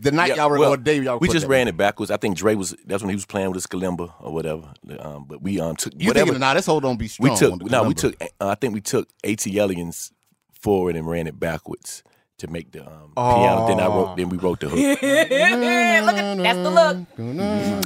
The 0.00 0.12
night 0.12 0.28
Yeah, 0.28 0.36
y'all 0.36 0.50
well, 0.50 0.70
record, 0.70 0.84
day 0.84 1.00
y'all 1.00 1.18
we 1.18 1.28
just 1.28 1.46
that. 1.46 1.48
ran 1.50 1.66
it 1.66 1.76
backwards. 1.76 2.12
I 2.12 2.16
think 2.16 2.36
Dre 2.36 2.54
was 2.54 2.76
that's 2.86 3.02
when 3.02 3.08
he 3.10 3.16
was 3.16 3.26
playing 3.26 3.48
with 3.48 3.56
his 3.56 3.66
Kalimba 3.66 4.12
or 4.20 4.32
whatever. 4.32 4.72
Um, 5.00 5.24
but 5.26 5.42
we 5.42 5.58
um 5.58 5.74
took 5.74 5.92
You 5.98 6.06
whatever. 6.06 6.26
thinking 6.26 6.40
nah, 6.40 6.54
this 6.54 6.66
hold 6.66 6.84
on 6.84 6.96
be 6.96 7.08
strong. 7.08 7.30
we 7.30 7.36
took 7.36 7.52
on 7.52 7.58
the 7.58 7.64
no, 7.64 7.82
we 7.82 7.94
took. 7.94 8.14
Uh, 8.22 8.26
I 8.40 8.54
think 8.54 8.72
we 8.74 8.80
took 8.80 9.08
ATLiens 9.24 10.12
forward 10.52 10.94
and 10.94 11.08
ran 11.08 11.26
it 11.26 11.40
backwards 11.40 12.04
to 12.40 12.48
make 12.48 12.72
the 12.72 12.86
um, 12.86 13.12
piano. 13.14 13.66
Then 13.68 13.80
I 13.80 13.86
wrote. 13.86 14.16
Then 14.16 14.28
we 14.28 14.36
wrote 14.38 14.60
the 14.60 14.68
hook. 14.68 14.78
look 15.02 16.16
at 16.16 16.36
that's 16.38 16.58
the 16.58 16.70
look. 16.70 16.96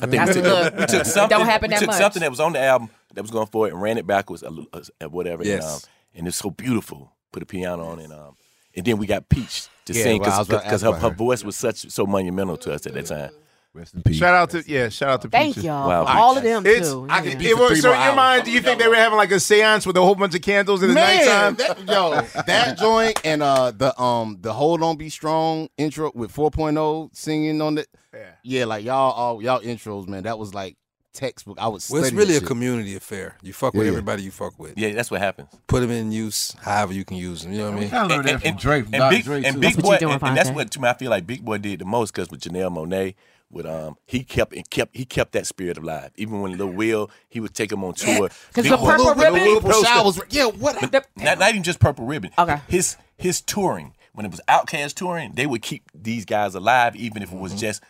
I 0.03 0.07
think 0.07 0.11
That's 0.13 0.35
we 0.37 0.41
the 0.41 0.49
took, 0.49 0.65
look. 0.65 0.77
we 0.81 0.87
took 0.87 1.07
something. 1.07 1.39
Don't 1.39 1.47
happen 1.47 1.69
we 1.71 1.75
that 1.75 1.81
took 1.81 1.87
much. 1.89 1.99
something 1.99 2.21
that 2.21 2.31
was 2.31 2.41
on 2.41 2.53
the 2.55 2.61
album 2.61 2.91
that 3.15 3.23
was 3.23 3.31
going 3.31 3.47
for 3.47 3.67
it 3.69 3.73
and 3.73 3.83
ran 3.83 3.99
it 3.99 4.07
backwards, 4.07 4.43
uh, 4.43 4.51
uh, 4.73 5.09
whatever. 5.09 5.45
Yes. 5.45 5.65
And, 5.65 5.73
um, 5.73 5.81
and 6.17 6.29
it's 6.29 6.37
so 6.37 6.51
beautiful. 6.51 7.13
Put 7.33 7.43
a 7.43 7.47
piano 7.47 7.85
on 7.85 7.99
and 7.99 8.13
um, 8.13 8.37
and 8.77 8.85
then 8.85 8.99
we 8.99 9.07
got 9.07 9.29
Peach 9.29 9.69
to 9.87 9.93
Yeah, 9.93 10.03
sing 10.03 10.21
well, 10.23 10.33
I 10.33 10.39
was 10.39 10.49
about 10.49 10.59
to 10.61 10.65
because 10.65 10.85
ask 10.85 10.95
her, 10.95 11.01
her 11.01 11.09
her. 11.11 11.15
voice 11.15 11.45
was 11.45 11.57
such 11.57 11.91
so 11.91 12.07
monumental 12.07 12.57
to 12.59 12.73
us 12.75 12.87
at 12.87 12.95
that 12.95 13.07
time. 13.07 13.31
Rest 13.75 13.95
in 13.95 14.03
peace. 14.03 14.17
Shout 14.17 14.35
out 14.35 14.51
to 14.51 14.63
yeah. 14.67 14.89
Shout 14.89 15.09
out 15.11 15.23
to 15.23 15.29
Thank 15.29 15.55
Peaches. 15.57 15.65
y'all. 15.65 15.89
Wow. 15.89 16.05
for 16.07 16.11
all 16.13 16.37
of 16.39 16.45
them 16.45 16.65
It's 16.65 16.89
too. 16.91 17.07
I 17.11 17.23
Yeah. 17.23 17.31
can 17.33 17.41
It 17.41 17.59
was- 17.59 17.83
so 17.83 17.93
in 17.93 18.01
your 18.01 18.15
mind, 18.15 18.45
do 18.45 18.53
you 18.53 18.61
think 18.61 18.79
they 18.79 18.87
were 18.89 18.95
having 18.95 19.19
like 19.19 19.33
a 19.33 19.37
séance 19.37 19.85
with 19.87 19.97
a 19.97 20.01
whole 20.01 20.15
bunch 20.15 20.35
of 20.35 20.43
candles 20.43 20.83
in 20.83 20.91
the 20.91 20.95
Man, 20.95 21.17
nighttime? 21.27 21.55
that, 21.57 21.89
yo, 21.89 22.43
that 22.47 22.79
joint 22.79 23.21
and 23.25 23.43
uh 23.43 23.73
the 23.73 24.01
um 24.01 24.39
the 24.41 24.53
hold 24.53 24.83
on 24.83 24.97
be 24.97 25.11
strong 25.11 25.69
intro 25.77 26.13
with 26.15 26.33
4.0 26.33 27.11
singing 27.17 27.61
on 27.61 27.79
it. 27.79 27.89
Yeah. 28.15 28.21
Yeah, 28.45 28.65
like 28.67 28.85
y'all 28.85 29.13
all 29.13 29.43
y'all 29.43 29.61
intros, 29.61 30.07
man. 30.07 30.23
That 30.23 30.39
was 30.39 30.55
like 30.55 30.77
textbook. 31.13 31.59
I 31.61 31.69
was 31.69 31.89
Well, 31.91 32.03
it's 32.03 32.13
really 32.13 32.37
a 32.37 32.41
community 32.41 32.97
affair. 32.97 33.37
You 33.43 33.53
fuck 33.53 33.75
with 33.75 33.87
Yeah. 33.87 33.91
everybody 33.91 34.23
you 34.23 34.31
fuck 34.33 34.59
with. 34.59 34.75
Yeah, 34.77 34.93
that's 34.95 35.11
what 35.11 35.21
happens. 35.21 35.49
Put 35.69 35.81
them 35.81 35.91
in 35.91 36.11
use 36.13 36.55
however 36.63 36.93
you 36.93 37.05
can 37.05 37.17
use 37.17 37.43
them. 37.43 37.53
You 37.53 37.59
know 37.59 37.71
what 37.71 37.77
I 37.77 37.81
mean? 37.81 37.95
I 37.95 38.03
learned 38.03 38.25
that 38.29 38.43
from 38.43 38.57
Drake, 38.57 38.85
and 38.85 38.93
Dr. 38.95 39.11
Big, 39.17 39.25
Dre, 39.25 39.37
and 39.45 39.55
too. 39.55 39.61
Big 39.61 39.63
That's 39.63 39.77
what 39.77 39.83
Boy, 39.85 39.93
you 39.95 39.99
doing, 40.01 40.13
and, 40.15 40.23
and 40.25 40.37
that's 40.37 40.49
Phonte. 40.49 40.57
what 40.57 40.71
to 40.73 40.81
me, 40.81 40.89
I 40.89 40.95
feel 40.95 41.11
like 41.11 41.27
Big 41.27 41.45
Boy 41.45 41.59
did 41.59 41.79
the 41.81 41.85
most 41.85 42.13
because 42.13 42.31
with 42.31 42.41
Janelle 42.41 42.73
Monáe, 42.73 43.15
with 43.55 43.67
um, 43.67 43.97
he 44.07 44.25
kept 44.25 44.53
and 44.55 44.69
kept 44.69 44.95
he 44.97 45.05
kept 45.05 45.33
that 45.33 45.47
spirit 45.47 45.79
alive. 45.79 46.11
Even 46.17 46.41
when 46.41 46.59
Lil 46.59 46.69
Will, 46.69 47.11
he 47.29 47.41
would 47.41 47.55
take 47.55 47.73
him 47.73 47.83
on 47.85 47.95
tour. 47.95 48.29
'Cause 48.29 48.65
Big 48.65 48.71
the 48.71 48.77
Boy- 48.77 48.87
Purple 48.87 49.05
Lil- 49.07 49.15
Lil 49.17 49.25
Ribbon- 49.33 49.43
Will 49.43 49.57
April 49.59 49.73
poster- 49.73 49.87
Showers. 49.87 50.21
Yeah, 50.31 50.47
what? 50.47 50.77
but 50.91 51.07
not, 51.17 51.39
not 51.39 51.49
even 51.51 51.63
just 51.63 51.79
Purple 51.81 52.05
Ribbon. 52.07 52.31
Okay. 52.39 52.61
His 52.69 52.97
his 53.17 53.41
touring 53.41 53.95
when 54.13 54.27
it 54.27 54.31
was 54.33 54.41
Outkast 54.49 54.95
touring, 54.95 55.33
they 55.35 55.47
would 55.47 55.63
keep 55.63 55.85
these 55.95 56.25
guys 56.25 56.55
alive 56.55 56.95
even 56.97 57.23
if 57.23 57.33
it 57.33 57.39
was 57.39 57.55
just 57.55 57.83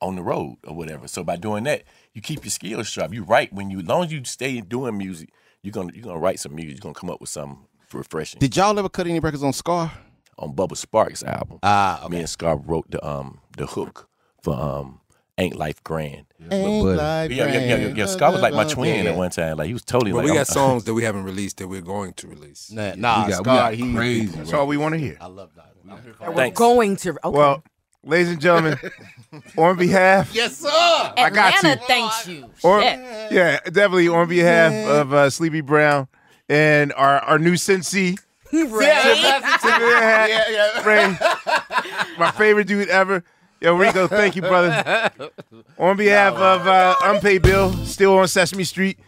on 0.00 0.14
the 0.16 0.22
road 0.22 0.56
or 0.64 0.74
whatever. 0.74 1.08
So 1.08 1.24
by 1.24 1.36
doing 1.36 1.64
that, 1.64 1.82
you 2.14 2.20
keep 2.22 2.44
your 2.44 2.50
skills 2.50 2.86
sharp. 2.88 3.12
You 3.12 3.24
write 3.24 3.52
when 3.52 3.70
you, 3.70 3.80
as 3.80 3.86
long 3.86 4.04
as 4.04 4.12
you 4.12 4.24
stay 4.24 4.60
doing 4.60 4.96
music, 4.96 5.30
you're 5.62 5.72
gonna 5.72 5.92
you're 5.92 6.04
gonna 6.04 6.18
write 6.20 6.38
some 6.40 6.54
music. 6.54 6.76
You're 6.78 6.82
gonna 6.82 6.94
come 6.94 7.10
up 7.10 7.20
with 7.20 7.30
something 7.30 7.58
refreshing. 7.92 8.38
Did 8.38 8.56
y'all 8.56 8.78
ever 8.78 8.88
cut 8.88 9.06
any 9.06 9.18
records 9.20 9.42
on 9.42 9.52
Scar? 9.52 9.92
on 10.40 10.54
Bubba 10.54 10.74
Sparxxx' 10.76 11.24
album. 11.26 11.58
Ah, 11.64 12.06
Me 12.08 12.18
and 12.20 12.28
Scar 12.30 12.56
wrote 12.56 12.88
the 12.92 13.04
um 13.04 13.40
the 13.56 13.66
hook 13.66 14.08
for 14.40 14.54
um 14.54 15.00
Ain't 15.38 15.56
Life 15.56 15.82
Grand. 15.84 16.26
Ain't 16.50 16.84
buddy. 16.84 16.96
like 16.96 17.30
Yeah, 17.30 17.46
yeah, 17.46 17.52
yeah, 17.60 17.76
yeah, 17.76 17.94
yeah. 17.94 18.06
Scar 18.06 18.32
was 18.32 18.40
like 18.42 18.54
my 18.54 18.64
twin 18.64 19.04
Yeah. 19.04 19.12
at 19.12 19.16
one 19.16 19.30
time. 19.30 19.56
Like 19.56 19.68
he 19.68 19.72
was 19.72 19.84
totally 19.84 20.10
But 20.12 20.18
like 20.18 20.26
we 20.26 20.34
got 20.34 20.48
songs 20.48 20.84
that 20.84 20.94
we 20.94 21.04
haven't 21.04 21.24
released 21.24 21.58
that 21.58 21.68
we're 21.68 21.80
going 21.80 22.12
to 22.14 22.26
release. 22.28 22.70
Nah, 22.72 22.94
nah 22.96 23.24
We 23.24 23.30
got, 23.32 23.38
Scar, 23.44 23.70
we 23.70 23.76
he 23.76 23.94
crazy. 23.94 24.26
That's 24.36 24.52
all 24.52 24.66
we 24.66 24.76
want 24.76 24.94
to 24.94 24.98
hear. 24.98 25.16
I 25.20 25.26
love 25.26 25.50
that. 25.56 25.64
We're 26.20 26.34
Thanks. 26.34 26.58
going 26.58 26.96
to. 26.96 27.10
Okay. 27.10 27.18
Well, 27.38 27.62
ladies 28.04 28.30
and 28.32 28.40
gentlemen, 28.40 28.78
on 29.56 29.76
behalf, 29.76 30.34
Yes, 30.34 30.58
sir. 30.58 30.68
I 30.70 31.30
got 31.32 31.54
Atlanta 31.54 31.80
you. 31.80 31.86
thanks 31.86 32.26
you. 32.28 32.50
or, 32.62 32.82
Shit. 32.82 32.98
yeah, 33.32 33.60
definitely 33.64 34.08
on 34.08 34.28
behalf 34.28 34.72
of 34.88 35.12
uh, 35.14 35.30
Sleepy 35.30 35.60
Brown 35.60 36.08
and 36.48 36.92
our 36.94 37.20
our 37.20 37.38
new 37.38 37.54
Cincy. 37.54 38.18
Right? 38.50 38.82
yeah, 39.64 40.26
yeah. 40.50 40.82
Ray, 40.84 41.16
my 42.18 42.30
favorite 42.32 42.66
dude 42.66 42.88
ever. 42.88 43.22
Yo, 43.60 43.74
Rico, 43.74 44.06
thank 44.06 44.36
you, 44.36 44.42
brother. 44.42 45.10
On 45.78 45.96
behalf 45.96 46.34
of 46.34 46.66
uh, 46.66 46.94
Unpaid 47.02 47.42
Bill, 47.42 47.72
still 47.84 48.16
on 48.16 48.28
Sesame 48.28 48.62
Street, 48.62 48.98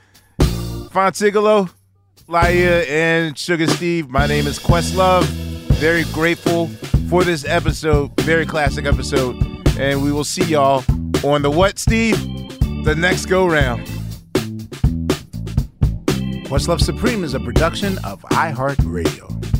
Phontigallo, 0.41 1.71
Laia, 2.29 2.85
and 2.89 3.39
Sugar 3.39 3.69
Steve, 3.69 4.09
my 4.09 4.27
name 4.27 4.49
is 4.49 4.59
Questlove. 4.59 5.25
Very 5.79 6.03
grateful 6.13 6.67
for 7.09 7.23
this 7.23 7.45
episode, 7.45 8.11
very 8.21 8.45
classic 8.45 8.87
episode. 8.87 9.37
And 9.79 10.03
we 10.03 10.11
will 10.11 10.25
see 10.25 10.45
y'all 10.45 10.85
on 11.25 11.43
the 11.43 11.51
what, 11.51 11.79
Steve? 11.79 12.19
The 12.85 12.95
next 12.97 13.27
go 13.27 13.47
round. 13.47 13.87
Questlove 16.47 16.81
Supreme 16.81 17.23
is 17.23 17.35
a 17.35 17.41
production 17.41 17.99
of 18.05 18.21
iHeartRadio. 18.23 19.60